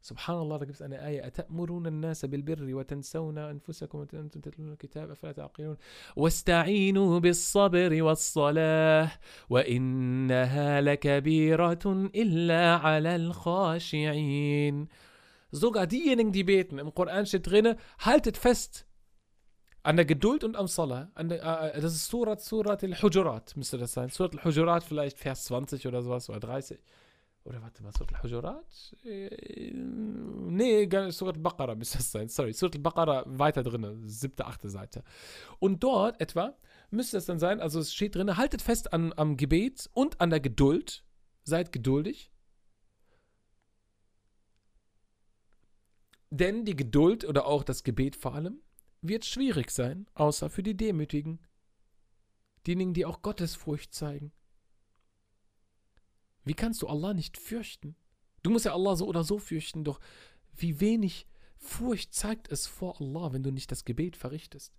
Subhanallah, 0.00 0.58
da 0.58 0.64
gibt 0.64 0.74
es 0.74 0.82
eine 0.82 1.00
Ayah. 1.00 1.26
أتأمرون 1.26 1.86
الناس 1.86 2.24
بالبر 2.24 2.74
وتنسون 2.74 3.38
أنفسكم 3.38 3.98
وأنتم 3.98 4.40
تتلون 4.40 4.72
الكتاب 4.72 5.10
أفلا 5.10 5.32
تعقلون 5.32 5.76
واستعينوا 6.16 7.18
بالصبر 7.18 8.02
والصلاة 8.02 9.10
وإنها 9.50 10.80
لكبيرة 10.80 12.10
إلا 12.14 12.76
على 12.76 13.16
الخاشعين 13.16 14.88
Sogar 15.52 15.86
diejenigen, 15.86 16.32
die 16.32 16.44
beten, 16.44 16.78
im 16.78 16.92
Koran 16.92 17.26
steht 17.26 17.46
drin, 17.46 17.76
haltet 18.00 18.36
fest 18.36 18.89
an 19.82 19.96
der 19.96 20.04
Geduld 20.04 20.44
und 20.44 20.56
am 20.56 20.66
Salah. 20.66 21.10
Der, 21.18 21.74
äh, 21.74 21.80
das 21.80 21.94
ist 21.94 22.08
Surat 22.08 22.40
Surat 22.40 22.82
al-Hujurat, 22.84 23.56
müsste 23.56 23.78
das 23.78 23.92
sein. 23.92 24.10
Surat 24.10 24.36
al-Hujurat, 24.36 24.84
vielleicht 24.84 25.18
Vers 25.18 25.44
20 25.44 25.86
oder 25.86 26.02
sowas, 26.02 26.28
oder 26.28 26.40
30. 26.40 26.78
Oder 27.44 27.62
warte 27.62 27.82
mal, 27.82 27.92
Surat 27.92 28.14
al-Hujurat? 28.14 28.96
Äh, 29.04 29.72
nee, 29.72 30.88
Surat 31.10 31.36
al-Baqarah 31.36 31.74
müsste 31.74 31.98
das 31.98 32.12
sein. 32.12 32.28
Sorry, 32.28 32.52
Surat 32.52 32.76
al-Baqarah 32.76 33.24
weiter 33.26 33.62
drin, 33.62 34.06
siebte, 34.06 34.46
achte 34.46 34.68
Seite. 34.68 35.02
Und 35.58 35.82
dort 35.82 36.20
etwa 36.20 36.54
müsste 36.90 37.16
es 37.16 37.26
dann 37.26 37.38
sein, 37.38 37.60
also 37.60 37.80
es 37.80 37.94
steht 37.94 38.14
drin, 38.14 38.36
haltet 38.36 38.62
fest 38.62 38.92
an, 38.92 39.14
am 39.16 39.36
Gebet 39.36 39.88
und 39.94 40.20
an 40.20 40.30
der 40.30 40.40
Geduld. 40.40 41.04
Seid 41.42 41.72
geduldig. 41.72 42.30
Denn 46.28 46.64
die 46.64 46.76
Geduld 46.76 47.24
oder 47.24 47.46
auch 47.46 47.64
das 47.64 47.82
Gebet 47.82 48.14
vor 48.14 48.34
allem 48.34 48.60
wird 49.02 49.24
schwierig 49.24 49.70
sein, 49.70 50.06
außer 50.14 50.50
für 50.50 50.62
die 50.62 50.76
Demütigen, 50.76 51.40
diejenigen, 52.66 52.94
die 52.94 53.06
auch 53.06 53.22
Gottesfurcht 53.22 53.94
zeigen. 53.94 54.32
Wie 56.44 56.54
kannst 56.54 56.82
du 56.82 56.88
Allah 56.88 57.14
nicht 57.14 57.36
fürchten? 57.36 57.96
Du 58.42 58.50
musst 58.50 58.64
ja 58.64 58.72
Allah 58.72 58.96
so 58.96 59.06
oder 59.06 59.24
so 59.24 59.38
fürchten, 59.38 59.84
doch 59.84 60.00
wie 60.52 60.80
wenig 60.80 61.26
Furcht 61.60 62.14
zeigt 62.14 62.50
es 62.50 62.66
vor 62.66 63.00
Allah, 63.00 63.34
wenn 63.34 63.42
du 63.42 63.52
nicht 63.52 63.70
das 63.70 63.84
Gebet 63.84 64.16
verrichtest. 64.16 64.74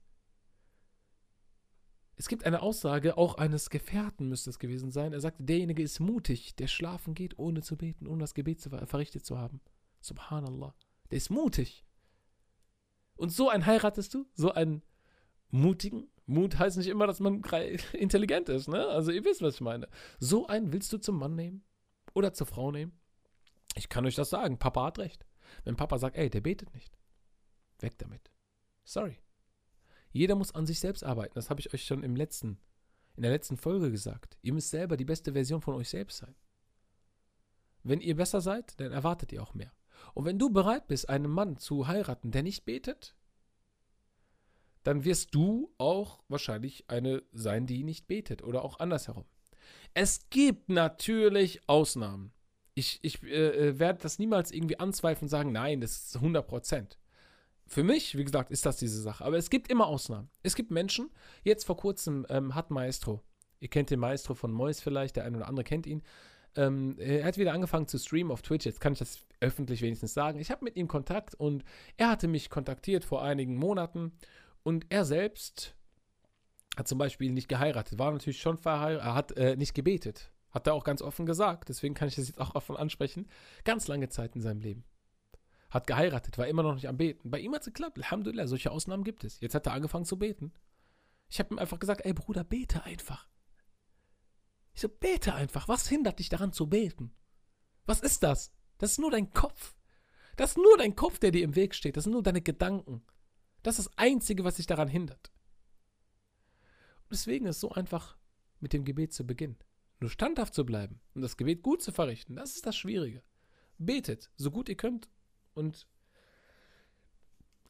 Es 2.16 2.28
gibt 2.28 2.44
eine 2.44 2.62
Aussage, 2.62 3.18
auch 3.18 3.36
eines 3.36 3.70
Gefährten 3.70 4.28
müsste 4.28 4.50
es 4.50 4.60
gewesen 4.60 4.92
sein. 4.92 5.14
Er 5.14 5.22
sagte, 5.22 5.44
derjenige 5.44 5.84
ist 5.84 6.00
mutig, 6.00 6.56
der 6.56 6.68
schlafen 6.68 7.14
geht, 7.14 7.38
ohne 7.38 7.62
zu 7.62 7.78
beten, 7.78 8.08
ohne 8.08 8.22
das 8.22 8.34
Gebet 8.34 8.62
verrichtet 8.62 9.26
zu 9.26 9.38
haben. 9.38 9.62
Subhanallah. 10.02 10.76
Der 11.12 11.18
ist 11.18 11.30
mutig. 11.30 11.86
Und 13.22 13.30
so 13.30 13.50
einen 13.50 13.68
heiratest 13.68 14.16
du? 14.16 14.26
So 14.34 14.52
einen 14.52 14.82
mutigen? 15.52 16.10
Mut 16.26 16.58
heißt 16.58 16.78
nicht 16.78 16.88
immer, 16.88 17.06
dass 17.06 17.20
man 17.20 17.44
intelligent 17.94 18.50
ist, 18.50 18.68
ne? 18.68 18.88
Also 18.88 19.12
ihr 19.12 19.24
wisst, 19.24 19.44
was 19.44 19.54
ich 19.56 19.62
meine. 19.62 19.88
So 20.20 20.48
einen 20.48 20.74
willst 20.74 20.92
du 20.92 20.98
zum 20.98 21.20
Mann 21.20 21.36
nehmen? 21.36 21.64
Oder 22.16 22.34
zur 22.34 22.48
Frau 22.48 22.72
nehmen? 22.72 23.00
Ich 23.76 23.90
kann 23.90 24.08
euch 24.08 24.16
das 24.16 24.32
sagen. 24.32 24.58
Papa 24.58 24.86
hat 24.86 24.98
recht. 24.98 25.24
Wenn 25.64 25.76
Papa 25.76 26.00
sagt, 26.00 26.18
ey, 26.18 26.32
der 26.32 26.42
betet 26.42 26.74
nicht. 26.74 26.98
Weg 27.78 27.96
damit. 28.00 28.32
Sorry. 28.86 29.20
Jeder 30.10 30.34
muss 30.34 30.56
an 30.56 30.66
sich 30.66 30.80
selbst 30.80 31.04
arbeiten. 31.04 31.36
Das 31.36 31.52
habe 31.52 31.60
ich 31.60 31.76
euch 31.76 31.86
schon 31.86 32.04
im 32.04 32.16
letzten, 32.16 32.58
in 33.18 33.22
der 33.22 33.32
letzten 33.32 33.56
Folge 33.56 33.92
gesagt. 33.92 34.40
Ihr 34.42 34.54
müsst 34.54 34.72
selber 34.72 34.98
die 34.98 35.06
beste 35.06 35.34
Version 35.34 35.62
von 35.62 35.76
euch 35.76 35.90
selbst 35.90 36.18
sein. 36.18 36.34
Wenn 37.84 38.02
ihr 38.02 38.16
besser 38.16 38.42
seid, 38.42 38.80
dann 38.80 38.92
erwartet 38.92 39.32
ihr 39.32 39.44
auch 39.44 39.54
mehr. 39.54 39.72
Und 40.16 40.26
wenn 40.26 40.40
du 40.40 40.50
bereit 40.50 40.88
bist, 40.88 41.08
einen 41.08 41.30
Mann 41.30 41.58
zu 41.58 41.88
heiraten, 41.88 42.32
der 42.32 42.42
nicht 42.42 42.66
betet, 42.66 43.16
dann 44.84 45.04
wirst 45.06 45.36
du 45.36 45.74
auch 45.78 46.24
wahrscheinlich 46.28 46.86
eine 46.90 47.24
sein, 47.34 47.68
die 47.68 47.84
nicht 47.84 48.08
betet 48.08 48.44
oder 48.44 48.64
auch 48.64 48.80
andersherum. 48.80 49.26
Es 49.94 50.30
gibt 50.30 50.70
natürlich 50.70 51.62
Ausnahmen. 51.68 52.32
Ich, 52.74 53.00
ich 53.02 53.22
äh, 53.24 53.70
äh 53.70 53.80
werde 53.80 54.00
das 54.02 54.20
niemals 54.20 54.52
irgendwie 54.52 54.80
anzweifeln 54.80 55.26
und 55.26 55.30
sagen, 55.30 55.52
nein, 55.52 55.82
das 55.82 56.08
ist 56.08 56.16
100 56.16 56.48
Prozent. 56.48 56.98
Für 57.68 57.84
mich, 57.84 58.18
wie 58.18 58.24
gesagt, 58.24 58.52
ist 58.52 58.66
das 58.66 58.78
diese 58.78 59.02
Sache. 59.02 59.24
Aber 59.24 59.38
es 59.38 59.50
gibt 59.50 59.70
immer 59.70 59.88
Ausnahmen. 59.88 60.30
Es 60.44 60.56
gibt 60.56 60.72
Menschen, 60.72 61.10
jetzt 61.44 61.66
vor 61.66 61.78
kurzem 61.78 62.26
ähm, 62.30 62.56
hat 62.56 62.72
Maestro 62.72 63.22
Ihr 63.62 63.70
kennt 63.70 63.92
den 63.92 64.00
Maestro 64.00 64.34
von 64.34 64.52
Mois 64.52 64.82
vielleicht, 64.82 65.16
der 65.16 65.24
eine 65.24 65.38
oder 65.38 65.48
andere 65.48 65.64
kennt 65.64 65.86
ihn. 65.86 66.02
Ähm, 66.56 66.98
er 66.98 67.24
hat 67.24 67.38
wieder 67.38 67.54
angefangen 67.54 67.88
zu 67.88 67.98
streamen 67.98 68.32
auf 68.32 68.42
Twitch. 68.42 68.66
Jetzt 68.66 68.82
kann 68.82 68.94
ich 68.94 69.00
das 69.00 69.20
öffentlich 69.40 69.82
wenigstens 69.84 70.14
sagen. 70.14 70.40
Ich 70.40 70.52
habe 70.52 70.66
mit 70.66 70.76
ihm 70.76 70.88
Kontakt 70.88 71.36
und 71.36 71.64
er 71.96 72.10
hatte 72.10 72.28
mich 72.28 72.50
kontaktiert 72.50 73.06
vor 73.06 73.24
einigen 73.24 73.56
Monaten 73.56 74.12
und 74.64 74.86
er 74.90 75.06
selbst 75.06 75.76
hat 76.78 76.88
zum 76.88 76.98
Beispiel 76.98 77.32
nicht 77.32 77.50
geheiratet, 77.50 78.00
war 78.00 78.12
natürlich 78.12 78.42
schon 78.42 78.58
verheiratet, 78.58 79.06
er 79.06 79.14
hat 79.16 79.32
äh, 79.34 79.56
nicht 79.56 79.74
gebetet. 79.74 80.32
Hat 80.52 80.68
er 80.68 80.74
auch 80.74 80.84
ganz 80.84 81.02
offen 81.02 81.26
gesagt, 81.26 81.70
deswegen 81.70 81.94
kann 81.94 82.08
ich 82.08 82.16
das 82.16 82.28
jetzt 82.28 82.40
auch 82.40 82.56
offen 82.56 82.76
ansprechen. 82.76 83.28
Ganz 83.64 83.88
lange 83.88 84.10
Zeit 84.10 84.36
in 84.36 84.42
seinem 84.42 84.60
Leben. 84.60 84.84
Hat 85.70 85.88
geheiratet, 85.88 86.38
war 86.38 86.48
immer 86.48 86.64
noch 86.64 86.76
nicht 86.76 86.90
am 86.90 86.98
Beten. 86.98 87.32
Bei 87.32 87.40
ihm 87.40 87.54
hat 87.54 87.62
es 87.62 87.68
geklappt, 87.68 87.98
Alhamdulillah, 87.98 88.48
solche 88.48 88.72
Ausnahmen 88.72 89.06
gibt 89.06 89.24
es. 89.24 89.40
Jetzt 89.40 89.56
hat 89.56 89.66
er 89.66 89.74
angefangen 89.74 90.06
zu 90.06 90.20
beten. 90.20 90.52
Ich 91.30 91.40
habe 91.40 91.54
ihm 91.54 91.60
einfach 91.60 91.80
gesagt, 91.80 92.06
ey 92.06 92.14
Bruder, 92.14 92.44
bete 92.44 92.84
einfach. 92.84 93.30
Ich 94.74 94.82
so, 94.82 94.90
bete 94.90 95.34
einfach. 95.34 95.68
Was 95.70 95.88
hindert 95.88 96.20
dich 96.20 96.30
daran 96.30 96.52
zu 96.52 96.68
beten? 96.68 97.14
Was 97.86 98.02
ist 98.02 98.24
das? 98.24 98.54
Das 98.78 98.92
ist 98.92 99.00
nur 99.00 99.12
dein 99.12 99.32
Kopf. 99.32 99.76
Das 100.36 100.52
ist 100.52 100.58
nur 100.58 100.78
dein 100.78 100.96
Kopf, 100.96 101.20
der 101.20 101.32
dir 101.32 101.44
im 101.44 101.56
Weg 101.56 101.76
steht. 101.76 101.96
Das 101.96 102.04
sind 102.04 102.14
nur 102.14 102.24
deine 102.24 102.42
Gedanken. 102.42 103.04
Das 103.64 103.80
ist 103.80 103.88
das 103.88 103.98
Einzige, 103.98 104.44
was 104.44 104.56
dich 104.56 104.68
daran 104.68 104.88
hindert. 104.88 105.32
Und 107.04 107.12
deswegen 107.12 107.46
ist 107.46 107.58
es 107.58 107.62
so 107.62 107.72
einfach, 107.72 108.18
mit 108.60 108.74
dem 108.74 108.86
Gebet 108.86 109.14
zu 109.14 109.26
beginnen. 109.26 109.58
Nur 110.00 110.10
standhaft 110.10 110.54
zu 110.54 110.66
bleiben 110.66 111.00
und 111.14 111.22
das 111.22 111.38
Gebet 111.38 111.62
gut 111.62 111.82
zu 111.82 111.92
verrichten, 111.92 112.36
das 112.36 112.56
ist 112.56 112.66
das 112.66 112.76
Schwierige. 112.76 113.22
Betet, 113.78 114.32
so 114.36 114.50
gut 114.50 114.70
ihr 114.70 114.78
könnt 114.78 115.10
und 115.54 115.88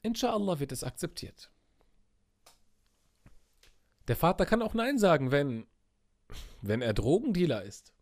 inshallah 0.02 0.60
wird 0.60 0.72
es 0.72 0.84
akzeptiert. 0.84 1.52
Der 4.08 4.16
Vater 4.16 4.46
kann 4.46 4.62
auch 4.62 4.74
Nein 4.74 4.98
sagen, 4.98 5.32
wenn, 5.32 5.68
wenn 6.62 6.82
er 6.82 6.94
Drogendealer 6.94 7.64
ist. 7.64 7.94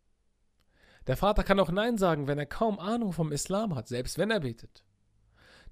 Der 1.08 1.18
Vater 1.18 1.44
kann 1.44 1.60
auch 1.60 1.72
Nein 1.72 1.98
sagen, 1.98 2.28
wenn 2.28 2.38
er 2.38 2.46
kaum 2.46 2.80
Ahnung 2.80 3.14
vom 3.14 3.32
Islam 3.32 3.76
hat, 3.76 3.88
selbst 3.88 4.18
wenn 4.18 4.32
er 4.32 4.42
betet. 4.42 4.84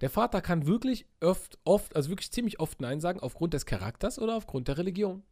Der 0.02 0.10
Vater 0.10 0.41
kann 0.41 0.68
wirklich 0.68 1.08
oft, 1.22 1.58
oft, 1.64 1.95
also 1.95 2.10
wirklich 2.10 2.32
ziemlich 2.32 2.60
oft 2.60 2.82
Nein 2.82 3.00
sagen, 3.00 3.20
aufgrund 3.20 3.54
des 3.54 3.66
Charakters 3.66 4.20
oder 4.20 4.36
aufgrund 4.36 4.68
der 4.68 4.78
Religion. 4.78 5.24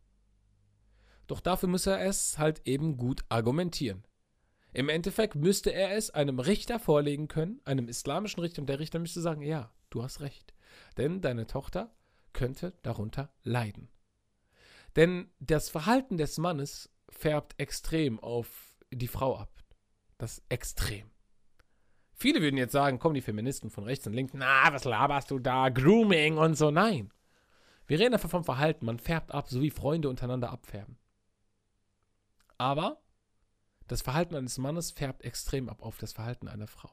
Doch 1.28 1.40
dafür 1.40 1.70
muss 1.70 1.86
er 1.86 2.00
es 2.02 2.38
halt 2.38 2.62
eben 2.66 2.98
gut 2.98 3.24
argumentieren. 3.30 4.04
Im 4.74 4.90
Endeffekt 4.90 5.36
müsste 5.36 5.72
er 5.72 5.96
es 5.96 6.10
einem 6.10 6.40
Richter 6.40 6.80
vorlegen 6.80 7.28
können, 7.28 7.62
einem 7.64 7.88
islamischen 7.88 8.42
Richter, 8.42 8.62
und 8.62 8.68
der 8.68 8.80
Richter 8.80 9.00
müsste 9.00 9.22
sagen, 9.22 9.42
ja, 9.42 9.72
du 9.90 10.04
hast 10.04 10.20
recht. 10.20 10.54
Denn 10.98 11.22
deine 11.22 11.48
Tochter 11.48 11.96
könnte 12.34 12.74
darunter 12.82 13.32
leiden. 13.44 13.90
Denn 14.96 15.32
das 15.40 15.70
Verhalten 15.70 16.18
des 16.18 16.38
Mannes 16.38 16.90
färbt 17.10 17.56
extrem 17.58 18.20
auf 18.20 18.78
die 18.92 19.08
Frau 19.08 19.38
ab. 19.38 19.64
Das 20.18 20.40
ist 20.40 20.44
extrem. 20.50 21.10
Viele 22.18 22.42
würden 22.42 22.58
jetzt 22.58 22.72
sagen, 22.72 22.98
kommen 22.98 23.16
die 23.16 23.22
Feministen 23.22 23.70
von 23.70 23.84
rechts 23.84 24.08
und 24.08 24.14
links, 24.14 24.34
na, 24.34 24.72
was 24.72 24.86
laberst 24.86 25.32
du 25.32 25.40
da, 25.40 25.70
Grooming 25.70 26.38
und 26.38 26.56
so. 26.56 26.72
Nein. 26.72 27.12
Wir 27.88 28.00
reden 28.00 28.14
einfach 28.14 28.30
vom 28.30 28.46
Verhalten. 28.46 28.86
Man 28.86 29.00
färbt 29.00 29.32
ab, 29.34 29.50
so 29.50 29.62
wie 29.62 29.70
Freunde 29.70 30.10
untereinander 30.10 30.50
abfärben. 30.50 30.98
Aber 32.58 33.02
das 33.88 34.02
Verhalten 34.02 34.36
eines 34.36 34.58
Mannes 34.58 34.92
färbt 34.92 35.24
extrem 35.24 35.70
ab 35.70 35.84
auf 35.84 35.98
das 35.98 36.14
Verhalten 36.14 36.48
einer 36.48 36.68
Frau. 36.68 36.92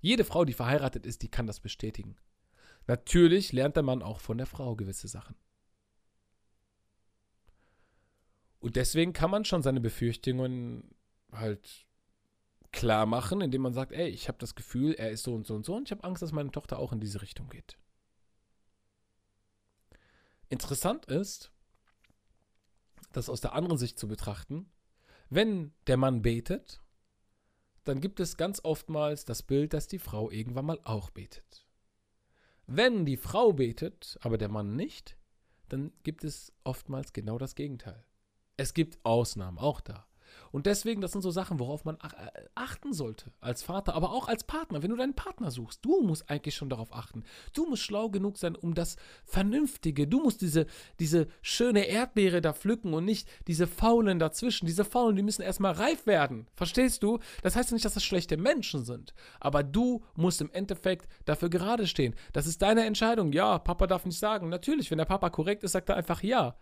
Jede 0.00 0.24
Frau, 0.24 0.44
die 0.44 0.52
verheiratet 0.52 1.04
ist, 1.04 1.22
die 1.22 1.28
kann 1.28 1.46
das 1.46 1.60
bestätigen. 1.60 2.16
Natürlich 2.86 3.52
lernt 3.52 3.76
der 3.76 3.82
Mann 3.82 4.02
auch 4.02 4.20
von 4.20 4.38
der 4.38 4.46
Frau 4.46 4.76
gewisse 4.76 5.08
Sachen. 5.08 5.34
Und 8.60 8.76
deswegen 8.76 9.12
kann 9.12 9.30
man 9.30 9.44
schon 9.44 9.62
seine 9.62 9.80
Befürchtungen 9.80 10.94
halt 11.32 11.86
klar 12.76 13.06
machen, 13.06 13.40
indem 13.40 13.62
man 13.62 13.72
sagt, 13.72 13.92
ey, 13.92 14.08
ich 14.08 14.28
habe 14.28 14.38
das 14.38 14.54
Gefühl, 14.54 14.92
er 14.94 15.10
ist 15.10 15.24
so 15.24 15.34
und 15.34 15.46
so 15.46 15.54
und 15.54 15.64
so 15.64 15.74
und 15.74 15.88
ich 15.88 15.92
habe 15.92 16.04
Angst, 16.04 16.22
dass 16.22 16.30
meine 16.32 16.50
Tochter 16.50 16.78
auch 16.78 16.92
in 16.92 17.00
diese 17.00 17.22
Richtung 17.22 17.48
geht. 17.48 17.78
Interessant 20.50 21.06
ist, 21.06 21.50
das 23.12 23.30
aus 23.30 23.40
der 23.40 23.54
anderen 23.54 23.78
Sicht 23.78 23.98
zu 23.98 24.06
betrachten, 24.06 24.70
wenn 25.30 25.72
der 25.86 25.96
Mann 25.96 26.20
betet, 26.22 26.82
dann 27.84 28.00
gibt 28.00 28.20
es 28.20 28.36
ganz 28.36 28.60
oftmals 28.62 29.24
das 29.24 29.42
Bild, 29.42 29.72
dass 29.72 29.88
die 29.88 29.98
Frau 29.98 30.30
irgendwann 30.30 30.66
mal 30.66 30.80
auch 30.84 31.10
betet. 31.10 31.66
Wenn 32.66 33.06
die 33.06 33.16
Frau 33.16 33.54
betet, 33.54 34.18
aber 34.20 34.36
der 34.36 34.48
Mann 34.48 34.76
nicht, 34.76 35.16
dann 35.68 35.92
gibt 36.02 36.24
es 36.24 36.52
oftmals 36.62 37.12
genau 37.14 37.38
das 37.38 37.54
Gegenteil. 37.54 38.04
Es 38.58 38.74
gibt 38.74 38.98
Ausnahmen 39.04 39.58
auch 39.58 39.80
da. 39.80 40.06
Und 40.56 40.64
deswegen, 40.64 41.02
das 41.02 41.12
sind 41.12 41.20
so 41.20 41.30
Sachen, 41.30 41.58
worauf 41.58 41.84
man 41.84 41.96
äh, 41.96 42.40
achten 42.54 42.94
sollte 42.94 43.30
als 43.42 43.62
Vater, 43.62 43.92
aber 43.92 44.10
auch 44.10 44.26
als 44.26 44.42
Partner. 44.42 44.82
Wenn 44.82 44.88
du 44.88 44.96
deinen 44.96 45.12
Partner 45.12 45.50
suchst, 45.50 45.84
du 45.84 46.00
musst 46.00 46.30
eigentlich 46.30 46.54
schon 46.54 46.70
darauf 46.70 46.94
achten. 46.94 47.24
Du 47.52 47.66
musst 47.66 47.82
schlau 47.82 48.08
genug 48.08 48.38
sein, 48.38 48.56
um 48.56 48.72
das 48.72 48.96
Vernünftige. 49.26 50.08
Du 50.08 50.22
musst 50.22 50.40
diese, 50.40 50.64
diese 50.98 51.26
schöne 51.42 51.84
Erdbeere 51.88 52.40
da 52.40 52.54
pflücken 52.54 52.94
und 52.94 53.04
nicht 53.04 53.28
diese 53.48 53.66
Faulen 53.66 54.18
dazwischen. 54.18 54.64
Diese 54.64 54.86
Faulen, 54.86 55.14
die 55.14 55.22
müssen 55.22 55.42
erstmal 55.42 55.72
reif 55.72 56.06
werden. 56.06 56.46
Verstehst 56.54 57.02
du? 57.02 57.18
Das 57.42 57.54
heißt 57.54 57.72
nicht, 57.72 57.84
dass 57.84 57.92
das 57.92 58.04
schlechte 58.04 58.38
Menschen 58.38 58.82
sind. 58.82 59.12
Aber 59.40 59.62
du 59.62 60.04
musst 60.14 60.40
im 60.40 60.50
Endeffekt 60.52 61.06
dafür 61.26 61.50
gerade 61.50 61.86
stehen. 61.86 62.14
Das 62.32 62.46
ist 62.46 62.62
deine 62.62 62.86
Entscheidung. 62.86 63.34
Ja, 63.34 63.58
Papa 63.58 63.86
darf 63.86 64.06
nicht 64.06 64.18
sagen. 64.18 64.48
Natürlich, 64.48 64.90
wenn 64.90 64.96
der 64.96 65.04
Papa 65.04 65.28
korrekt 65.28 65.64
ist, 65.64 65.72
sagt 65.72 65.90
er 65.90 65.96
einfach 65.96 66.22
ja. 66.22 66.56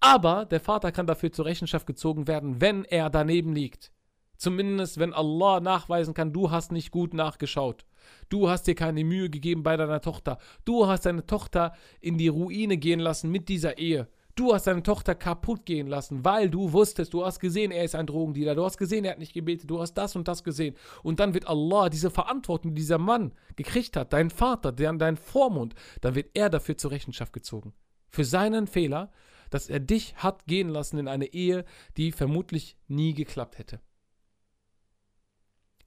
Aber 0.00 0.44
der 0.44 0.60
Vater 0.60 0.92
kann 0.92 1.06
dafür 1.06 1.32
zur 1.32 1.44
Rechenschaft 1.44 1.86
gezogen 1.86 2.28
werden, 2.28 2.60
wenn 2.60 2.84
er 2.84 3.10
daneben 3.10 3.54
liegt. 3.54 3.92
Zumindest 4.36 4.98
wenn 4.98 5.14
Allah 5.14 5.60
nachweisen 5.60 6.14
kann, 6.14 6.32
du 6.32 6.50
hast 6.50 6.72
nicht 6.72 6.90
gut 6.90 7.14
nachgeschaut. 7.14 7.84
Du 8.28 8.48
hast 8.48 8.66
dir 8.66 8.74
keine 8.74 9.04
Mühe 9.04 9.30
gegeben 9.30 9.62
bei 9.62 9.76
deiner 9.76 10.00
Tochter. 10.00 10.38
Du 10.64 10.86
hast 10.86 11.06
deine 11.06 11.26
Tochter 11.26 11.72
in 12.00 12.18
die 12.18 12.28
Ruine 12.28 12.76
gehen 12.76 13.00
lassen 13.00 13.30
mit 13.30 13.48
dieser 13.48 13.78
Ehe. 13.78 14.08
Du 14.36 14.52
hast 14.52 14.66
deine 14.66 14.82
Tochter 14.82 15.14
kaputt 15.14 15.64
gehen 15.64 15.86
lassen, 15.86 16.22
weil 16.22 16.50
du 16.50 16.74
wusstest, 16.74 17.14
du 17.14 17.24
hast 17.24 17.40
gesehen, 17.40 17.70
er 17.70 17.84
ist 17.84 17.94
ein 17.94 18.06
Drogendealer, 18.06 18.54
du 18.54 18.66
hast 18.66 18.76
gesehen, 18.76 19.06
er 19.06 19.12
hat 19.12 19.18
nicht 19.18 19.32
gebetet, 19.32 19.70
du 19.70 19.80
hast 19.80 19.94
das 19.94 20.14
und 20.14 20.28
das 20.28 20.44
gesehen. 20.44 20.76
Und 21.02 21.20
dann 21.20 21.32
wird 21.32 21.48
Allah 21.48 21.88
diese 21.88 22.10
Verantwortung, 22.10 22.74
die 22.74 22.82
dieser 22.82 22.98
Mann 22.98 23.32
gekriegt 23.56 23.96
hat, 23.96 24.12
dein 24.12 24.28
Vater, 24.28 24.72
dein 24.72 25.16
Vormund, 25.16 25.74
dann 26.02 26.14
wird 26.14 26.32
er 26.34 26.50
dafür 26.50 26.76
zur 26.76 26.90
Rechenschaft 26.90 27.32
gezogen. 27.32 27.72
Für 28.10 28.24
seinen 28.24 28.66
Fehler, 28.66 29.10
dass 29.50 29.68
er 29.68 29.80
dich 29.80 30.16
hat 30.16 30.46
gehen 30.46 30.68
lassen 30.68 30.98
in 30.98 31.08
eine 31.08 31.26
Ehe, 31.26 31.64
die 31.96 32.12
vermutlich 32.12 32.76
nie 32.88 33.14
geklappt 33.14 33.58
hätte. 33.58 33.80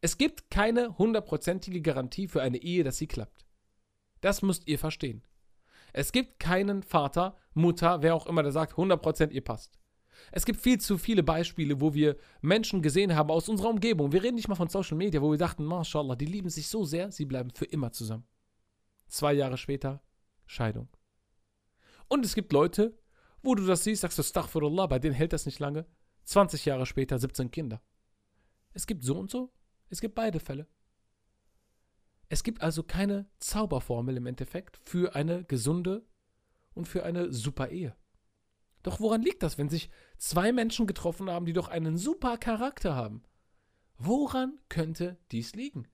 Es 0.01 0.17
gibt 0.17 0.49
keine 0.49 0.97
hundertprozentige 0.97 1.81
Garantie 1.81 2.27
für 2.27 2.41
eine 2.41 2.57
Ehe, 2.57 2.83
dass 2.83 2.97
sie 2.97 3.07
klappt. 3.07 3.45
Das 4.21 4.41
müsst 4.41 4.67
ihr 4.67 4.79
verstehen. 4.79 5.23
Es 5.91 6.11
gibt 6.11 6.39
keinen 6.39 6.83
Vater, 6.83 7.35
Mutter, 7.53 8.01
wer 8.01 8.15
auch 8.15 8.27
immer, 8.27 8.43
der 8.43 8.51
sagt, 8.51 8.73
100% 8.73 9.31
ihr 9.31 9.43
passt. 9.43 9.79
Es 10.31 10.45
gibt 10.45 10.59
viel 10.59 10.79
zu 10.79 10.97
viele 10.97 11.23
Beispiele, 11.23 11.81
wo 11.81 11.93
wir 11.93 12.17
Menschen 12.41 12.81
gesehen 12.81 13.15
haben 13.15 13.31
aus 13.31 13.49
unserer 13.49 13.69
Umgebung. 13.69 14.11
Wir 14.11 14.23
reden 14.23 14.35
nicht 14.35 14.47
mal 14.47 14.55
von 14.55 14.67
Social 14.67 14.97
Media, 14.97 15.21
wo 15.21 15.31
wir 15.31 15.37
dachten, 15.37 15.63
mashallah, 15.63 16.15
die 16.15 16.25
lieben 16.25 16.49
sich 16.49 16.67
so 16.67 16.83
sehr, 16.83 17.11
sie 17.11 17.25
bleiben 17.25 17.51
für 17.51 17.65
immer 17.65 17.91
zusammen. 17.91 18.27
Zwei 19.07 19.33
Jahre 19.33 19.57
später, 19.57 20.03
Scheidung. 20.45 20.89
Und 22.07 22.25
es 22.25 22.35
gibt 22.35 22.51
Leute, 22.53 22.97
wo 23.41 23.55
du 23.55 23.65
das 23.65 23.83
siehst, 23.83 24.01
sagst 24.01 24.17
du, 24.17 24.21
Astaghfirullah, 24.21 24.87
bei 24.87 24.99
denen 24.99 25.15
hält 25.15 25.33
das 25.33 25.45
nicht 25.45 25.59
lange. 25.59 25.85
20 26.23 26.65
Jahre 26.65 26.85
später 26.85 27.17
17 27.17 27.51
Kinder. 27.51 27.81
Es 28.73 28.85
gibt 28.85 29.03
so 29.03 29.17
und 29.17 29.31
so, 29.31 29.51
es 29.89 30.01
gibt 30.01 30.15
beide 30.15 30.39
Fälle. 30.39 30.67
Es 32.27 32.43
gibt 32.43 32.61
also 32.61 32.83
keine 32.83 33.27
Zauberformel 33.39 34.17
im 34.17 34.27
Endeffekt 34.27 34.77
für 34.83 35.15
eine 35.15 35.43
gesunde 35.43 36.05
und 36.75 36.87
für 36.87 37.03
eine 37.03 37.33
super 37.33 37.69
Ehe. 37.69 37.95
Doch 38.83 38.99
woran 38.99 39.21
liegt 39.21 39.43
das, 39.43 39.57
wenn 39.57 39.69
sich 39.69 39.89
zwei 40.17 40.51
Menschen 40.51 40.85
getroffen 40.87 41.29
haben, 41.29 41.45
die 41.45 41.53
doch 41.53 41.67
einen 41.67 41.97
super 41.97 42.37
Charakter 42.37 42.95
haben? 42.95 43.23
Woran 43.97 44.59
könnte 44.69 45.17
dies 45.31 45.55
liegen? 45.55 45.87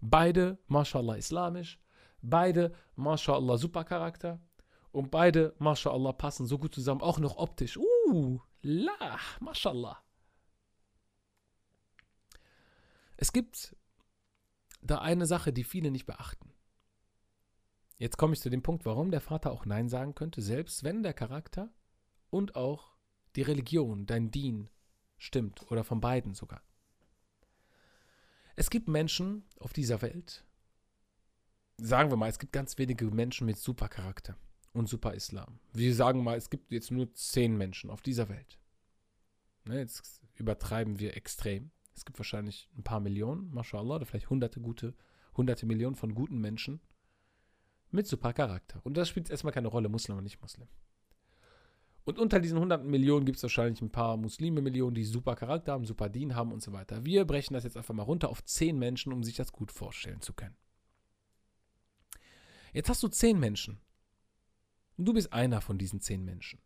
Beide, 0.00 0.58
mashallah, 0.68 1.16
islamisch, 1.16 1.80
beide, 2.22 2.72
mashallah, 2.94 3.56
super 3.56 3.82
Charakter, 3.84 4.40
und 4.98 5.12
beide, 5.12 5.54
mashallah, 5.60 6.12
passen 6.12 6.44
so 6.44 6.58
gut 6.58 6.74
zusammen, 6.74 7.02
auch 7.02 7.20
noch 7.20 7.36
optisch. 7.36 7.76
Uh, 7.76 8.40
la, 8.62 9.16
mashallah. 9.38 10.02
Es 13.16 13.32
gibt 13.32 13.76
da 14.82 14.98
eine 14.98 15.26
Sache, 15.26 15.52
die 15.52 15.62
viele 15.62 15.92
nicht 15.92 16.06
beachten. 16.06 16.52
Jetzt 17.98 18.16
komme 18.16 18.34
ich 18.34 18.40
zu 18.40 18.50
dem 18.50 18.64
Punkt, 18.64 18.86
warum 18.86 19.12
der 19.12 19.20
Vater 19.20 19.52
auch 19.52 19.66
Nein 19.66 19.88
sagen 19.88 20.16
könnte, 20.16 20.42
selbst 20.42 20.82
wenn 20.82 21.04
der 21.04 21.14
Charakter 21.14 21.72
und 22.30 22.56
auch 22.56 22.96
die 23.36 23.42
Religion, 23.42 24.04
dein 24.04 24.32
Dien, 24.32 24.68
stimmt 25.16 25.70
oder 25.70 25.84
von 25.84 26.00
beiden 26.00 26.34
sogar. 26.34 26.62
Es 28.56 28.68
gibt 28.68 28.88
Menschen 28.88 29.44
auf 29.60 29.72
dieser 29.72 30.02
Welt, 30.02 30.44
sagen 31.76 32.10
wir 32.10 32.16
mal, 32.16 32.30
es 32.30 32.40
gibt 32.40 32.52
ganz 32.52 32.78
wenige 32.78 33.04
Menschen 33.12 33.46
mit 33.46 33.58
super 33.58 33.88
Charakter 33.88 34.36
und 34.72 34.88
super 34.88 35.14
Islam. 35.14 35.58
Wir 35.72 35.94
sagen 35.94 36.22
mal, 36.22 36.36
es 36.36 36.50
gibt 36.50 36.70
jetzt 36.72 36.90
nur 36.90 37.12
zehn 37.14 37.56
Menschen 37.56 37.90
auf 37.90 38.02
dieser 38.02 38.28
Welt. 38.28 38.58
Ne, 39.64 39.78
jetzt 39.78 40.22
übertreiben 40.36 40.98
wir 40.98 41.16
extrem. 41.16 41.70
Es 41.94 42.04
gibt 42.04 42.18
wahrscheinlich 42.18 42.68
ein 42.76 42.84
paar 42.84 43.00
Millionen, 43.00 43.52
mashallah, 43.52 43.96
oder 43.96 44.06
vielleicht 44.06 44.30
hunderte 44.30 44.60
gute, 44.60 44.94
hunderte 45.36 45.66
Millionen 45.66 45.96
von 45.96 46.14
guten 46.14 46.38
Menschen 46.38 46.80
mit 47.90 48.06
super 48.06 48.32
Charakter. 48.32 48.80
Und 48.84 48.96
das 48.96 49.08
spielt 49.08 49.30
erstmal 49.30 49.52
keine 49.52 49.68
Rolle, 49.68 49.88
Muslim 49.88 50.16
oder 50.16 50.22
nicht 50.22 50.40
Muslim. 50.40 50.68
Und 52.04 52.18
unter 52.18 52.40
diesen 52.40 52.58
hunderten 52.58 52.88
Millionen 52.88 53.26
gibt 53.26 53.36
es 53.36 53.42
wahrscheinlich 53.42 53.82
ein 53.82 53.90
paar 53.90 54.16
Muslime-Millionen, 54.16 54.94
die 54.94 55.04
super 55.04 55.36
Charakter 55.36 55.72
haben, 55.72 55.84
super 55.84 56.08
Dien 56.08 56.34
haben 56.34 56.52
und 56.52 56.62
so 56.62 56.72
weiter. 56.72 57.04
Wir 57.04 57.26
brechen 57.26 57.52
das 57.52 57.64
jetzt 57.64 57.76
einfach 57.76 57.92
mal 57.92 58.02
runter 58.02 58.30
auf 58.30 58.42
zehn 58.44 58.78
Menschen, 58.78 59.12
um 59.12 59.22
sich 59.22 59.36
das 59.36 59.52
gut 59.52 59.70
vorstellen 59.70 60.22
zu 60.22 60.32
können. 60.32 60.56
Jetzt 62.72 62.88
hast 62.88 63.02
du 63.02 63.08
zehn 63.08 63.38
Menschen. 63.38 63.78
Und 64.98 65.06
du 65.06 65.14
bist 65.14 65.32
einer 65.32 65.60
von 65.60 65.78
diesen 65.78 66.00
zehn 66.00 66.24
Menschen. 66.24 66.60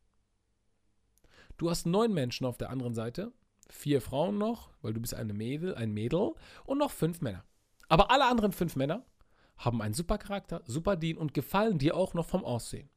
Du 1.58 1.70
hast 1.70 1.86
neun 1.86 2.12
Menschen 2.12 2.46
auf 2.46 2.56
der 2.56 2.70
anderen 2.70 2.94
Seite, 2.94 3.32
vier 3.68 4.00
Frauen 4.00 4.38
noch, 4.38 4.70
weil 4.80 4.94
du 4.94 5.00
bist 5.00 5.14
eine 5.14 5.34
Mädel, 5.34 5.74
ein 5.74 5.92
Mädel 5.92 6.32
und 6.64 6.78
noch 6.78 6.90
fünf 6.90 7.20
Männer. 7.20 7.44
Aber 7.88 8.10
alle 8.10 8.24
anderen 8.24 8.52
fünf 8.52 8.74
Männer 8.74 9.04
haben 9.58 9.82
einen 9.82 9.94
super 9.94 10.16
Charakter, 10.16 10.62
super 10.66 10.96
Dien 10.96 11.18
und 11.18 11.34
gefallen 11.34 11.78
dir 11.78 11.94
auch 11.94 12.14
noch 12.14 12.26
vom 12.26 12.44
Aussehen. 12.44 12.88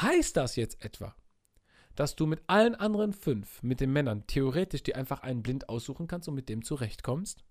Heißt 0.00 0.36
das 0.36 0.56
jetzt 0.56 0.84
etwa, 0.84 1.14
dass 1.96 2.14
du 2.16 2.26
mit 2.26 2.42
allen 2.46 2.76
anderen 2.76 3.12
fünf, 3.12 3.62
mit 3.62 3.80
den 3.80 3.92
Männern, 3.92 4.26
theoretisch 4.26 4.84
dir 4.84 4.96
einfach 4.96 5.20
einen 5.22 5.42
blind 5.42 5.68
aussuchen 5.68 6.06
kannst 6.06 6.28
und 6.28 6.36
mit 6.36 6.48
dem 6.48 6.64
zurechtkommst? 6.64 7.44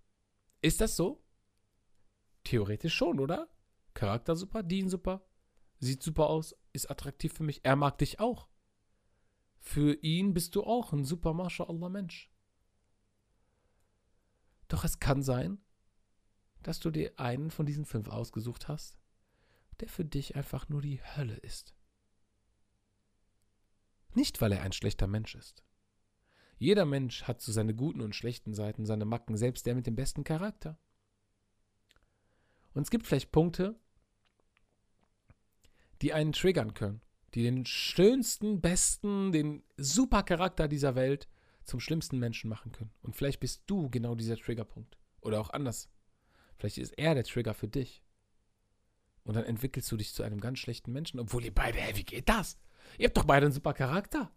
Ist 0.62 0.80
das 0.80 0.96
so? 0.96 1.22
Theoretisch 2.46 2.96
schon, 2.96 3.20
oder? 3.20 3.50
Charakter 4.02 4.36
super, 4.36 4.64
Dien 4.64 4.90
super, 4.90 5.24
sieht 5.78 6.02
super 6.02 6.28
aus, 6.28 6.56
ist 6.74 6.90
attraktiv 6.90 7.34
für 7.34 7.44
mich, 7.44 7.64
er 7.64 7.76
mag 7.76 8.00
dich 8.00 8.20
auch. 8.20 8.48
Für 9.60 9.94
ihn 10.02 10.34
bist 10.34 10.56
du 10.56 10.64
auch 10.64 10.92
ein 10.92 11.06
super 11.06 11.36
MashaAllah 11.36 11.90
Mensch. 11.90 12.32
Doch 14.70 14.84
es 14.86 15.00
kann 15.00 15.22
sein, 15.22 15.60
dass 16.64 16.80
du 16.80 16.90
dir 16.90 17.20
einen 17.20 17.52
von 17.52 17.68
diesen 17.68 17.86
fünf 17.86 18.08
ausgesucht 18.10 18.68
hast, 18.68 18.98
der 19.82 19.88
für 19.88 20.04
dich 20.04 20.36
einfach 20.36 20.68
nur 20.68 20.82
die 20.82 21.00
Hölle 21.16 21.36
ist. 21.36 21.76
Nicht, 24.16 24.42
weil 24.42 24.52
er 24.52 24.64
ein 24.64 24.74
schlechter 24.74 25.06
Mensch 25.06 25.36
ist. 25.36 25.64
Jeder 26.58 26.86
Mensch 26.86 27.26
hat 27.26 27.40
so 27.40 27.52
seine 27.52 27.76
guten 27.76 28.02
und 28.02 28.16
schlechten 28.16 28.56
Seiten, 28.56 28.88
seine 28.88 29.06
Macken, 29.06 29.38
selbst 29.38 29.68
der 29.68 29.76
mit 29.76 29.86
dem 29.86 29.96
besten 29.96 30.24
Charakter. 30.24 30.80
Und 32.74 32.82
es 32.82 32.90
gibt 32.90 33.06
vielleicht 33.06 33.32
Punkte, 33.32 33.80
die 36.02 36.14
einen 36.14 36.34
triggern 36.34 36.74
können, 36.74 37.02
die 37.34 37.44
den 37.44 37.66
schönsten, 37.66 38.62
besten, 38.62 39.32
den 39.32 39.64
super 39.78 40.24
Charakter 40.24 40.68
dieser 40.68 40.96
Welt 40.96 41.28
zum 41.64 41.80
schlimmsten 41.80 42.20
Menschen 42.20 42.50
machen 42.50 42.72
können. 42.72 42.92
Und 43.02 43.16
vielleicht 43.16 43.40
bist 43.40 43.64
du 43.68 43.90
genau 43.90 44.16
dieser 44.16 44.38
Triggerpunkt. 44.38 44.98
Oder 45.22 45.40
auch 45.40 45.52
anders. 45.52 45.90
Vielleicht 46.58 46.80
ist 46.80 46.98
er 46.98 47.14
der 47.14 47.24
Trigger 47.24 47.54
für 47.54 47.68
dich. 47.68 48.04
Und 49.24 49.36
dann 49.36 49.46
entwickelst 49.46 49.92
du 49.92 49.98
dich 49.98 50.14
zu 50.14 50.24
einem 50.24 50.42
ganz 50.42 50.60
schlechten 50.60 50.92
Menschen, 50.92 51.20
obwohl 51.20 51.46
ihr 51.46 51.54
beide, 51.54 51.78
hey, 51.78 51.96
wie 51.96 52.04
geht 52.04 52.28
das? 52.28 52.58
Ihr 52.98 53.08
habt 53.08 53.18
doch 53.18 53.26
beide 53.26 53.46
einen 53.46 53.54
super 53.54 53.74
Charakter. 53.74 54.32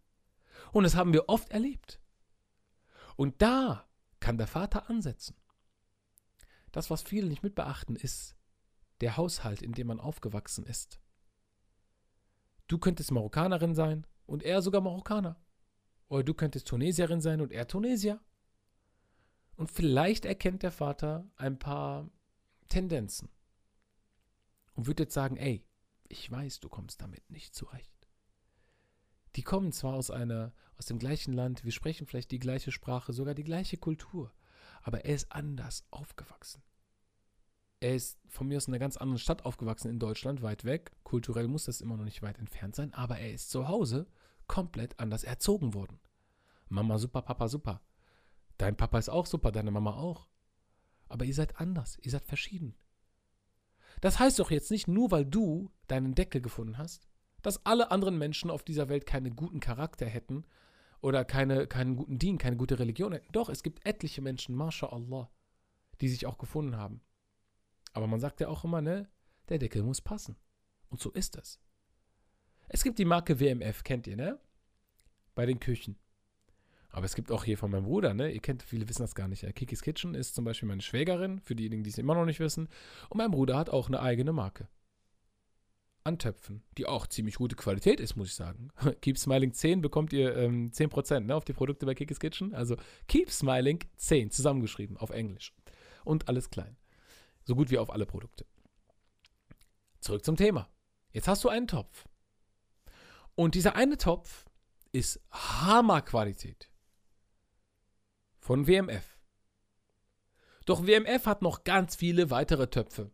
Und 0.72 0.84
das 0.84 0.94
haben 0.94 1.12
wir 1.12 1.28
oft 1.28 1.50
erlebt. 1.50 2.00
Und 3.16 3.40
da 3.40 3.88
kann 4.20 4.38
der 4.38 4.46
Vater 4.46 4.90
ansetzen. 4.90 5.36
Das, 6.70 6.90
was 6.90 7.02
viele 7.02 7.28
nicht 7.28 7.42
mitbeachten, 7.42 7.96
ist 7.96 8.36
der 9.00 9.16
Haushalt, 9.16 9.62
in 9.62 9.72
dem 9.72 9.86
man 9.86 10.00
aufgewachsen 10.00 10.66
ist. 10.66 11.00
Du 12.66 12.78
könntest 12.78 13.10
Marokkanerin 13.10 13.74
sein 13.74 14.06
und 14.26 14.42
er 14.42 14.62
sogar 14.62 14.80
Marokkaner. 14.80 15.36
Oder 16.08 16.22
du 16.22 16.34
könntest 16.34 16.68
Tunesierin 16.68 17.20
sein 17.20 17.40
und 17.40 17.52
er 17.52 17.66
Tunesier. 17.66 18.20
Und 19.56 19.70
vielleicht 19.70 20.24
erkennt 20.24 20.62
der 20.62 20.72
Vater 20.72 21.30
ein 21.36 21.58
paar 21.58 22.10
Tendenzen 22.68 23.28
und 24.74 24.86
wird 24.86 25.00
jetzt 25.00 25.14
sagen, 25.14 25.36
ey, 25.36 25.64
ich 26.08 26.30
weiß, 26.30 26.60
du 26.60 26.68
kommst 26.68 27.00
damit 27.00 27.30
nicht 27.30 27.54
zurecht. 27.54 28.08
Die 29.36 29.42
kommen 29.42 29.72
zwar 29.72 29.94
aus 29.94 30.10
einer, 30.10 30.52
aus 30.76 30.86
dem 30.86 30.98
gleichen 30.98 31.32
Land, 31.32 31.64
wir 31.64 31.72
sprechen 31.72 32.06
vielleicht 32.06 32.30
die 32.30 32.38
gleiche 32.38 32.72
Sprache, 32.72 33.12
sogar 33.12 33.34
die 33.34 33.44
gleiche 33.44 33.76
Kultur, 33.76 34.32
aber 34.82 35.04
er 35.04 35.14
ist 35.14 35.32
anders 35.32 35.84
aufgewachsen. 35.90 36.62
Er 37.84 37.94
ist 37.94 38.18
von 38.28 38.48
mir 38.48 38.56
aus 38.56 38.66
in 38.66 38.72
einer 38.72 38.78
ganz 38.78 38.96
anderen 38.96 39.18
Stadt 39.18 39.44
aufgewachsen 39.44 39.90
in 39.90 39.98
Deutschland, 39.98 40.40
weit 40.40 40.64
weg. 40.64 40.92
Kulturell 41.02 41.48
muss 41.48 41.66
das 41.66 41.82
immer 41.82 41.98
noch 41.98 42.06
nicht 42.06 42.22
weit 42.22 42.38
entfernt 42.38 42.74
sein, 42.74 42.94
aber 42.94 43.18
er 43.18 43.30
ist 43.30 43.50
zu 43.50 43.68
Hause 43.68 44.06
komplett 44.46 44.98
anders 44.98 45.22
erzogen 45.22 45.74
worden. 45.74 46.00
Mama 46.70 46.96
super, 46.96 47.20
Papa 47.20 47.46
super. 47.46 47.82
Dein 48.56 48.74
Papa 48.74 48.98
ist 48.98 49.10
auch 49.10 49.26
super, 49.26 49.52
deine 49.52 49.70
Mama 49.70 49.98
auch. 49.98 50.28
Aber 51.10 51.26
ihr 51.26 51.34
seid 51.34 51.60
anders, 51.60 51.98
ihr 52.00 52.10
seid 52.10 52.24
verschieden. 52.24 52.74
Das 54.00 54.18
heißt 54.18 54.38
doch 54.38 54.50
jetzt 54.50 54.70
nicht 54.70 54.88
nur, 54.88 55.10
weil 55.10 55.26
du 55.26 55.70
deinen 55.86 56.14
Deckel 56.14 56.40
gefunden 56.40 56.78
hast, 56.78 57.06
dass 57.42 57.66
alle 57.66 57.90
anderen 57.90 58.16
Menschen 58.16 58.50
auf 58.50 58.62
dieser 58.62 58.88
Welt 58.88 59.04
keinen 59.04 59.36
guten 59.36 59.60
Charakter 59.60 60.06
hätten 60.06 60.46
oder 61.02 61.26
keine, 61.26 61.66
keinen 61.66 61.96
guten 61.96 62.18
Dien, 62.18 62.38
keine 62.38 62.56
gute 62.56 62.78
Religion 62.78 63.12
hätten. 63.12 63.30
Doch, 63.32 63.50
es 63.50 63.62
gibt 63.62 63.84
etliche 63.84 64.22
Menschen, 64.22 64.54
MashaAllah, 64.54 65.30
die 66.00 66.08
sich 66.08 66.24
auch 66.24 66.38
gefunden 66.38 66.78
haben. 66.78 67.02
Aber 67.94 68.06
man 68.06 68.20
sagt 68.20 68.40
ja 68.40 68.48
auch 68.48 68.64
immer, 68.64 68.82
ne, 68.82 69.08
der 69.48 69.58
Deckel 69.58 69.82
muss 69.82 70.02
passen. 70.02 70.36
Und 70.90 71.00
so 71.00 71.10
ist 71.10 71.36
es. 71.36 71.58
Es 72.68 72.82
gibt 72.82 72.98
die 72.98 73.04
Marke 73.04 73.40
WMF, 73.40 73.84
kennt 73.84 74.06
ihr, 74.06 74.16
ne? 74.16 74.38
Bei 75.34 75.46
den 75.46 75.60
Küchen. 75.60 75.96
Aber 76.90 77.06
es 77.06 77.14
gibt 77.14 77.32
auch 77.32 77.44
hier 77.44 77.58
von 77.58 77.70
meinem 77.70 77.84
Bruder, 77.84 78.14
ne? 78.14 78.30
Ihr 78.30 78.40
kennt, 78.40 78.62
viele 78.62 78.88
wissen 78.88 79.02
das 79.02 79.14
gar 79.14 79.28
nicht. 79.28 79.42
Kikis 79.54 79.82
Kitchen 79.82 80.14
ist 80.14 80.34
zum 80.34 80.44
Beispiel 80.44 80.68
meine 80.68 80.82
Schwägerin, 80.82 81.40
für 81.40 81.56
diejenigen, 81.56 81.82
die 81.82 81.90
es 81.90 81.98
immer 81.98 82.14
noch 82.14 82.24
nicht 82.24 82.40
wissen. 82.40 82.68
Und 83.08 83.18
mein 83.18 83.30
Bruder 83.30 83.56
hat 83.56 83.70
auch 83.70 83.88
eine 83.88 84.00
eigene 84.00 84.32
Marke. 84.32 84.68
An 86.04 86.18
Töpfen, 86.18 86.62
die 86.76 86.86
auch 86.86 87.06
ziemlich 87.06 87.36
gute 87.36 87.56
Qualität 87.56 87.98
ist, 87.98 88.14
muss 88.14 88.28
ich 88.28 88.34
sagen. 88.34 88.68
Keep 89.00 89.18
Smiling 89.18 89.52
10 89.52 89.80
bekommt 89.80 90.12
ihr 90.12 90.36
ähm, 90.36 90.70
10% 90.70 91.20
ne, 91.20 91.34
auf 91.34 91.44
die 91.44 91.52
Produkte 91.52 91.86
bei 91.86 91.94
Kikis 91.94 92.20
Kitchen. 92.20 92.54
Also 92.54 92.76
Keep 93.08 93.30
Smiling 93.30 93.80
10 93.96 94.30
zusammengeschrieben 94.30 94.96
auf 94.96 95.10
Englisch. 95.10 95.52
Und 96.04 96.28
alles 96.28 96.50
klein. 96.50 96.76
So 97.44 97.54
gut 97.54 97.70
wie 97.70 97.78
auf 97.78 97.90
alle 97.90 98.06
Produkte. 98.06 98.46
Zurück 100.00 100.24
zum 100.24 100.36
Thema. 100.36 100.68
Jetzt 101.12 101.28
hast 101.28 101.44
du 101.44 101.48
einen 101.48 101.68
Topf. 101.68 102.06
Und 103.34 103.54
dieser 103.54 103.76
eine 103.76 103.98
Topf 103.98 104.44
ist 104.92 105.20
Hammerqualität. 105.30 106.70
Von 108.38 108.66
WMF. 108.66 109.18
Doch 110.66 110.86
WMF 110.86 111.26
hat 111.26 111.42
noch 111.42 111.64
ganz 111.64 111.96
viele 111.96 112.30
weitere 112.30 112.68
Töpfe. 112.68 113.10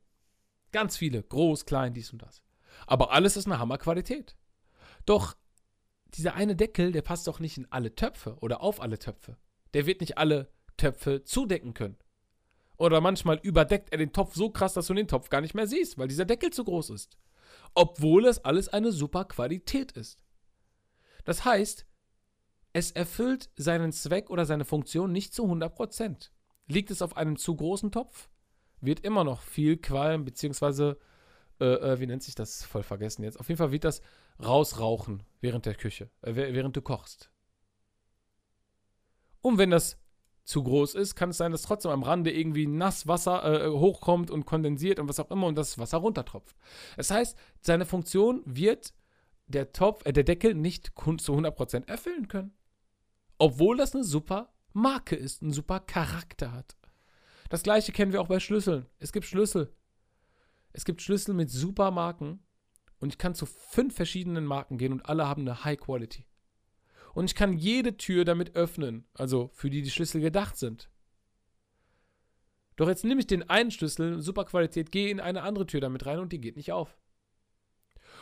Ganz 0.73 0.97
viele. 0.97 1.23
Groß, 1.23 1.67
klein, 1.67 1.95
dies 1.95 2.13
und 2.13 2.23
das. 2.23 2.43
Aber 2.87 3.13
alles 3.13 3.37
ist 3.37 3.47
eine 3.47 3.59
Hammerqualität. 3.59 4.37
Doch 5.07 5.37
dieser 6.15 6.35
eine 6.35 6.57
Deckel, 6.57 6.93
der 6.93 7.03
passt 7.03 7.27
doch 7.27 7.41
nicht 7.41 7.57
in 7.57 7.71
alle 7.71 7.95
Töpfe 7.95 8.37
oder 8.41 8.63
auf 8.63 8.81
alle 8.81 8.99
Töpfe. 8.99 9.37
Der 9.75 9.87
wird 9.87 10.01
nicht 10.01 10.19
alle 10.19 10.53
Töpfe 10.77 11.25
zudecken 11.25 11.75
können. 11.75 11.97
Oder 12.81 13.03
manchmal 13.03 13.39
überdeckt 13.43 13.93
er 13.93 13.99
den 13.99 14.15
Topf 14.15 14.35
so 14.35 14.49
krass, 14.49 14.73
dass 14.73 14.87
du 14.87 14.95
den 14.95 15.07
Topf 15.07 15.29
gar 15.29 15.43
nicht 15.43 15.53
mehr 15.53 15.67
siehst, 15.67 15.99
weil 15.99 16.09
dieser 16.09 16.25
Deckel 16.25 16.49
zu 16.49 16.65
groß 16.65 16.89
ist. 16.89 17.19
Obwohl 17.75 18.25
es 18.25 18.43
alles 18.43 18.69
eine 18.71 18.91
super 18.91 19.27
Qualität 19.27 19.93
ist. 19.93 20.25
Das 21.27 21.45
heißt, 21.45 21.85
es 22.73 22.91
erfüllt 22.93 23.51
seinen 23.55 23.93
Zweck 23.93 24.31
oder 24.31 24.47
seine 24.47 24.65
Funktion 24.65 25.13
nicht 25.13 25.35
zu 25.35 25.45
100%. 25.45 26.31
Liegt 26.69 26.91
es 26.91 27.03
auf 27.03 27.19
einem 27.19 27.37
zu 27.37 27.55
großen 27.55 27.93
Topf, 27.93 28.31
wird 28.81 29.01
immer 29.01 29.25
noch 29.25 29.43
viel 29.43 29.77
Qualm, 29.77 30.25
beziehungsweise, 30.25 30.99
äh, 31.61 31.67
äh, 31.67 32.01
wie 32.01 32.07
nennt 32.07 32.23
sich 32.23 32.35
das? 32.35 32.65
Voll 32.65 32.83
vergessen 32.83 33.25
jetzt. 33.25 33.39
Auf 33.39 33.49
jeden 33.49 33.59
Fall 33.59 33.73
wird 33.73 33.85
das 33.85 34.01
rausrauchen 34.43 35.23
während 35.43 35.67
der 35.67 35.75
Küche, 35.75 36.09
äh, 36.23 36.35
während 36.35 36.75
du 36.77 36.81
kochst. 36.81 37.31
Und 39.43 39.59
wenn 39.59 39.71
das 39.71 39.99
zu 40.51 40.63
groß 40.63 40.95
ist, 40.95 41.15
kann 41.15 41.31
es 41.31 41.39
sein, 41.39 41.53
dass 41.53 41.63
trotzdem 41.63 41.93
am 41.93 42.03
Rande 42.03 42.33
irgendwie 42.33 42.67
nass 42.67 43.07
Wasser 43.07 43.67
äh, 43.67 43.71
hochkommt 43.71 44.31
und 44.31 44.45
kondensiert 44.45 44.99
und 44.99 45.09
was 45.09 45.21
auch 45.21 45.31
immer 45.31 45.47
und 45.47 45.57
das 45.57 45.79
Wasser 45.79 45.99
runtertropft. 45.99 46.57
Das 46.97 47.11
heißt, 47.11 47.39
seine 47.61 47.87
Funktion 47.87 48.43
wird 48.45 48.93
der 49.47 49.73
Topf, 49.73 50.05
äh, 50.05 50.13
der 50.13 50.25
Deckel 50.25 50.55
nicht 50.55 50.93
zu 50.97 51.33
100% 51.33 51.89
erfüllen 51.89 52.29
können. 52.29 52.53
Obwohl 53.39 53.77
das 53.77 53.95
eine 53.95 54.05
super 54.05 54.53
Marke 54.73 55.17
ist, 55.17 55.43
einen 55.43 55.53
super 55.53 55.81
Charakter 55.81 56.53
hat. 56.53 56.77
Das 57.49 57.63
gleiche 57.63 57.93
kennen 57.93 58.13
wir 58.13 58.21
auch 58.21 58.29
bei 58.29 58.39
Schlüsseln. 58.39 58.87
Es 58.99 59.13
gibt 59.13 59.27
Schlüssel. 59.27 59.75
Es 60.73 60.85
gibt 60.85 61.03
Schlüssel 61.03 61.35
mit 61.35 61.51
super 61.51 61.91
Marken 61.91 62.45
und 63.01 63.09
ich 63.13 63.19
kann 63.19 63.35
zu 63.35 63.47
fünf 63.47 63.97
verschiedenen 63.97 64.45
Marken 64.45 64.79
gehen 64.79 64.93
und 64.93 65.07
alle 65.07 65.27
haben 65.27 65.43
eine 65.43 65.65
High 65.65 65.81
Quality 65.81 66.27
und 67.15 67.25
ich 67.25 67.35
kann 67.35 67.53
jede 67.53 67.97
Tür 67.97 68.25
damit 68.25 68.55
öffnen, 68.57 69.07
also 69.15 69.51
für 69.53 69.71
die 69.71 69.83
die 69.83 69.91
Schlüssel 69.91 70.21
gedacht 70.21 70.57
sind. 70.57 70.91
Doch 72.77 72.89
jetzt 72.89 73.05
nehme 73.05 73.21
ich 73.21 73.27
den 73.27 73.49
einen 73.49 73.71
Schlüssel, 73.71 74.21
super 74.21 74.45
Qualität, 74.45 74.91
gehe 74.91 75.11
in 75.11 75.21
eine 75.21 75.43
andere 75.43 75.67
Tür 75.67 75.81
damit 75.81 76.07
rein 76.07 76.19
und 76.19 76.33
die 76.33 76.41
geht 76.41 76.57
nicht 76.57 76.73
auf. 76.73 76.99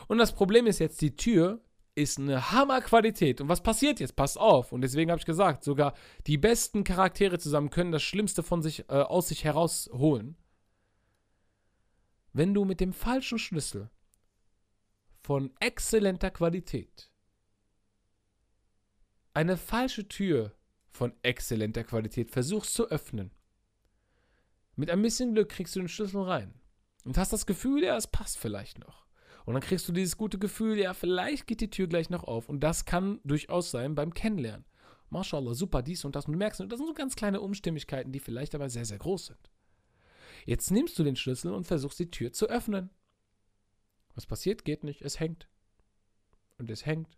Und 0.08 0.18
das 0.18 0.34
Problem 0.34 0.66
ist 0.66 0.78
jetzt, 0.78 1.00
die 1.00 1.16
Tür 1.16 1.60
ist 1.94 2.18
eine 2.18 2.52
Hammerqualität. 2.52 3.40
Und 3.40 3.48
was 3.48 3.62
passiert 3.62 4.00
jetzt? 4.00 4.16
Passt 4.16 4.38
auf. 4.38 4.72
Und 4.72 4.80
deswegen 4.80 5.10
habe 5.10 5.18
ich 5.18 5.26
gesagt, 5.26 5.64
sogar 5.64 5.94
die 6.26 6.38
besten 6.38 6.84
Charaktere 6.84 7.38
zusammen 7.38 7.70
können 7.70 7.92
das 7.92 8.02
Schlimmste 8.02 8.42
von 8.42 8.62
sich, 8.62 8.88
äh, 8.88 8.94
aus 8.94 9.28
sich 9.28 9.44
herausholen. 9.44 10.36
Wenn 12.32 12.54
du 12.54 12.64
mit 12.64 12.80
dem 12.80 12.92
falschen 12.92 13.38
Schlüssel 13.38 13.90
von 15.22 15.52
exzellenter 15.60 16.30
Qualität 16.30 17.10
eine 19.38 19.56
falsche 19.56 20.08
Tür 20.08 20.52
von 20.90 21.12
exzellenter 21.22 21.84
Qualität 21.84 22.32
versuchst 22.32 22.74
zu 22.74 22.90
öffnen, 22.90 23.30
mit 24.74 24.90
ein 24.90 25.00
bisschen 25.00 25.32
Glück 25.32 25.48
kriegst 25.48 25.76
du 25.76 25.80
den 25.80 25.88
Schlüssel 25.88 26.22
rein 26.22 26.54
und 27.04 27.16
hast 27.16 27.32
das 27.32 27.46
Gefühl, 27.46 27.84
ja, 27.84 27.96
es 27.96 28.08
passt 28.08 28.36
vielleicht 28.36 28.80
noch. 28.80 29.06
Und 29.44 29.54
dann 29.54 29.62
kriegst 29.62 29.86
du 29.88 29.92
dieses 29.92 30.16
gute 30.16 30.40
Gefühl, 30.40 30.76
ja, 30.76 30.92
vielleicht 30.92 31.46
geht 31.46 31.60
die 31.60 31.70
Tür 31.70 31.86
gleich 31.86 32.10
noch 32.10 32.24
auf. 32.24 32.48
Und 32.48 32.60
das 32.60 32.84
kann 32.84 33.20
durchaus 33.22 33.70
sein 33.70 33.94
beim 33.94 34.12
Kennenlernen. 34.12 34.66
Mashallah, 35.08 35.54
super, 35.54 35.82
dies 35.82 36.04
und 36.04 36.16
das. 36.16 36.26
Und 36.26 36.32
du 36.32 36.38
merkst, 36.38 36.58
das 36.58 36.78
sind 36.78 36.88
so 36.88 36.92
ganz 36.92 37.14
kleine 37.14 37.40
Unstimmigkeiten, 37.40 38.10
die 38.10 38.20
vielleicht 38.20 38.56
aber 38.56 38.68
sehr, 38.68 38.84
sehr 38.84 38.98
groß 38.98 39.26
sind. 39.26 39.50
Jetzt 40.46 40.72
nimmst 40.72 40.98
du 40.98 41.04
den 41.04 41.16
Schlüssel 41.16 41.54
und 41.54 41.64
versuchst 41.64 42.00
die 42.00 42.10
Tür 42.10 42.32
zu 42.32 42.48
öffnen. 42.48 42.90
Was 44.16 44.26
passiert? 44.26 44.64
Geht 44.64 44.82
nicht. 44.82 45.00
Es 45.00 45.20
hängt. 45.20 45.48
Und 46.58 46.70
es 46.70 46.86
hängt. 46.86 47.16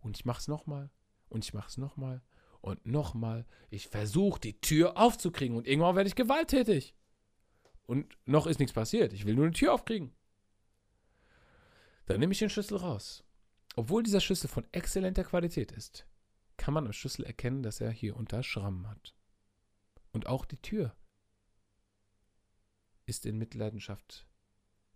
Und 0.00 0.16
ich 0.16 0.24
mach's 0.24 0.48
nochmal. 0.48 0.90
Und 1.30 1.44
ich 1.44 1.54
mach's 1.54 1.78
nochmal. 1.78 2.20
Und 2.60 2.84
nochmal. 2.84 3.46
Ich 3.70 3.88
versuche 3.88 4.38
die 4.38 4.60
Tür 4.60 4.98
aufzukriegen. 4.98 5.56
Und 5.56 5.66
irgendwann 5.66 5.96
werde 5.96 6.08
ich 6.08 6.14
gewalttätig. 6.14 6.94
Und 7.86 8.14
noch 8.26 8.46
ist 8.46 8.58
nichts 8.58 8.74
passiert. 8.74 9.14
Ich 9.14 9.24
will 9.24 9.34
nur 9.34 9.46
eine 9.46 9.54
Tür 9.54 9.72
aufkriegen. 9.72 10.12
Dann 12.04 12.20
nehme 12.20 12.32
ich 12.32 12.38
den 12.38 12.50
Schlüssel 12.50 12.76
raus. 12.76 13.24
Obwohl 13.76 14.02
dieser 14.02 14.20
Schlüssel 14.20 14.48
von 14.48 14.66
exzellenter 14.72 15.24
Qualität 15.24 15.72
ist, 15.72 16.06
kann 16.56 16.74
man 16.74 16.86
am 16.86 16.92
Schlüssel 16.92 17.24
erkennen, 17.24 17.62
dass 17.62 17.80
er 17.80 17.90
hier 17.90 18.16
unter 18.16 18.42
Schrammen 18.42 18.88
hat. 18.88 19.14
Und 20.12 20.26
auch 20.26 20.44
die 20.44 20.60
Tür 20.60 20.94
ist 23.06 23.26
in 23.26 23.38
Mitleidenschaft 23.38 24.26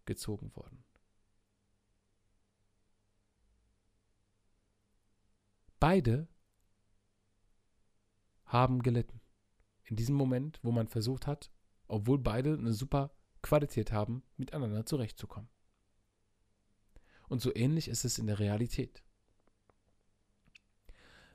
gezogen 0.05 0.55
worden. 0.57 0.85
Beide 5.85 6.29
haben 8.47 8.83
gelitten. 8.83 9.21
In 9.83 9.97
diesem 9.97 10.15
Moment, 10.15 10.59
wo 10.63 10.73
man 10.73 10.89
versucht 10.89 11.27
hat, 11.27 11.53
obwohl 11.89 12.19
beide 12.19 12.55
eine 12.55 12.73
super 12.73 13.15
Qualität 13.43 13.93
haben, 13.93 14.23
miteinander 14.39 14.87
zurechtzukommen. 14.87 15.51
Und 17.29 17.43
so 17.43 17.55
ähnlich 17.55 17.89
ist 17.89 18.07
es 18.07 18.17
in 18.17 18.29
der 18.29 18.39
Realität. 18.39 19.05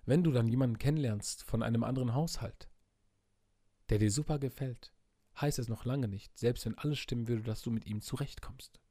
Wenn 0.06 0.24
du 0.24 0.32
dann 0.32 0.48
jemanden 0.48 0.80
kennenlernst 0.80 1.44
von 1.44 1.62
einem 1.62 1.84
anderen 1.84 2.16
Haushalt, 2.16 2.72
der 3.90 4.00
dir 4.00 4.10
super 4.10 4.40
gefällt, 4.40 4.92
heißt 5.40 5.60
es 5.60 5.68
noch 5.68 5.86
lange 5.86 6.08
nicht, 6.08 6.36
selbst 6.40 6.66
wenn 6.66 6.76
alles 6.76 6.98
stimmen 6.98 7.28
würde, 7.28 7.44
dass 7.44 7.62
du 7.62 7.70
mit 7.70 7.86
ihm 7.86 8.02
zurechtkommst. 8.02 8.82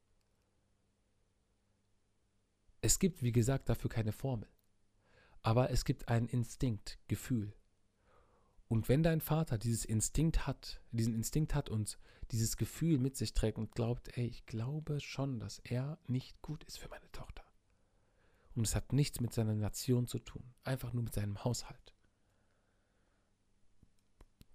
Es 2.81 3.01
gibt, 3.01 3.25
wie 3.25 3.33
gesagt, 3.33 3.69
dafür 3.69 3.91
keine 3.91 4.13
Formel. 4.13 4.49
Aber 5.49 5.71
es 5.71 5.87
gibt 5.87 6.09
einen 6.09 6.29
Instinkt, 6.29 6.99
Gefühl. 7.09 7.55
Und 8.69 8.91
wenn 8.91 9.03
dein 9.03 9.23
Vater 9.23 9.57
dieses 9.57 9.87
Instinkt 9.87 10.47
hat, 10.47 10.83
diesen 10.91 11.15
Instinkt 11.15 11.55
hat 11.55 11.71
und 11.71 11.99
dieses 12.33 12.59
Gefühl 12.59 12.99
mit 12.99 13.17
sich 13.17 13.33
trägt 13.33 13.57
und 13.57 13.75
glaubt, 13.75 14.15
ey, 14.19 14.27
ich 14.27 14.45
glaube 14.45 15.01
schon, 15.01 15.41
dass 15.41 15.59
er 15.61 15.99
nicht 16.07 16.43
gut 16.43 16.65
ist 16.65 16.79
für 16.79 16.91
meine 16.91 17.11
Tochter. 17.13 17.43
Und 18.57 18.67
es 18.67 18.75
hat 18.75 18.93
nichts 18.93 19.21
mit 19.21 19.33
seiner 19.33 19.55
Nation 19.55 20.07
zu 20.07 20.19
tun, 20.19 20.45
einfach 20.65 20.93
nur 20.93 21.05
mit 21.05 21.15
seinem 21.15 21.43
Haushalt. 21.43 21.95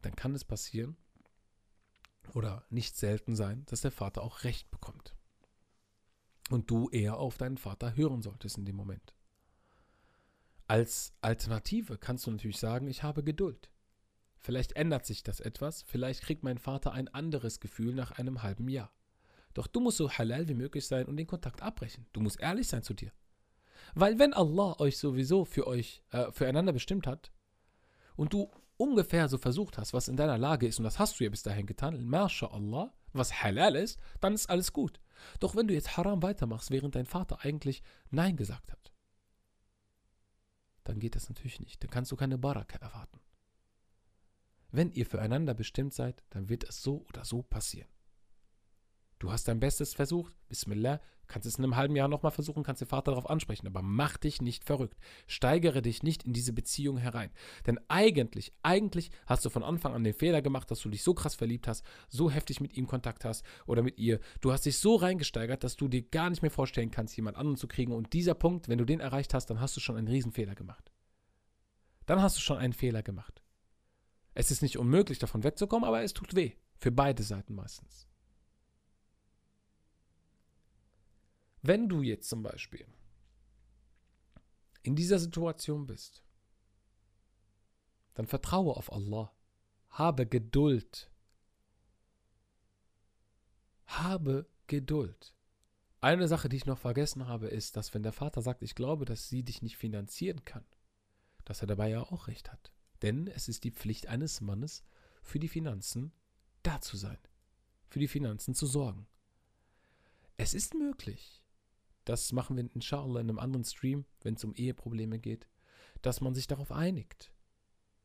Dann 0.03 0.15
kann 0.15 0.35
es 0.35 0.45
passieren 0.45 0.95
oder 2.35 2.67
nicht 2.69 2.97
selten 2.97 3.35
sein, 3.35 3.65
dass 3.65 3.81
der 3.81 3.91
Vater 3.91 4.21
auch 4.21 4.43
Recht 4.43 4.69
bekommt. 4.69 5.15
Und 6.51 6.69
du 6.69 6.87
eher 6.89 7.17
auf 7.17 7.39
deinen 7.39 7.57
Vater 7.57 7.95
hören 7.95 8.21
solltest 8.21 8.59
in 8.59 8.65
dem 8.65 8.75
Moment. 8.75 9.15
Als 10.73 11.13
Alternative 11.21 11.99
kannst 11.99 12.25
du 12.25 12.31
natürlich 12.31 12.57
sagen, 12.57 12.87
ich 12.87 13.03
habe 13.03 13.23
Geduld. 13.23 13.69
Vielleicht 14.39 14.71
ändert 14.71 15.05
sich 15.05 15.21
das 15.21 15.39
etwas, 15.39 15.83
vielleicht 15.83 16.23
kriegt 16.23 16.41
mein 16.41 16.57
Vater 16.57 16.93
ein 16.93 17.09
anderes 17.09 17.59
Gefühl 17.59 17.93
nach 17.93 18.13
einem 18.13 18.41
halben 18.41 18.67
Jahr. 18.67 18.91
Doch 19.53 19.67
du 19.67 19.81
musst 19.81 19.97
so 19.97 20.09
halal 20.09 20.47
wie 20.47 20.55
möglich 20.55 20.87
sein 20.87 21.05
und 21.05 21.17
den 21.17 21.27
Kontakt 21.27 21.61
abbrechen. 21.61 22.07
Du 22.11 22.21
musst 22.21 22.39
ehrlich 22.39 22.69
sein 22.69 22.81
zu 22.81 22.95
dir. 22.95 23.11
Weil 23.93 24.17
wenn 24.17 24.33
Allah 24.33 24.79
euch 24.79 24.97
sowieso 24.97 25.45
für 25.45 25.67
euch, 25.67 26.01
äh, 26.09 26.31
füreinander 26.31 26.73
bestimmt 26.73 27.05
hat 27.05 27.31
und 28.15 28.33
du 28.33 28.49
ungefähr 28.77 29.29
so 29.29 29.37
versucht 29.37 29.77
hast, 29.77 29.93
was 29.93 30.07
in 30.07 30.17
deiner 30.17 30.39
Lage 30.39 30.65
ist, 30.65 30.79
und 30.79 30.85
das 30.85 30.97
hast 30.97 31.19
du 31.19 31.23
ja 31.23 31.29
bis 31.29 31.43
dahin 31.43 31.67
getan, 31.67 32.03
MashaAllah, 32.03 32.91
was 33.11 33.43
halal 33.43 33.75
ist, 33.75 33.99
dann 34.21 34.33
ist 34.33 34.49
alles 34.49 34.73
gut. 34.73 34.99
Doch 35.39 35.55
wenn 35.55 35.67
du 35.67 35.75
jetzt 35.75 35.97
Haram 35.97 36.23
weitermachst, 36.23 36.71
während 36.71 36.95
dein 36.95 37.05
Vater 37.05 37.45
eigentlich 37.45 37.83
Nein 38.09 38.37
gesagt 38.37 38.71
hat, 38.71 38.92
dann 40.83 40.99
geht 40.99 41.15
das 41.15 41.29
natürlich 41.29 41.59
nicht. 41.59 41.83
Dann 41.83 41.89
kannst 41.89 42.11
du 42.11 42.15
keine 42.15 42.37
Baraka 42.37 42.77
erwarten. 42.77 43.19
Wenn 44.71 44.91
ihr 44.91 45.05
füreinander 45.05 45.53
bestimmt 45.53 45.93
seid, 45.93 46.23
dann 46.31 46.49
wird 46.49 46.63
es 46.63 46.81
so 46.81 47.05
oder 47.09 47.25
so 47.25 47.43
passieren. 47.43 47.89
Du 49.19 49.31
hast 49.31 49.47
dein 49.47 49.59
Bestes 49.59 49.93
versucht, 49.93 50.33
Bismillah, 50.49 50.99
kannst 51.27 51.47
es 51.47 51.57
in 51.57 51.63
einem 51.63 51.75
halben 51.75 51.95
Jahr 51.95 52.07
nochmal 52.07 52.31
versuchen, 52.31 52.63
kannst 52.63 52.81
den 52.81 52.87
Vater 52.87 53.11
darauf 53.11 53.29
ansprechen, 53.29 53.67
aber 53.67 53.81
mach 53.81 54.17
dich 54.17 54.41
nicht 54.41 54.63
verrückt. 54.63 54.97
Steigere 55.27 55.81
dich 55.81 56.03
nicht 56.03 56.23
in 56.23 56.33
diese 56.33 56.53
Beziehung 56.53 56.97
herein. 56.97 57.31
Denn 57.65 57.79
eigentlich, 57.87 58.53
eigentlich 58.61 59.09
hast 59.25 59.45
du 59.45 59.49
von 59.49 59.63
Anfang 59.63 59.93
an 59.93 60.03
den 60.03 60.13
Fehler 60.13 60.41
gemacht, 60.41 60.69
dass 60.69 60.81
du 60.81 60.89
dich 60.89 61.03
so 61.03 61.13
krass 61.13 61.35
verliebt 61.35 61.67
hast, 61.67 61.83
so 62.09 62.29
heftig 62.29 62.61
mit 62.61 62.75
ihm 62.75 62.87
Kontakt 62.87 63.25
hast 63.25 63.43
oder 63.65 63.81
mit 63.81 63.97
ihr. 63.97 64.19
Du 64.41 64.51
hast 64.51 64.65
dich 64.65 64.77
so 64.77 64.95
reingesteigert, 64.95 65.63
dass 65.63 65.75
du 65.75 65.87
dir 65.87 66.03
gar 66.03 66.29
nicht 66.29 66.41
mehr 66.41 66.51
vorstellen 66.51 66.91
kannst, 66.91 67.15
jemand 67.15 67.37
anderen 67.37 67.57
zu 67.57 67.67
kriegen. 67.67 67.93
Und 67.93 68.13
dieser 68.13 68.35
Punkt, 68.35 68.67
wenn 68.67 68.77
du 68.77 68.85
den 68.85 68.99
erreicht 68.99 69.33
hast, 69.33 69.47
dann 69.47 69.59
hast 69.59 69.75
du 69.75 69.79
schon 69.79 69.97
einen 69.97 70.07
Riesenfehler 70.07 70.55
gemacht. 70.55 70.91
Dann 72.05 72.21
hast 72.21 72.37
du 72.37 72.41
schon 72.41 72.57
einen 72.57 72.73
Fehler 72.73 73.01
gemacht. 73.01 73.41
Es 74.35 74.51
ist 74.51 74.61
nicht 74.61 74.77
unmöglich, 74.77 75.19
davon 75.19 75.43
wegzukommen, 75.43 75.87
aber 75.87 76.03
es 76.03 76.13
tut 76.13 76.35
weh. 76.35 76.53
Für 76.77 76.91
beide 76.91 77.23
Seiten 77.23 77.53
meistens. 77.53 78.07
Wenn 81.63 81.87
du 81.87 82.01
jetzt 82.01 82.29
zum 82.29 82.43
Beispiel 82.43 82.85
in 84.83 84.97
dieser 84.97 85.17
Situation 85.17 85.87
bist, 85.87 86.21
dann 88.15 88.27
vertraue 88.27 88.75
auf 88.75 88.91
Allah. 88.91 89.33
Habe 89.89 90.27
Geduld. 90.27 91.09
Habe 93.85 94.45
Geduld. 94.67 95.33
Eine 96.01 96.27
Sache, 96.27 96.49
die 96.49 96.57
ich 96.57 96.65
noch 96.65 96.79
vergessen 96.79 97.27
habe, 97.27 97.47
ist, 97.47 97.77
dass 97.77 97.93
wenn 97.93 98.03
der 98.03 98.11
Vater 98.11 98.41
sagt, 98.41 98.61
ich 98.61 98.75
glaube, 98.75 99.05
dass 99.05 99.29
sie 99.29 99.43
dich 99.43 99.61
nicht 99.61 99.77
finanzieren 99.77 100.43
kann, 100.43 100.65
dass 101.45 101.61
er 101.61 101.67
dabei 101.67 101.89
ja 101.89 102.01
auch 102.01 102.27
recht 102.27 102.51
hat. 102.51 102.73
Denn 103.01 103.27
es 103.27 103.47
ist 103.47 103.63
die 103.63 103.71
Pflicht 103.71 104.07
eines 104.07 104.41
Mannes, 104.41 104.83
für 105.21 105.39
die 105.39 105.47
Finanzen 105.47 106.11
da 106.61 106.81
zu 106.81 106.97
sein, 106.97 107.19
für 107.87 107.99
die 107.99 108.09
Finanzen 108.09 108.53
zu 108.53 108.65
sorgen. 108.65 109.07
Es 110.35 110.53
ist 110.53 110.73
möglich, 110.73 111.42
das 112.05 112.31
machen 112.31 112.57
wir 112.57 112.69
inshallah 112.73 113.19
in 113.21 113.29
einem 113.29 113.39
anderen 113.39 113.63
Stream, 113.63 114.05
wenn 114.21 114.35
es 114.35 114.43
um 114.43 114.53
Eheprobleme 114.53 115.19
geht, 115.19 115.47
dass 116.01 116.21
man 116.21 116.35
sich 116.35 116.47
darauf 116.47 116.71
einigt, 116.71 117.31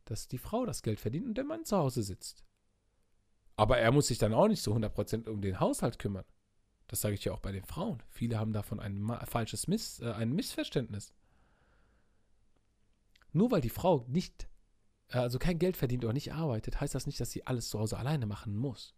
dass 0.05 0.29
die 0.29 0.39
Frau 0.39 0.67
das 0.67 0.83
Geld 0.83 1.01
verdient 1.01 1.27
und 1.27 1.37
der 1.37 1.45
Mann 1.45 1.65
zu 1.65 1.77
Hause 1.77 2.03
sitzt. 2.03 2.45
Aber 3.57 3.79
er 3.79 3.91
muss 3.91 4.07
sich 4.07 4.19
dann 4.19 4.35
auch 4.35 4.49
nicht 4.49 4.63
zu 4.63 4.75
100% 4.75 5.29
um 5.29 5.41
den 5.41 5.59
Haushalt 5.59 5.99
kümmern. 5.99 6.25
Das 6.87 7.01
sage 7.01 7.15
ich 7.15 7.25
ja 7.25 7.33
auch 7.33 7.41
bei 7.41 7.53
den 7.53 7.65
Frauen. 7.65 8.03
Viele 8.09 8.39
haben 8.39 8.53
davon 8.53 8.81
ein 8.81 9.05
falsches 9.27 9.67
Miss, 9.67 10.01
äh, 10.01 10.13
ein 10.13 10.33
Missverständnis. 10.33 11.13
Nur 13.33 13.51
weil 13.51 13.61
die 13.61 13.69
Frau 13.69 14.07
nicht 14.09 14.49
äh, 15.09 15.19
also 15.19 15.39
kein 15.39 15.59
Geld 15.59 15.77
verdient 15.77 16.05
oder 16.05 16.15
nicht 16.15 16.33
arbeitet, 16.33 16.81
heißt 16.81 16.95
das 16.95 17.07
nicht, 17.07 17.21
dass 17.21 17.31
sie 17.31 17.47
alles 17.47 17.69
zu 17.69 17.79
Hause 17.79 17.99
alleine 17.99 18.27
machen 18.27 18.57
muss. 18.57 18.95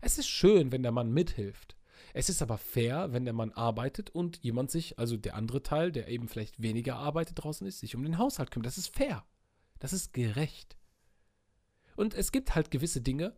Es 0.00 0.18
ist 0.18 0.28
schön, 0.28 0.72
wenn 0.72 0.82
der 0.82 0.92
Mann 0.92 1.12
mithilft. 1.12 1.76
Es 2.14 2.28
ist 2.28 2.42
aber 2.42 2.58
fair, 2.58 3.12
wenn 3.12 3.24
der 3.24 3.34
Mann 3.34 3.52
arbeitet 3.52 4.10
und 4.10 4.38
jemand 4.38 4.70
sich, 4.70 4.98
also 4.98 5.16
der 5.16 5.34
andere 5.34 5.62
Teil, 5.62 5.92
der 5.92 6.08
eben 6.08 6.28
vielleicht 6.28 6.62
weniger 6.62 6.96
arbeitet 6.96 7.42
draußen 7.42 7.66
ist, 7.66 7.80
sich 7.80 7.94
um 7.94 8.02
den 8.02 8.18
Haushalt 8.18 8.50
kümmert. 8.50 8.66
Das 8.66 8.78
ist 8.78 8.94
fair. 8.94 9.24
Das 9.78 9.92
ist 9.92 10.12
gerecht. 10.12 10.76
Und 11.96 12.14
es 12.14 12.32
gibt 12.32 12.54
halt 12.54 12.70
gewisse 12.70 13.00
Dinge, 13.00 13.36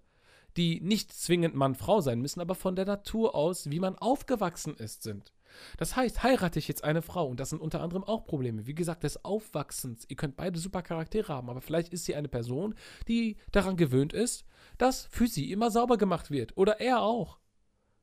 die 0.57 0.81
nicht 0.81 1.13
zwingend 1.13 1.55
Mann-Frau 1.55 2.01
sein 2.01 2.21
müssen, 2.21 2.41
aber 2.41 2.55
von 2.55 2.77
der 2.77 2.87
Natur 2.87 3.35
aus, 3.35 3.71
wie 3.71 3.81
man 3.81 3.97
aufgewachsen 3.97 4.75
ist, 4.77 5.03
sind. 5.03 5.33
Das 5.79 5.97
heißt, 5.97 6.23
heirate 6.23 6.59
ich 6.59 6.69
jetzt 6.69 6.85
eine 6.85 7.03
Frau, 7.03 7.27
und 7.27 7.41
das 7.41 7.51
sind 7.51 7.61
unter 7.61 7.81
anderem 7.81 8.05
auch 8.05 8.25
Probleme, 8.25 8.67
wie 8.67 8.75
gesagt, 8.75 9.03
des 9.03 9.25
Aufwachsens. 9.25 10.05
Ihr 10.09 10.17
könnt 10.17 10.37
beide 10.37 10.59
super 10.59 10.83
Charaktere 10.83 11.33
haben, 11.33 11.51
aber 11.51 11.61
vielleicht 11.61 11.93
ist 11.93 12.05
sie 12.05 12.15
eine 12.15 12.29
Person, 12.29 12.75
die 13.09 13.37
daran 13.51 13.77
gewöhnt 13.77 14.13
ist, 14.13 14.45
dass 14.79 15.07
für 15.07 15.27
sie 15.27 15.51
immer 15.51 15.71
sauber 15.71 15.99
gemacht 15.99 16.31
wird. 16.31 16.57
Oder 16.57 16.81
er 16.81 17.03
auch. 17.03 17.39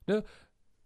Ne? 0.08 0.24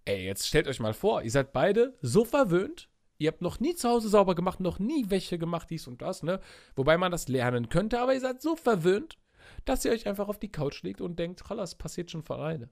Ey, 0.06 0.26
jetzt 0.26 0.48
stellt 0.48 0.68
euch 0.68 0.80
mal 0.80 0.94
vor, 0.94 1.22
ihr 1.22 1.32
seid 1.32 1.54
beide 1.54 1.98
so 2.02 2.26
verwöhnt, 2.26 2.90
Ihr 3.22 3.28
habt 3.28 3.44
noch 3.44 3.60
nie 3.60 3.76
zu 3.76 3.88
Hause 3.88 4.10
sauber 4.10 4.34
gemacht, 4.34 4.60
noch 4.60 4.80
nie 4.80 5.12
Wäsche 5.12 5.38
gemacht, 5.38 5.70
dies 5.70 5.86
und 5.86 6.02
das, 6.02 6.24
ne? 6.24 6.42
Wobei 6.76 6.98
man 6.98 7.12
das 7.12 7.28
lernen 7.28 7.70
könnte, 7.70 8.00
aber 8.00 8.16
ihr 8.16 8.20
seid 8.20 8.42
so 8.42 8.56
verwöhnt, 8.56 9.20
dass 9.64 9.86
ihr 9.86 9.92
euch 9.92 10.08
einfach 10.08 10.28
auf 10.28 10.40
die 10.40 10.52
Couch 10.52 10.82
legt 10.82 11.02
und 11.02 11.20
denkt, 11.20 11.44
das 11.48 11.76
passiert 11.76 12.10
schon 12.10 12.24
von 12.24 12.38
alleine. 12.40 12.72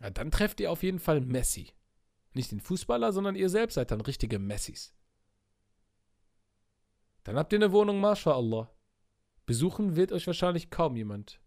Ja, 0.00 0.10
dann 0.10 0.30
trefft 0.30 0.60
ihr 0.60 0.70
auf 0.70 0.82
jeden 0.82 0.98
Fall 0.98 1.22
Messi. 1.22 1.72
Nicht 2.34 2.50
den 2.50 2.60
Fußballer, 2.60 3.12
sondern 3.12 3.34
ihr 3.34 3.48
selbst 3.48 3.76
seid 3.76 3.90
dann 3.90 4.02
richtige 4.02 4.38
Messis. 4.38 4.94
Dann 7.24 7.38
habt 7.38 7.54
ihr 7.54 7.60
eine 7.60 7.72
Wohnung, 7.72 7.98
MashaAllah. 7.98 8.70
Besuchen 9.46 9.96
wird 9.96 10.12
euch 10.12 10.26
wahrscheinlich 10.26 10.68
kaum 10.68 10.96
jemand. 10.96 11.40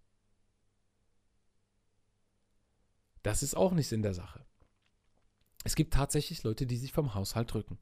Das 3.26 3.42
ist 3.42 3.58
auch 3.58 3.72
nicht 3.72 3.88
Sinn 3.88 4.04
der 4.04 4.14
Sache. 4.14 4.46
Es 5.64 5.74
gibt 5.74 5.96
tatsächlich 5.96 6.44
Leute, 6.44 6.68
die 6.68 6.78
sich 6.78 6.94
vom 6.94 7.16
Haushalt 7.16 7.52
drücken. 7.52 7.80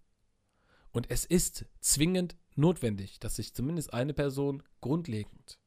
Und 0.92 1.12
es 1.12 1.26
ist 1.26 1.66
zwingend 1.82 2.38
notwendig, 2.56 3.20
dass 3.20 3.36
sich 3.36 3.54
zumindest 3.54 3.94
eine 3.94 4.14
Person 4.14 4.64
grundlegend 4.80 5.60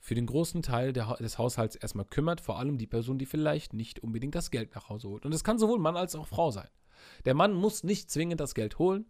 für 0.00 0.16
den 0.16 0.26
großen 0.26 0.62
Teil 0.62 0.92
der, 0.92 1.14
des 1.20 1.38
Haushalts 1.38 1.76
erstmal 1.76 2.06
kümmert, 2.06 2.40
vor 2.40 2.58
allem 2.58 2.76
die 2.76 2.88
Person, 2.88 3.20
die 3.20 3.26
vielleicht 3.26 3.72
nicht 3.72 4.00
unbedingt 4.00 4.34
das 4.34 4.50
Geld 4.50 4.74
nach 4.74 4.88
Hause 4.88 5.10
holt. 5.10 5.24
Und 5.24 5.32
es 5.32 5.44
kann 5.44 5.60
sowohl 5.60 5.78
Mann 5.78 5.96
als 5.96 6.16
auch 6.16 6.26
Frau 6.26 6.50
sein. 6.50 6.68
Der 7.26 7.34
Mann 7.34 7.54
muss 7.54 7.84
nicht 7.84 8.10
zwingend 8.10 8.40
das 8.40 8.56
Geld 8.56 8.80
holen, 8.80 9.06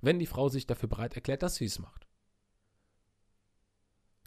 wenn 0.00 0.18
die 0.18 0.26
Frau 0.26 0.48
sich 0.48 0.66
dafür 0.66 0.88
bereit 0.88 1.14
erklärt, 1.16 1.42
dass 1.42 1.56
sie 1.56 1.66
es 1.66 1.80
macht. 1.80 2.08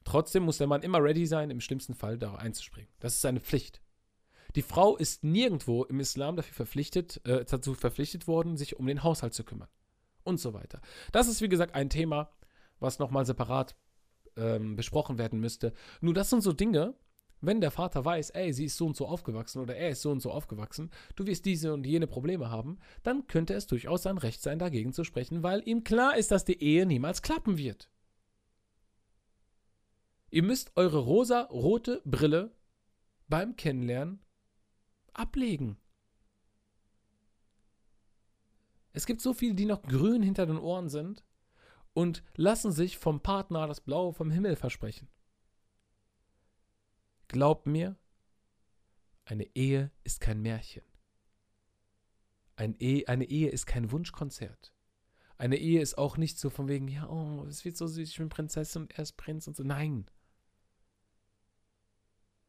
Trotzdem 0.04 0.44
muss 0.44 0.60
der 0.60 0.68
Mann 0.68 0.84
immer 0.84 1.02
ready 1.02 1.26
sein, 1.26 1.50
im 1.50 1.60
schlimmsten 1.60 1.96
Fall 1.96 2.20
da 2.20 2.36
einzuspringen. 2.36 2.92
Das 3.00 3.16
ist 3.16 3.22
seine 3.22 3.40
Pflicht. 3.40 3.82
Die 4.58 4.64
Frau 4.64 4.98
ist 4.98 5.24
nirgendwo 5.24 5.84
im 5.84 6.00
Islam 6.00 6.36
dafür 6.36 6.56
verpflichtet, 6.56 7.22
äh, 7.28 7.46
dazu 7.46 7.76
verpflichtet 7.76 8.28
worden, 8.28 8.58
sich 8.58 8.76
um 8.76 8.88
den 8.88 9.04
Haushalt 9.04 9.36
zu 9.36 9.44
kümmern. 9.44 9.70
Und 10.24 10.40
so 10.40 10.56
weiter. 10.56 10.82
Das 11.12 11.28
ist, 11.28 11.44
wie 11.44 11.48
gesagt, 11.48 11.76
ein 11.76 11.92
Thema, 11.92 12.32
was 12.80 12.98
nochmal 12.98 13.24
separat 13.24 13.76
ähm, 14.36 14.76
besprochen 14.76 15.20
werden 15.20 15.40
müsste. 15.40 15.74
Nur 16.02 16.16
das 16.16 16.32
sind 16.32 16.42
so 16.42 16.54
Dinge, 16.54 16.96
wenn 17.40 17.62
der 17.62 17.70
Vater 17.70 18.04
weiß, 18.04 18.32
ey, 18.32 18.52
sie 18.52 18.66
ist 18.66 18.78
so 18.78 18.88
und 18.88 18.98
so 18.98 19.08
aufgewachsen 19.08 19.62
oder 19.62 19.76
er 19.76 19.92
ist 19.92 20.02
so 20.02 20.10
und 20.10 20.22
so 20.22 20.32
aufgewachsen, 20.32 20.90
du 21.16 21.28
wirst 21.28 21.46
diese 21.46 21.72
und 21.72 21.86
jene 21.86 22.08
Probleme 22.08 22.50
haben, 22.50 22.80
dann 23.04 23.28
könnte 23.28 23.54
es 23.54 23.68
durchaus 23.68 24.02
sein 24.02 24.18
Recht 24.18 24.42
sein, 24.42 24.58
dagegen 24.58 24.92
zu 24.92 25.04
sprechen, 25.04 25.44
weil 25.44 25.62
ihm 25.68 25.84
klar 25.84 26.18
ist, 26.18 26.32
dass 26.32 26.46
die 26.46 26.60
Ehe 26.64 26.88
niemals 26.88 27.22
klappen 27.22 27.60
wird. 27.60 27.92
Ihr 30.32 30.42
müsst 30.42 30.72
eure 30.76 30.98
rosa-rote 30.98 32.02
Brille 32.06 32.56
beim 33.28 33.56
Kennenlernen 33.56 34.20
ablegen. 35.18 35.78
Es 38.94 39.06
gibt 39.06 39.22
so 39.22 39.34
viele, 39.34 39.54
die 39.54 39.66
noch 39.66 39.84
grün 39.84 40.24
hinter 40.24 40.46
den 40.46 40.58
Ohren 40.58 40.90
sind 40.90 41.24
und 41.94 42.24
lassen 42.36 42.72
sich 42.72 42.98
vom 42.98 43.22
Partner 43.22 43.68
das 43.68 43.82
Blaue 43.82 44.14
vom 44.14 44.32
Himmel 44.32 44.56
versprechen. 44.56 45.08
Glaubt 47.28 47.68
mir, 47.68 47.96
eine 49.26 49.48
Ehe 49.56 49.92
ist 50.04 50.22
kein 50.22 50.42
Märchen. 50.42 50.84
Ein 52.56 52.76
Ehe, 52.80 53.08
eine 53.08 53.26
Ehe 53.26 53.50
ist 53.50 53.68
kein 53.68 53.92
Wunschkonzert. 53.92 54.74
Eine 55.38 55.58
Ehe 55.58 55.82
ist 55.82 55.98
auch 55.98 56.18
nicht 56.18 56.40
so 56.40 56.50
von 56.50 56.68
wegen, 56.68 56.88
ja, 56.88 57.08
oh, 57.08 57.46
es 57.46 57.66
wird 57.66 57.78
so 57.78 57.86
süß, 57.86 58.10
ich 58.10 58.18
bin 58.18 58.30
Prinzessin 58.30 58.84
und 58.84 58.94
er 58.94 59.04
ist 59.04 59.18
Prinz 59.18 59.48
und 59.48 59.56
so. 59.56 59.64
Nein. 59.64 60.10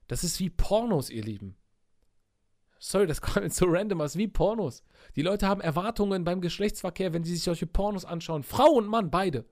Das 0.07 0.25
ist 0.25 0.41
wie 0.41 0.49
Pornos, 0.49 1.11
ihr 1.11 1.23
Lieben. 1.23 1.57
Sorry, 2.79 3.07
das 3.07 3.21
kommt 3.23 3.45
jetzt 3.45 3.57
so 3.57 3.67
random 3.69 4.01
aus 4.01 4.17
wie 4.17 4.29
Pornos. 4.29 4.83
Die 5.17 5.23
Leute 5.23 5.49
haben 5.49 5.61
Erwartungen 5.61 6.25
beim 6.25 6.41
Geschlechtsverkehr, 6.41 7.13
wenn 7.13 7.25
sie 7.25 7.35
sich 7.35 7.45
solche 7.45 7.67
Pornos 7.67 8.05
anschauen. 8.05 8.43
Frau 8.43 8.71
und 8.71 8.87
Mann, 8.87 9.11
beide. 9.11 9.45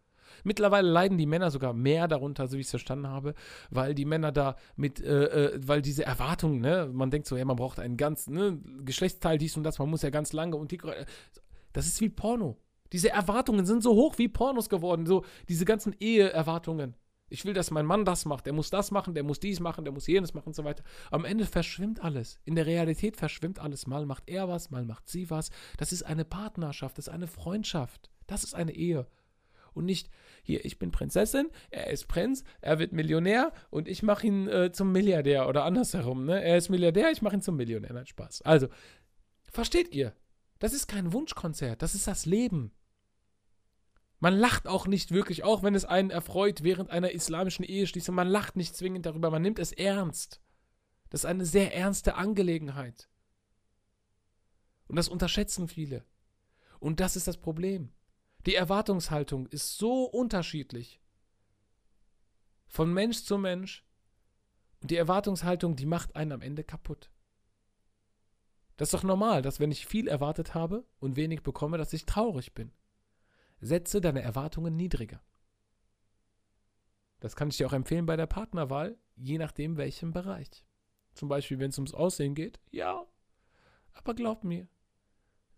Mittlerweile 0.44 0.88
leiden 0.88 1.18
die 1.18 1.26
Männer 1.26 1.50
sogar 1.50 1.72
mehr 1.72 2.08
darunter, 2.08 2.46
so 2.46 2.56
wie 2.56 2.60
ich 2.60 2.66
es 2.66 2.70
verstanden 2.70 3.08
habe, 3.08 3.34
weil 3.70 3.94
die 3.94 4.04
Männer 4.04 4.32
da 4.32 4.56
mit, 4.76 5.00
äh, 5.00 5.24
äh, 5.24 5.60
weil 5.66 5.82
diese 5.82 6.04
Erwartungen, 6.04 6.60
ne, 6.60 6.90
man 6.92 7.10
denkt 7.10 7.26
so, 7.26 7.36
ja, 7.36 7.44
man 7.44 7.56
braucht 7.56 7.80
einen 7.80 7.96
ganz, 7.96 8.28
ne, 8.28 8.60
Geschlechtsteil, 8.84 9.38
dies 9.38 9.56
und 9.56 9.62
das, 9.62 9.78
man 9.78 9.88
muss 9.88 10.02
ja 10.02 10.10
ganz 10.10 10.32
lange 10.32 10.56
und 10.56 10.72
die, 10.72 10.80
das 11.72 11.86
ist 11.86 12.00
wie 12.00 12.10
Porno. 12.10 12.58
Diese 12.92 13.10
Erwartungen 13.10 13.66
sind 13.66 13.82
so 13.82 13.94
hoch 13.94 14.18
wie 14.18 14.28
Pornos 14.28 14.68
geworden, 14.68 15.06
so 15.06 15.24
diese 15.48 15.64
ganzen 15.64 15.94
Eheerwartungen. 15.98 16.94
Ich 17.28 17.44
will, 17.44 17.54
dass 17.54 17.70
mein 17.70 17.86
Mann 17.86 18.04
das 18.04 18.24
macht. 18.24 18.46
Der 18.46 18.52
muss 18.52 18.70
das 18.70 18.90
machen, 18.90 19.14
der 19.14 19.24
muss 19.24 19.40
dies 19.40 19.58
machen, 19.58 19.84
der 19.84 19.92
muss 19.92 20.06
jenes 20.06 20.32
machen 20.32 20.48
und 20.48 20.56
so 20.56 20.64
weiter. 20.64 20.84
Am 21.10 21.24
Ende 21.24 21.44
verschwimmt 21.44 22.02
alles. 22.02 22.38
In 22.44 22.54
der 22.54 22.66
Realität 22.66 23.16
verschwimmt 23.16 23.58
alles. 23.58 23.86
Mal 23.86 24.06
macht 24.06 24.24
er 24.26 24.48
was, 24.48 24.70
mal 24.70 24.84
macht 24.84 25.08
sie 25.08 25.28
was. 25.30 25.50
Das 25.76 25.92
ist 25.92 26.04
eine 26.04 26.24
Partnerschaft, 26.24 26.98
das 26.98 27.08
ist 27.08 27.12
eine 27.12 27.26
Freundschaft. 27.26 28.10
Das 28.26 28.44
ist 28.44 28.54
eine 28.54 28.72
Ehe. 28.72 29.06
Und 29.74 29.84
nicht, 29.84 30.08
hier, 30.42 30.64
ich 30.64 30.78
bin 30.78 30.90
Prinzessin, 30.90 31.48
er 31.70 31.90
ist 31.90 32.08
Prinz, 32.08 32.44
er 32.62 32.78
wird 32.78 32.92
Millionär 32.92 33.52
und 33.68 33.88
ich 33.88 34.02
mache 34.02 34.26
ihn 34.26 34.48
äh, 34.48 34.72
zum 34.72 34.90
Milliardär 34.90 35.48
oder 35.48 35.64
andersherum. 35.64 36.24
Ne? 36.24 36.42
Er 36.42 36.56
ist 36.56 36.70
Milliardär, 36.70 37.10
ich 37.10 37.20
mache 37.20 37.36
ihn 37.36 37.42
zum 37.42 37.56
Millionär. 37.56 37.92
Nein, 37.92 38.06
Spaß. 38.06 38.40
Also, 38.42 38.68
versteht 39.52 39.94
ihr? 39.94 40.14
Das 40.58 40.72
ist 40.72 40.86
kein 40.86 41.12
Wunschkonzert, 41.12 41.82
das 41.82 41.94
ist 41.94 42.06
das 42.06 42.24
Leben. 42.24 42.72
Man 44.18 44.34
lacht 44.34 44.66
auch 44.66 44.86
nicht 44.86 45.10
wirklich, 45.10 45.44
auch 45.44 45.62
wenn 45.62 45.74
es 45.74 45.84
einen 45.84 46.10
erfreut 46.10 46.62
während 46.62 46.90
einer 46.90 47.10
islamischen 47.10 47.64
Eheschließung. 47.64 48.14
Man 48.14 48.28
lacht 48.28 48.56
nicht 48.56 48.74
zwingend 48.74 49.06
darüber, 49.06 49.30
man 49.30 49.42
nimmt 49.42 49.58
es 49.58 49.72
ernst. 49.72 50.40
Das 51.10 51.22
ist 51.22 51.26
eine 51.26 51.44
sehr 51.44 51.74
ernste 51.74 52.14
Angelegenheit. 52.14 53.08
Und 54.88 54.96
das 54.96 55.08
unterschätzen 55.08 55.68
viele. 55.68 56.04
Und 56.80 57.00
das 57.00 57.16
ist 57.16 57.28
das 57.28 57.36
Problem. 57.36 57.92
Die 58.46 58.54
Erwartungshaltung 58.54 59.46
ist 59.48 59.76
so 59.76 60.04
unterschiedlich. 60.04 61.00
Von 62.68 62.92
Mensch 62.92 63.24
zu 63.24 63.38
Mensch. 63.38 63.84
Und 64.80 64.90
die 64.90 64.96
Erwartungshaltung, 64.96 65.76
die 65.76 65.86
macht 65.86 66.16
einen 66.16 66.32
am 66.32 66.42
Ende 66.42 66.64
kaputt. 66.64 67.10
Das 68.76 68.88
ist 68.88 68.94
doch 68.94 69.02
normal, 69.02 69.42
dass 69.42 69.58
wenn 69.58 69.72
ich 69.72 69.86
viel 69.86 70.06
erwartet 70.06 70.54
habe 70.54 70.86
und 71.00 71.16
wenig 71.16 71.42
bekomme, 71.42 71.78
dass 71.78 71.92
ich 71.92 72.06
traurig 72.06 72.54
bin. 72.54 72.72
Setze 73.60 74.00
deine 74.00 74.22
Erwartungen 74.22 74.76
niedriger. 74.76 75.22
Das 77.20 77.36
kann 77.36 77.48
ich 77.48 77.56
dir 77.56 77.66
auch 77.66 77.72
empfehlen 77.72 78.06
bei 78.06 78.16
der 78.16 78.26
Partnerwahl, 78.26 78.98
je 79.16 79.38
nachdem 79.38 79.76
welchem 79.76 80.12
Bereich. 80.12 80.64
Zum 81.14 81.28
Beispiel, 81.28 81.58
wenn 81.58 81.70
es 81.70 81.78
ums 81.78 81.94
Aussehen 81.94 82.34
geht, 82.34 82.60
ja. 82.70 83.06
Aber 83.94 84.14
glaub 84.14 84.44
mir, 84.44 84.68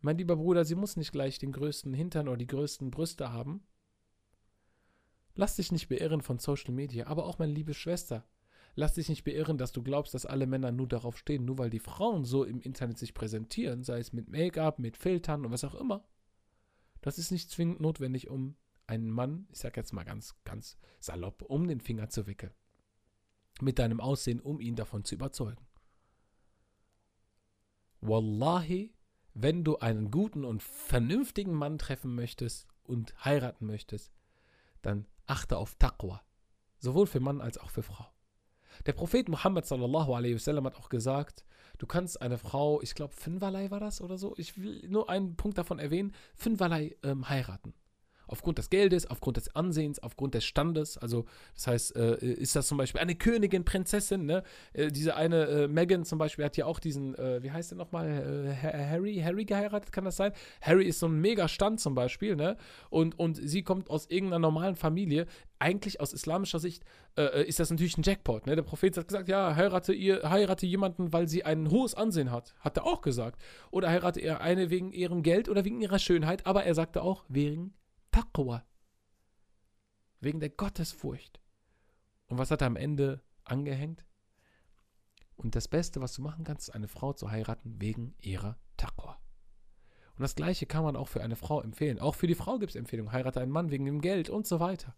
mein 0.01 0.16
lieber 0.16 0.36
Bruder, 0.36 0.64
sie 0.64 0.76
muss 0.76 0.96
nicht 0.96 1.11
gleich 1.11 1.38
den 1.38 1.51
größten 1.51 1.92
Hintern 1.92 2.28
oder 2.28 2.36
die 2.36 2.46
größten 2.46 2.90
Brüste 2.90 3.32
haben. 3.32 3.66
Lass 5.34 5.57
dich 5.57 5.72
nicht 5.72 5.88
beirren 5.88 6.22
von 6.22 6.38
Social 6.38 6.72
Media, 6.72 7.09
aber 7.09 7.26
auch 7.26 7.38
meine 7.38 7.53
liebe 7.53 7.74
Schwester. 7.74 8.24
Lass 8.76 8.94
dich 8.94 9.09
nicht 9.09 9.24
beirren, 9.24 9.59
dass 9.59 9.72
du 9.72 9.82
glaubst, 9.82 10.14
dass 10.14 10.26
alle 10.26 10.46
Männer 10.46 10.70
nur 10.70 10.86
darauf 10.86 11.18
stehen, 11.18 11.44
nur 11.44 11.59
weil 11.59 11.70
die 11.70 11.80
Frauen 11.80 12.24
so 12.24 12.44
im 12.44 12.61
Internet 12.61 12.99
sich 12.99 13.12
präsentieren, 13.12 13.82
sei 13.82 13.99
es 13.99 14.12
mit 14.12 14.28
Make-up, 14.28 14.78
mit 14.78 14.96
Filtern 14.96 15.44
und 15.44 15.51
was 15.51 15.64
auch 15.64 15.74
immer. 15.74 16.05
Das 17.01 17.18
ist 17.18 17.30
nicht 17.30 17.51
zwingend 17.51 17.80
notwendig, 17.80 18.28
um 18.28 18.57
einen 18.86 19.11
Mann, 19.11 19.46
ich 19.51 19.59
sag 19.59 19.76
jetzt 19.76 19.92
mal 19.92 20.05
ganz, 20.05 20.34
ganz 20.44 20.78
salopp, 21.01 21.42
um 21.42 21.68
den 21.68 21.80
Finger 21.80 22.09
zu 22.09 22.26
wickeln. 22.26 22.55
Mit 23.61 23.78
deinem 23.78 24.01
Aussehen, 24.01 24.40
um 24.40 24.61
ihn 24.61 24.76
davon 24.76 25.05
zu 25.05 25.14
überzeugen. 25.14 25.66
Wallahi, 28.01 28.94
wenn 29.34 29.64
du 29.64 29.78
einen 29.78 30.11
guten 30.11 30.44
und 30.44 30.62
vernünftigen 30.62 31.53
Mann 31.53 31.78
treffen 31.78 32.14
möchtest 32.14 32.68
und 32.84 33.14
heiraten 33.24 33.66
möchtest, 33.66 34.12
dann 34.82 35.07
achte 35.26 35.59
auf 35.59 35.74
Taqwa. 35.74 36.22
Sowohl 36.78 37.07
für 37.07 37.20
Mann 37.20 37.40
als 37.40 37.59
auch 37.59 37.70
für 37.70 37.82
Frau. 37.82 38.07
Der 38.86 38.92
Prophet 38.92 39.28
Muhammad 39.28 39.66
sallallahu 39.66 40.14
alaihi 40.14 40.36
wasallam 40.36 40.66
hat 40.66 40.76
auch 40.76 40.88
gesagt, 40.88 41.44
du 41.79 41.87
kannst 41.87 42.20
eine 42.20 42.39
Frau, 42.39 42.83
ich 42.83 42.95
glaube 42.95 43.14
fünferlei 43.14 43.70
war 43.70 43.81
das 43.81 44.01
oder 44.01 44.18
so, 44.18 44.35
ich 44.37 44.61
will 44.61 44.87
nur 44.89 45.09
einen 45.09 45.37
Punkt 45.37 45.59
davon 45.59 45.79
erwähnen, 45.79 46.12
fünferlei 46.35 46.97
ähm, 47.03 47.29
heiraten 47.29 47.74
aufgrund 48.29 48.59
des 48.59 48.70
Geldes, 48.70 49.07
aufgrund 49.07 49.37
des 49.37 49.55
Ansehens, 49.57 49.99
aufgrund 49.99 50.35
des 50.35 50.45
Standes. 50.45 50.97
Also 50.99 51.24
das 51.55 51.66
heißt, 51.66 51.97
äh, 51.97 52.16
ist 52.18 52.55
das 52.55 52.68
zum 52.68 52.79
Beispiel 52.79 53.01
eine 53.01 53.14
Königin, 53.14 53.64
Prinzessin, 53.64 54.26
ne? 54.26 54.43
Äh, 54.72 54.89
diese 54.89 55.16
eine 55.16 55.47
äh, 55.47 55.68
Megan 55.68 56.05
zum 56.05 56.18
Beispiel 56.18 56.45
hat 56.45 56.57
ja 56.57 56.66
auch 56.66 56.79
diesen, 56.79 57.14
äh, 57.16 57.43
wie 57.43 57.51
heißt 57.51 57.72
der 57.72 57.79
nochmal, 57.79 58.07
äh, 58.07 58.55
Harry, 58.55 59.20
Harry 59.24 59.45
geheiratet, 59.45 59.93
kann 59.93 60.05
das 60.05 60.16
sein? 60.16 60.33
Harry 60.61 60.85
ist 60.85 61.01
so 61.01 61.07
ein 61.07 61.20
mega 61.20 61.49
Stand 61.49 61.81
zum 61.81 61.95
Beispiel, 61.95 62.37
ne? 62.37 62.57
Und, 62.91 63.18
und 63.18 63.37
sie 63.37 63.62
kommt 63.62 63.91
aus 63.91 64.07
irgendeiner 64.07 64.39
normalen 64.41 64.76
Familie. 64.76 65.26
Eigentlich 65.61 66.01
aus 66.01 66.12
islamischer 66.12 66.61
Sicht 66.61 66.85
äh, 67.16 67.45
ist 67.45 67.59
das 67.59 67.70
natürlich 67.70 67.99
ein 67.99 68.03
Jackpot, 68.05 68.47
ne? 68.47 68.55
Der 68.55 68.62
Prophet 68.62 68.97
hat 68.97 69.09
gesagt, 69.09 69.29
ja, 69.29 69.57
heirate 69.57 69.93
ihr, 69.93 70.29
heirate 70.29 70.66
jemanden, 70.66 71.12
weil 71.12 71.29
sie 71.29 71.45
ein 71.45 71.70
hohes 71.70 71.95
Ansehen 71.95 72.31
hat. 72.31 72.55
Hat 72.61 72.76
er 72.76 72.87
auch 72.87 73.01
gesagt. 73.01 73.41
Oder 73.70 73.89
heirate 73.89 74.20
er 74.20 74.41
eine 74.41 74.70
wegen 74.70 74.93
ihrem 74.93 75.22
Geld 75.22 75.49
oder 75.49 75.64
wegen 75.64 75.81
ihrer 75.81 75.99
Schönheit, 75.99 76.47
aber 76.47 76.64
er 76.64 76.74
sagte 76.74 77.03
auch, 77.03 77.24
wegen 77.29 77.74
Taqwa. 78.19 78.66
Wegen 80.19 80.41
der 80.41 80.51
Gottesfurcht. 80.51 81.41
Und 82.27 82.37
was 82.39 82.51
hat 82.51 82.62
er 82.62 82.66
am 82.66 82.75
Ende 82.75 83.23
angehängt? 83.45 84.05
Und 85.37 85.55
das 85.55 85.69
Beste, 85.69 86.01
was 86.01 86.14
du 86.14 86.23
machen 86.23 86.43
kannst, 86.43 86.69
ist 86.69 86.75
eine 86.75 86.89
Frau 86.89 87.12
zu 87.12 87.31
heiraten 87.31 87.81
wegen 87.81 88.16
ihrer 88.19 88.59
Taqwa. 88.77 89.21
Und 90.16 90.23
das 90.23 90.35
Gleiche 90.35 90.66
kann 90.66 90.83
man 90.83 90.97
auch 90.97 91.07
für 91.07 91.23
eine 91.23 91.37
Frau 91.37 91.62
empfehlen. 91.62 92.01
Auch 92.01 92.16
für 92.16 92.27
die 92.27 92.35
Frau 92.35 92.59
gibt 92.59 92.71
es 92.71 92.77
Empfehlungen. 92.77 93.12
Heirate 93.12 93.41
einen 93.41 93.53
Mann 93.53 93.71
wegen 93.71 93.85
dem 93.85 94.01
Geld 94.01 94.31
und 94.31 94.49
so 94.49 94.59
weiter. 94.59 94.97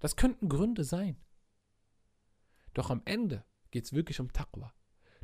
Das 0.00 0.16
könnten 0.16 0.48
Gründe 0.48 0.82
sein. 0.82 1.22
Doch 2.74 2.90
am 2.90 3.02
Ende 3.04 3.44
geht 3.70 3.84
es 3.84 3.92
wirklich 3.92 4.18
um 4.18 4.32
Taqwa. 4.32 4.74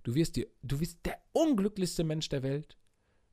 Du 0.05 0.15
wirst, 0.15 0.37
die, 0.37 0.47
du 0.63 0.79
wirst 0.79 1.05
der 1.05 1.21
unglücklichste 1.33 2.05
Mensch 2.05 2.29
der 2.29 2.45
Welt, 2.45 2.79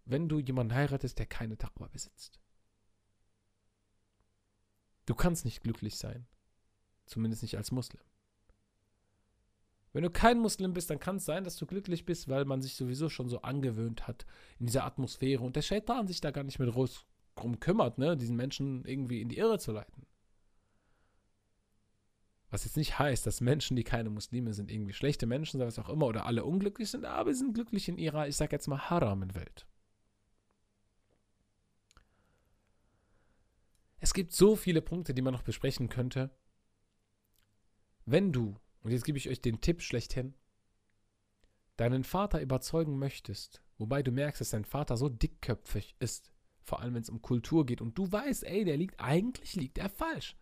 wenn 0.06 0.28
du 0.28 0.40
jemanden 0.40 0.74
heiratest, 0.74 1.20
der 1.20 1.28
keine 1.28 1.60
Taqwa 1.60 1.88
besitzt. 1.88 2.40
Du 5.06 5.16
kannst 5.16 5.46
nicht 5.46 5.62
glücklich 5.62 5.98
sein. 5.98 6.26
Zumindest 7.06 7.44
nicht 7.44 7.58
als 7.58 7.72
Muslim. 7.72 8.02
Wenn 9.94 10.04
du 10.04 10.10
kein 10.10 10.40
Muslim 10.40 10.74
bist, 10.74 10.90
dann 10.90 11.00
kann 11.00 11.18
es 11.18 11.26
sein, 11.26 11.46
dass 11.46 11.56
du 11.56 11.66
glücklich 11.66 12.04
bist, 12.06 12.28
weil 12.28 12.44
man 12.44 12.62
sich 12.62 12.76
sowieso 12.76 13.08
schon 13.08 13.30
so 13.30 13.44
angewöhnt 13.44 14.08
hat 14.08 14.26
in 14.60 14.66
dieser 14.66 14.84
Atmosphäre 14.84 15.42
und 15.42 15.56
der 15.56 15.62
Shaitan 15.62 16.08
sich 16.08 16.20
da 16.20 16.32
gar 16.32 16.44
nicht 16.44 16.60
mehr 16.60 16.70
drum 16.70 17.60
kümmert, 17.62 17.98
ne, 17.98 18.18
diesen 18.18 18.36
Menschen 18.36 18.84
irgendwie 18.84 19.22
in 19.22 19.30
die 19.30 19.38
Irre 19.38 19.58
zu 19.58 19.72
leiten. 19.72 20.06
Was 22.50 22.66
jetzt 22.66 22.78
nicht 22.78 23.00
heißt, 23.00 23.26
dass 23.26 23.40
Menschen, 23.40 23.78
die 23.78 23.84
keine 23.86 24.10
Muslime 24.10 24.54
sind, 24.54 24.70
irgendwie 24.70 24.94
schlechte 24.94 25.28
Menschen 25.28 25.60
sind, 25.60 25.68
was 25.68 25.80
auch 25.80 25.90
immer, 25.90 26.08
oder 26.08 26.26
alle 26.26 26.44
unglücklich 26.44 26.90
sind, 26.90 27.06
aber 27.06 27.34
sie 27.34 27.40
sind 27.40 27.54
glücklich 27.54 27.88
in 27.88 27.98
ihrer, 27.98 28.28
ich 28.28 28.36
sag 28.36 28.52
jetzt 28.52 28.68
mal, 28.68 28.90
Haramen-Welt. 28.90 29.66
Es 34.00 34.14
gibt 34.14 34.34
so 34.34 34.56
viele 34.56 34.82
Punkte, 34.82 35.14
die 35.14 35.22
man 35.22 35.34
noch 35.34 35.44
besprechen 35.44 35.90
könnte. 35.90 36.36
Wenn 38.06 38.32
du 38.32 38.60
und 38.86 38.92
jetzt 38.92 39.04
gebe 39.04 39.18
ich 39.18 39.28
euch 39.30 39.42
den 39.42 39.62
Tipp 39.62 39.82
schlechthin. 39.82 40.36
Deinen 41.76 42.04
Vater 42.04 42.40
überzeugen 42.40 43.00
möchtest, 43.00 43.64
wobei 43.80 44.04
du 44.04 44.12
merkst, 44.12 44.42
dass 44.42 44.52
dein 44.52 44.64
Vater 44.64 44.96
so 44.96 45.10
dickköpfig 45.10 45.96
ist, 45.98 46.32
vor 46.62 46.82
allem 46.82 46.94
wenn 46.94 47.02
es 47.02 47.10
um 47.10 47.24
Kultur 47.24 47.66
geht 47.66 47.82
und 47.82 47.98
du 47.98 48.12
weißt, 48.12 48.44
ey, 48.44 48.64
der 48.64 48.78
liegt, 48.78 49.00
eigentlich 49.00 49.56
liegt 49.56 49.80
er 49.80 49.90
falsch. 49.90 50.38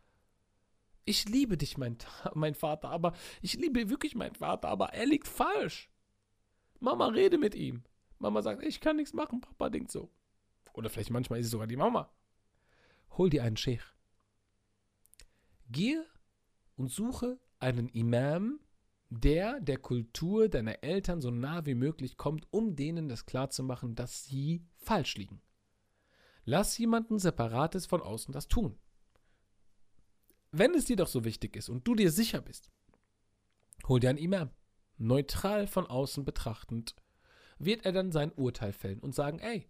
Ich 1.06 1.30
liebe 1.30 1.58
dich, 1.58 1.78
mein, 1.78 1.98
mein 2.34 2.54
Vater, 2.54 2.90
aber 2.90 3.14
ich 3.42 3.54
liebe 3.54 3.90
wirklich 3.90 4.14
meinen 4.14 4.36
Vater, 4.36 4.68
aber 4.68 4.90
er 4.90 5.06
liegt 5.06 5.30
falsch. 5.30 5.90
Mama, 6.82 7.08
rede 7.08 7.38
mit 7.38 7.56
ihm. 7.56 7.86
Mama 8.20 8.42
sagt, 8.42 8.62
ich 8.62 8.82
kann 8.82 8.98
nichts 8.98 9.14
machen, 9.14 9.40
Papa 9.40 9.70
denkt 9.70 9.90
so. 9.90 10.12
Oder 10.74 10.90
vielleicht 10.90 11.12
manchmal 11.12 11.40
ist 11.40 11.46
es 11.46 11.52
sogar 11.54 11.68
die 11.68 11.78
Mama. 11.78 12.14
Hol 13.18 13.30
dir 13.30 13.44
einen 13.44 13.58
Sheikh. 13.58 13.84
Geh 15.70 15.98
und 16.76 16.92
suche 16.92 17.40
einen 17.60 17.88
Imam, 17.90 18.60
der 19.10 19.60
der 19.60 19.78
Kultur 19.78 20.50
deiner 20.50 20.84
Eltern 20.84 21.22
so 21.22 21.30
nah 21.30 21.66
wie 21.66 21.76
möglich 21.76 22.18
kommt, 22.18 22.48
um 22.52 22.76
denen 22.76 23.08
das 23.08 23.26
klarzumachen, 23.26 23.96
dass 23.96 24.26
sie 24.26 24.66
falsch 24.78 25.16
liegen. 25.16 25.42
Lass 26.46 26.78
jemanden 26.78 27.20
Separates 27.20 27.86
von 27.86 28.02
außen 28.02 28.34
das 28.34 28.48
tun. 28.48 28.78
Wenn 30.52 30.74
es 30.74 30.86
dir 30.86 30.96
doch 30.96 31.08
so 31.08 31.24
wichtig 31.24 31.56
ist 31.56 31.70
und 31.70 31.88
du 31.88 31.96
dir 31.96 32.12
sicher 32.12 32.42
bist, 32.42 32.72
hol 33.88 34.00
dir 34.00 34.10
einen 34.10 34.20
Imam. 34.20 34.50
Neutral 34.98 35.68
von 35.68 35.88
außen 35.88 36.26
betrachtend, 36.26 36.96
wird 37.58 37.86
er 37.86 37.92
dann 37.92 38.12
sein 38.12 38.32
Urteil 38.32 38.74
fällen 38.74 39.00
und 39.00 39.16
sagen, 39.16 39.40
ey, 39.40 39.68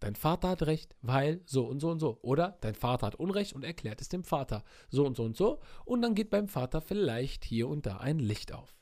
dein 0.00 0.14
Vater 0.14 0.48
hat 0.48 0.62
recht, 0.62 0.96
weil 1.02 1.40
so 1.44 1.66
und 1.66 1.80
so 1.80 1.90
und 1.90 1.98
so. 1.98 2.18
Oder 2.22 2.58
dein 2.60 2.74
Vater 2.74 3.06
hat 3.06 3.14
Unrecht 3.16 3.52
und 3.52 3.64
erklärt 3.64 4.00
es 4.00 4.08
dem 4.08 4.24
Vater 4.24 4.64
so 4.88 5.06
und 5.06 5.16
so 5.16 5.24
und 5.24 5.36
so. 5.36 5.60
Und 5.84 6.02
dann 6.02 6.14
geht 6.14 6.30
beim 6.30 6.48
Vater 6.48 6.80
vielleicht 6.80 7.44
hier 7.44 7.68
und 7.68 7.86
da 7.86 7.98
ein 7.98 8.18
Licht 8.18 8.52
auf. 8.52 8.74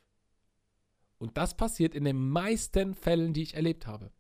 Und 1.19 1.37
das 1.37 1.57
passiert 1.57 1.95
in 1.95 2.05
den 2.05 2.31
meisten 2.31 2.95
Fällen, 2.95 3.33
die 3.33 3.43
ich 3.43 3.55
erlebt 3.55 3.87
habe. 3.87 4.11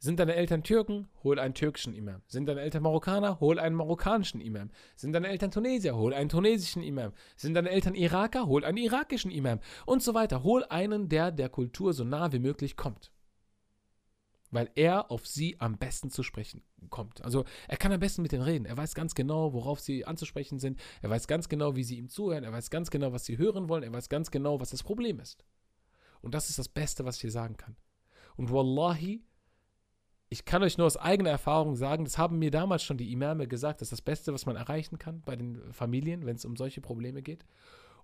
Sind 0.00 0.20
deine 0.20 0.36
Eltern 0.36 0.62
Türken? 0.62 1.08
Hol 1.24 1.40
einen 1.40 1.54
türkischen 1.54 1.92
Imam. 1.92 2.22
Sind 2.28 2.46
deine 2.46 2.60
Eltern 2.60 2.84
Marokkaner? 2.84 3.40
Hol 3.40 3.58
einen 3.58 3.74
marokkanischen 3.74 4.40
Imam. 4.40 4.70
Sind 4.94 5.12
deine 5.12 5.26
Eltern 5.26 5.50
Tunesier? 5.50 5.96
Hol 5.96 6.14
einen 6.14 6.28
tunesischen 6.28 6.84
Imam. 6.84 7.12
Sind 7.34 7.54
deine 7.54 7.70
Eltern 7.70 7.96
Iraker? 7.96 8.46
Hol 8.46 8.64
einen 8.64 8.78
irakischen 8.78 9.32
Imam. 9.32 9.58
Und 9.86 10.04
so 10.04 10.14
weiter. 10.14 10.44
Hol 10.44 10.64
einen, 10.68 11.08
der 11.08 11.32
der 11.32 11.48
Kultur 11.48 11.92
so 11.92 12.04
nah 12.04 12.32
wie 12.32 12.38
möglich 12.38 12.76
kommt 12.76 13.10
weil 14.50 14.70
er 14.74 15.10
auf 15.10 15.26
sie 15.26 15.60
am 15.60 15.76
besten 15.76 16.10
zu 16.10 16.22
sprechen 16.22 16.62
kommt. 16.90 17.22
Also 17.22 17.44
er 17.66 17.76
kann 17.76 17.92
am 17.92 18.00
besten 18.00 18.22
mit 18.22 18.32
denen 18.32 18.42
reden. 18.42 18.64
Er 18.64 18.76
weiß 18.76 18.94
ganz 18.94 19.14
genau, 19.14 19.52
worauf 19.52 19.80
sie 19.80 20.06
anzusprechen 20.06 20.58
sind. 20.58 20.80
Er 21.02 21.10
weiß 21.10 21.26
ganz 21.26 21.48
genau, 21.48 21.76
wie 21.76 21.84
sie 21.84 21.98
ihm 21.98 22.08
zuhören. 22.08 22.44
Er 22.44 22.52
weiß 22.52 22.70
ganz 22.70 22.90
genau, 22.90 23.12
was 23.12 23.24
sie 23.24 23.38
hören 23.38 23.68
wollen. 23.68 23.82
Er 23.82 23.92
weiß 23.92 24.08
ganz 24.08 24.30
genau, 24.30 24.60
was 24.60 24.70
das 24.70 24.82
Problem 24.82 25.20
ist. 25.20 25.44
Und 26.20 26.34
das 26.34 26.50
ist 26.50 26.58
das 26.58 26.68
Beste, 26.68 27.04
was 27.04 27.16
ich 27.16 27.22
hier 27.22 27.30
sagen 27.30 27.56
kann. 27.56 27.76
Und 28.36 28.50
wallahi, 28.50 29.22
ich 30.30 30.44
kann 30.44 30.62
euch 30.62 30.78
nur 30.78 30.86
aus 30.86 30.96
eigener 30.96 31.30
Erfahrung 31.30 31.74
sagen, 31.74 32.04
das 32.04 32.18
haben 32.18 32.38
mir 32.38 32.50
damals 32.50 32.82
schon 32.82 32.98
die 32.98 33.12
Imame 33.12 33.48
gesagt, 33.48 33.80
das 33.80 33.86
ist 33.86 33.92
das 33.92 34.02
Beste, 34.02 34.32
was 34.32 34.46
man 34.46 34.56
erreichen 34.56 34.98
kann 34.98 35.22
bei 35.22 35.36
den 35.36 35.72
Familien, 35.72 36.26
wenn 36.26 36.36
es 36.36 36.44
um 36.44 36.56
solche 36.56 36.80
Probleme 36.80 37.22
geht. 37.22 37.44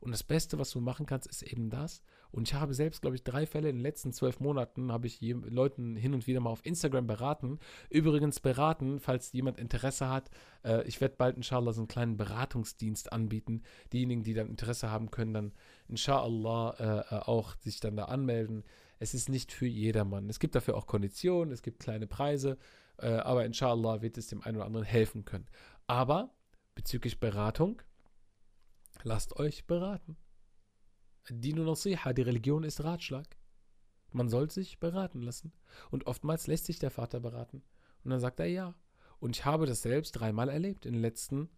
Und 0.01 0.13
das 0.13 0.23
Beste, 0.23 0.59
was 0.59 0.71
du 0.71 0.81
machen 0.81 1.07
kannst, 1.07 1.27
ist 1.27 1.43
eben 1.43 1.71
das. 1.71 2.03
Und 2.31 2.49
ich 2.49 2.55
habe 2.55 2.75
selbst, 2.75 3.03
glaube 3.03 3.17
ich, 3.17 3.23
drei 3.23 3.47
Fälle 3.47 3.69
in 3.69 3.77
den 3.77 3.83
letzten 3.83 4.13
zwölf 4.13 4.41
Monaten, 4.41 4.91
habe 4.91 5.07
ich 5.07 5.21
Leuten 5.21 5.95
hin 5.95 6.15
und 6.15 6.27
wieder 6.27 6.41
mal 6.41 6.51
auf 6.51 6.67
Instagram 6.67 7.07
beraten. 7.07 7.61
Übrigens 7.91 8.41
beraten, 8.41 8.99
falls 8.99 9.33
jemand 9.33 9.59
Interesse 9.59 10.09
hat. 10.09 10.31
Äh, 10.65 10.83
ich 10.89 11.01
werde 11.01 11.15
bald, 11.17 11.37
inshallah, 11.37 11.73
so 11.73 11.81
einen 11.81 11.89
kleinen 11.89 12.17
Beratungsdienst 12.17 13.13
anbieten. 13.13 13.63
Diejenigen, 13.93 14.25
die 14.25 14.35
dann 14.35 14.49
Interesse 14.49 14.91
haben, 14.91 15.11
können 15.11 15.33
dann, 15.33 15.53
inshallah, 15.89 16.75
äh, 16.79 17.15
äh, 17.15 17.19
auch 17.21 17.55
sich 17.61 17.81
dann 17.81 17.97
da 17.97 18.07
anmelden. 18.07 18.65
Es 18.99 19.15
ist 19.15 19.29
nicht 19.29 19.53
für 19.53 19.67
jedermann. 19.67 20.29
Es 20.29 20.41
gibt 20.41 20.55
dafür 20.55 20.77
auch 20.77 20.87
Konditionen, 20.87 21.53
es 21.53 21.63
gibt 21.63 21.79
kleine 21.79 22.07
Preise. 22.07 22.59
Äh, 22.99 23.09
aber 23.09 23.45
inshallah 23.45 24.03
wird 24.03 24.19
es 24.19 24.29
dem 24.29 24.43
einen 24.43 24.57
oder 24.57 24.67
anderen 24.67 24.87
helfen 24.87 25.25
können. 25.25 25.47
Aber 25.87 26.31
bezüglich 26.75 27.21
Beratung, 27.21 27.81
Lasst 29.03 29.37
euch 29.37 29.67
beraten. 29.67 30.17
Dinu 31.29 31.65
Nasiha, 31.65 32.13
die 32.13 32.23
Religion 32.23 32.65
ist 32.65 32.85
Ratschlag. 32.85 33.37
Man 34.13 34.29
soll 34.29 34.51
sich 34.51 34.79
beraten 34.79 35.23
lassen. 35.23 35.53
Und 35.91 36.07
oftmals 36.07 36.47
lässt 36.47 36.67
sich 36.67 36.79
der 36.79 36.91
Vater 36.91 37.21
beraten. 37.21 37.63
Und 38.05 38.11
dann 38.11 38.21
sagt 38.21 38.41
er 38.41 38.47
ja. 38.47 38.75
Und 39.19 39.37
ich 39.37 39.45
habe 39.45 39.67
das 39.67 39.83
selbst 39.83 40.13
dreimal 40.13 40.49
erlebt 40.49 40.87
in 40.87 40.93
den 40.93 41.03
letzten 41.03 41.49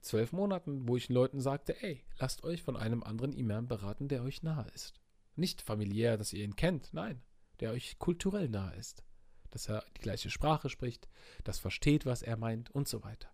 zwölf 0.00 0.32
Monaten, 0.32 0.88
wo 0.88 0.96
ich 0.96 1.08
den 1.08 1.14
Leuten 1.14 1.40
sagte, 1.40 1.82
ey, 1.82 2.04
lasst 2.18 2.44
euch 2.44 2.62
von 2.62 2.76
einem 2.76 3.02
anderen 3.02 3.32
Imam 3.32 3.68
beraten, 3.68 4.08
der 4.08 4.22
euch 4.22 4.42
nahe 4.42 4.68
ist. 4.74 5.00
Nicht 5.36 5.62
familiär, 5.62 6.16
dass 6.16 6.32
ihr 6.32 6.44
ihn 6.44 6.56
kennt, 6.56 6.92
nein, 6.92 7.22
der 7.60 7.72
euch 7.72 7.98
kulturell 7.98 8.48
nahe 8.48 8.74
ist. 8.76 9.04
Dass 9.50 9.68
er 9.68 9.84
die 9.96 10.00
gleiche 10.00 10.30
Sprache 10.30 10.68
spricht, 10.68 11.08
das 11.44 11.58
versteht, 11.58 12.06
was 12.06 12.22
er 12.22 12.36
meint 12.36 12.70
und 12.70 12.88
so 12.88 13.02
weiter. 13.02 13.30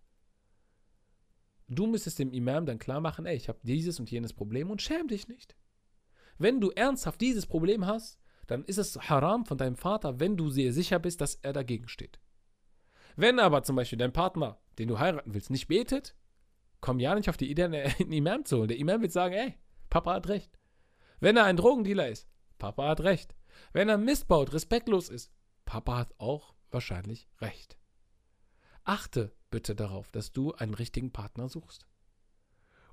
Du 1.67 1.85
müsstest 1.85 2.19
dem 2.19 2.31
Imam 2.31 2.65
dann 2.65 2.79
klar 2.79 3.01
machen, 3.01 3.25
ey, 3.25 3.35
ich 3.35 3.49
habe 3.49 3.59
dieses 3.63 3.99
und 3.99 4.09
jenes 4.09 4.33
Problem 4.33 4.71
und 4.71 4.81
schäm 4.81 5.07
dich 5.07 5.27
nicht. 5.27 5.55
Wenn 6.37 6.61
du 6.61 6.69
ernsthaft 6.71 7.19
dieses 7.19 7.45
Problem 7.45 7.85
hast, 7.85 8.19
dann 8.47 8.63
ist 8.63 8.77
es 8.77 8.97
haram 9.09 9.45
von 9.45 9.57
deinem 9.57 9.75
Vater, 9.75 10.19
wenn 10.19 10.37
du 10.37 10.49
sehr 10.49 10.71
sicher 10.71 10.99
bist, 10.99 11.19
dass 11.19 11.35
er 11.35 11.53
dagegen 11.53 11.87
steht. 11.87 12.19
Wenn 13.15 13.39
aber 13.39 13.63
zum 13.63 13.75
Beispiel 13.75 13.97
dein 13.97 14.13
Partner, 14.13 14.61
den 14.77 14.87
du 14.87 14.99
heiraten 14.99 15.33
willst, 15.33 15.49
nicht 15.49 15.67
betet, 15.67 16.15
komm 16.79 16.99
ja 16.99 17.15
nicht 17.15 17.29
auf 17.29 17.37
die 17.37 17.49
Idee, 17.49 17.63
einen 17.63 18.11
Imam 18.13 18.45
zu 18.45 18.57
holen. 18.57 18.67
Der 18.69 18.77
Imam 18.77 19.01
wird 19.01 19.11
sagen, 19.11 19.33
ey, 19.33 19.55
Papa 19.89 20.13
hat 20.13 20.27
recht. 20.29 20.57
Wenn 21.19 21.35
er 21.35 21.45
ein 21.45 21.57
Drogendealer 21.57 22.09
ist, 22.09 22.29
Papa 22.59 22.87
hat 22.87 23.01
recht. 23.01 23.35
Wenn 23.73 23.89
er 23.89 23.97
Mist 23.97 24.27
baut, 24.27 24.53
respektlos 24.53 25.09
ist, 25.09 25.31
Papa 25.65 25.97
hat 25.97 26.13
auch 26.19 26.53
wahrscheinlich 26.71 27.27
recht. 27.39 27.77
Achte 28.87 29.33
bitte 29.51 29.75
darauf, 29.75 30.11
dass 30.11 30.31
du 30.31 30.53
einen 30.53 30.73
richtigen 30.73 31.11
Partner 31.11 31.49
suchst. 31.49 31.85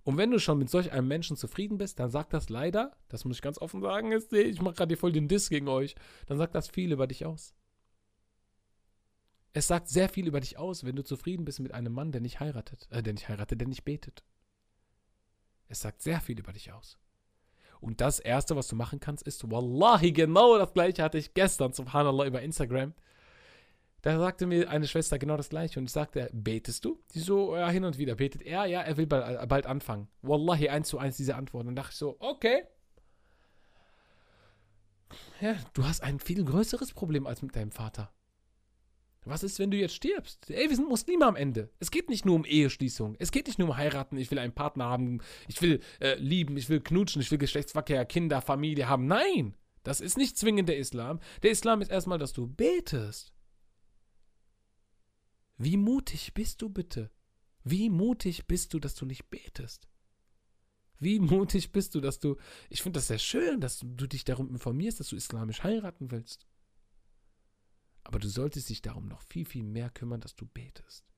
Und 0.02 0.16
wenn 0.16 0.32
du 0.32 0.40
schon 0.40 0.58
mit 0.58 0.68
solch 0.68 0.90
einem 0.90 1.06
Menschen 1.06 1.36
zufrieden 1.36 1.78
bist, 1.78 2.00
dann 2.00 2.10
sagt 2.10 2.32
das 2.32 2.48
leider, 2.48 2.96
das 3.08 3.24
muss 3.24 3.36
ich 3.36 3.42
ganz 3.42 3.58
offen 3.58 3.80
sagen, 3.80 4.12
ich 4.12 4.60
mache 4.60 4.74
gerade 4.74 4.90
hier 4.90 4.98
voll 4.98 5.12
den 5.12 5.28
Diss 5.28 5.48
gegen 5.48 5.68
euch, 5.68 5.94
dann 6.26 6.36
sagt 6.36 6.56
das 6.56 6.68
viel 6.68 6.90
über 6.90 7.06
dich 7.06 7.24
aus. 7.24 7.54
Es 9.52 9.68
sagt 9.68 9.88
sehr 9.88 10.08
viel 10.08 10.26
über 10.26 10.40
dich 10.40 10.58
aus, 10.58 10.82
wenn 10.82 10.96
du 10.96 11.04
zufrieden 11.04 11.44
bist 11.44 11.60
mit 11.60 11.72
einem 11.72 11.92
Mann, 11.92 12.10
der 12.10 12.20
nicht 12.20 12.40
heiratet, 12.40 12.88
äh, 12.90 13.00
der 13.00 13.12
nicht 13.12 13.28
heiratet, 13.28 13.60
der 13.60 13.68
nicht 13.68 13.84
betet. 13.84 14.24
Es 15.68 15.80
sagt 15.80 16.02
sehr 16.02 16.20
viel 16.20 16.40
über 16.40 16.52
dich 16.52 16.72
aus. 16.72 16.98
Und 17.80 18.00
das 18.00 18.18
Erste, 18.18 18.56
was 18.56 18.66
du 18.66 18.74
machen 18.74 18.98
kannst, 18.98 19.22
ist, 19.22 19.48
Wallahi, 19.48 20.10
genau 20.12 20.58
das 20.58 20.72
gleiche 20.72 21.04
hatte 21.04 21.18
ich 21.18 21.34
gestern, 21.34 21.72
subhanallah, 21.72 22.26
über 22.26 22.42
Instagram. 22.42 22.94
Da 24.04 24.18
sagte 24.18 24.44
mir 24.44 24.68
eine 24.68 24.86
Schwester 24.86 25.18
genau 25.18 25.38
das 25.38 25.48
gleiche 25.48 25.80
und 25.80 25.86
ich 25.86 25.92
sagte, 25.92 26.28
betest 26.34 26.84
du? 26.84 27.02
Die 27.14 27.20
so, 27.20 27.56
ja, 27.56 27.70
hin 27.70 27.84
und 27.84 27.96
wieder. 27.96 28.16
Betet 28.16 28.42
er? 28.42 28.66
Ja, 28.66 28.82
er 28.82 28.98
will 28.98 29.06
bald, 29.06 29.48
bald 29.48 29.64
anfangen. 29.64 30.08
Wallahi, 30.20 30.68
eins 30.68 30.88
zu 30.88 30.98
eins 30.98 31.16
diese 31.16 31.36
Antwort. 31.36 31.66
Und 31.66 31.74
dachte 31.74 31.92
ich 31.92 31.96
so, 31.96 32.16
okay. 32.18 32.64
Ja, 35.40 35.56
du 35.72 35.86
hast 35.86 36.02
ein 36.02 36.20
viel 36.20 36.44
größeres 36.44 36.92
Problem 36.92 37.26
als 37.26 37.40
mit 37.40 37.56
deinem 37.56 37.70
Vater. 37.70 38.12
Was 39.24 39.42
ist, 39.42 39.58
wenn 39.58 39.70
du 39.70 39.78
jetzt 39.78 39.94
stirbst? 39.94 40.50
Ey, 40.50 40.68
wir 40.68 40.76
sind 40.76 40.86
Muslime 40.86 41.24
am 41.24 41.34
Ende. 41.34 41.70
Es 41.78 41.90
geht 41.90 42.10
nicht 42.10 42.26
nur 42.26 42.34
um 42.34 42.44
Eheschließung. 42.44 43.16
Es 43.18 43.32
geht 43.32 43.46
nicht 43.46 43.58
nur 43.58 43.68
um 43.68 43.76
heiraten. 43.78 44.18
Ich 44.18 44.30
will 44.30 44.38
einen 44.38 44.52
Partner 44.52 44.84
haben. 44.84 45.22
Ich 45.48 45.62
will 45.62 45.80
äh, 46.00 46.16
lieben. 46.16 46.58
Ich 46.58 46.68
will 46.68 46.82
knutschen. 46.82 47.22
Ich 47.22 47.30
will 47.30 47.38
Geschlechtsverkehr, 47.38 48.04
Kinder, 48.04 48.42
Familie 48.42 48.86
haben. 48.86 49.06
Nein, 49.06 49.56
das 49.82 50.02
ist 50.02 50.18
nicht 50.18 50.36
zwingend 50.36 50.68
der 50.68 50.76
Islam. 50.76 51.20
Der 51.42 51.52
Islam 51.52 51.80
ist 51.80 51.90
erstmal, 51.90 52.18
dass 52.18 52.34
du 52.34 52.46
betest. 52.46 53.33
Wie 55.56 55.76
mutig 55.76 56.34
bist 56.34 56.62
du 56.62 56.68
bitte? 56.68 57.10
Wie 57.62 57.88
mutig 57.88 58.46
bist 58.46 58.74
du, 58.74 58.78
dass 58.78 58.94
du 58.94 59.06
nicht 59.06 59.30
betest? 59.30 59.88
Wie 60.98 61.18
mutig 61.18 61.72
bist 61.72 61.94
du, 61.94 62.00
dass 62.00 62.18
du, 62.18 62.36
ich 62.70 62.82
finde 62.82 62.98
das 62.98 63.08
sehr 63.08 63.18
schön, 63.18 63.60
dass 63.60 63.80
du, 63.80 64.06
dich 64.06 64.24
darum 64.24 64.50
informierst, 64.50 65.00
dass 65.00 65.08
du 65.08 65.16
islamisch 65.16 65.62
heiraten 65.62 66.10
willst. 66.10 66.46
Aber 68.04 68.18
du 68.18 68.28
solltest 68.28 68.68
dich 68.68 68.82
darum 68.82 69.06
noch 69.06 69.22
viel, 69.22 69.46
viel 69.46 69.64
mehr 69.64 69.90
kümmern, 69.90 70.20
dass 70.20 70.34
du 70.34 70.46
betest. 70.46 71.13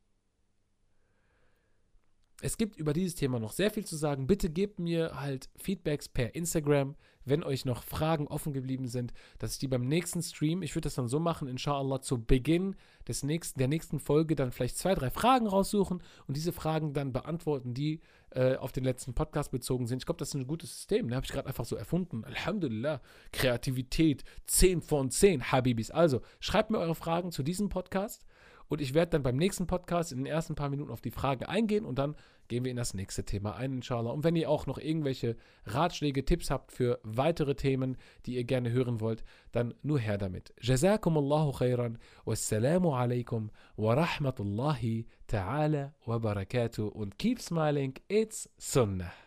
Es 2.43 2.59
gibt 2.59 2.76
über 2.76 2.93
dieses 2.93 3.14
Thema 3.14 3.39
noch 3.39 3.53
sehr 3.53 3.70
viel 3.70 3.87
zu 3.87 3.97
sagen. 3.97 4.26
Bitte 4.26 4.51
gebt 4.51 4.78
mir 4.78 5.18
halt 5.18 5.49
Feedbacks 5.57 6.09
per 6.09 6.34
Instagram, 6.34 6.95
wenn 7.24 7.43
euch 7.43 7.64
noch 7.64 7.82
Fragen 7.82 8.28
offen 8.28 8.53
geblieben 8.53 8.89
sind, 8.89 9.12
dass 9.39 9.53
ich 9.53 9.59
die 9.59 9.68
beim 9.68 9.87
nächsten 9.87 10.22
Stream, 10.22 10.62
ich 10.62 10.74
würde 10.74 10.87
das 10.87 10.95
dann 10.95 11.09
so 11.09 11.18
machen, 11.18 11.49
inshallah, 11.49 12.01
zu 12.01 12.22
Beginn 12.24 12.76
des 13.09 13.22
nächsten, 13.22 13.59
der 13.59 13.68
nächsten 13.68 13.99
Folge 13.99 14.37
dann 14.37 14.53
vielleicht 14.53 14.78
zwei, 14.78 14.95
drei 14.95 15.11
Fragen 15.11 15.47
raussuchen 15.47 16.03
und 16.28 16.37
diese 16.37 16.53
Fragen 16.53 16.93
dann 16.93 17.12
beantworten, 17.12 17.74
die 17.74 18.01
äh, 18.30 18.57
auf 18.57 18.70
den 18.70 18.84
letzten 18.84 19.14
Podcast 19.14 19.51
bezogen 19.51 19.87
sind. 19.87 19.99
Ich 19.99 20.07
glaube, 20.07 20.18
das 20.18 20.28
ist 20.28 20.34
ein 20.34 20.47
gutes 20.47 20.70
System. 20.74 21.07
Ne? 21.07 21.16
Habe 21.16 21.26
ich 21.26 21.32
gerade 21.32 21.49
einfach 21.49 21.64
so 21.64 21.74
erfunden. 21.74 22.24
Alhamdulillah. 22.24 23.01
Kreativität 23.32 24.24
10 24.47 24.82
von 24.82 25.11
10, 25.11 25.51
Habibis. 25.51 25.91
Also, 25.91 26.22
schreibt 26.39 26.70
mir 26.70 26.78
eure 26.78 26.95
Fragen 26.95 27.32
zu 27.32 27.43
diesem 27.43 27.70
Podcast 27.70 28.24
und 28.68 28.80
ich 28.80 28.94
werde 28.94 29.10
dann 29.10 29.22
beim 29.22 29.36
nächsten 29.36 29.66
Podcast 29.66 30.12
in 30.12 30.18
den 30.18 30.26
ersten 30.26 30.54
paar 30.54 30.68
Minuten 30.68 30.90
auf 30.90 31.00
die 31.00 31.10
Frage 31.10 31.48
eingehen 31.48 31.84
und 31.84 31.98
dann 31.98 32.16
gehen 32.48 32.64
wir 32.64 32.70
in 32.70 32.76
das 32.76 32.94
nächste 32.94 33.24
Thema 33.24 33.56
ein, 33.56 33.72
inshallah. 33.72 34.10
Und 34.10 34.24
wenn 34.24 34.36
ihr 34.36 34.50
auch 34.50 34.66
noch 34.66 34.78
irgendwelche 34.78 35.36
Ratschläge, 35.64 36.24
Tipps 36.24 36.50
habt 36.50 36.72
für 36.72 37.00
weitere 37.02 37.54
Themen, 37.54 37.96
die 38.24 38.34
ihr 38.34 38.44
gerne 38.44 38.70
hören 38.70 39.00
wollt, 39.00 39.24
dann 39.52 39.74
nur 39.82 39.98
her 39.98 40.18
damit. 40.18 40.54
Jazakumullahu 40.60 41.52
khairan. 41.52 41.98
Wassalamu 42.24 42.94
alaikum 42.94 43.50
wa 43.76 43.94
rahmatullahi 43.94 45.06
ta'ala 45.28 45.92
wa 46.04 46.18
barakatuh. 46.18 46.88
Und 46.88 47.18
keep 47.18 47.40
smiling, 47.40 47.94
it's 48.08 48.48
Sunnah. 48.58 49.25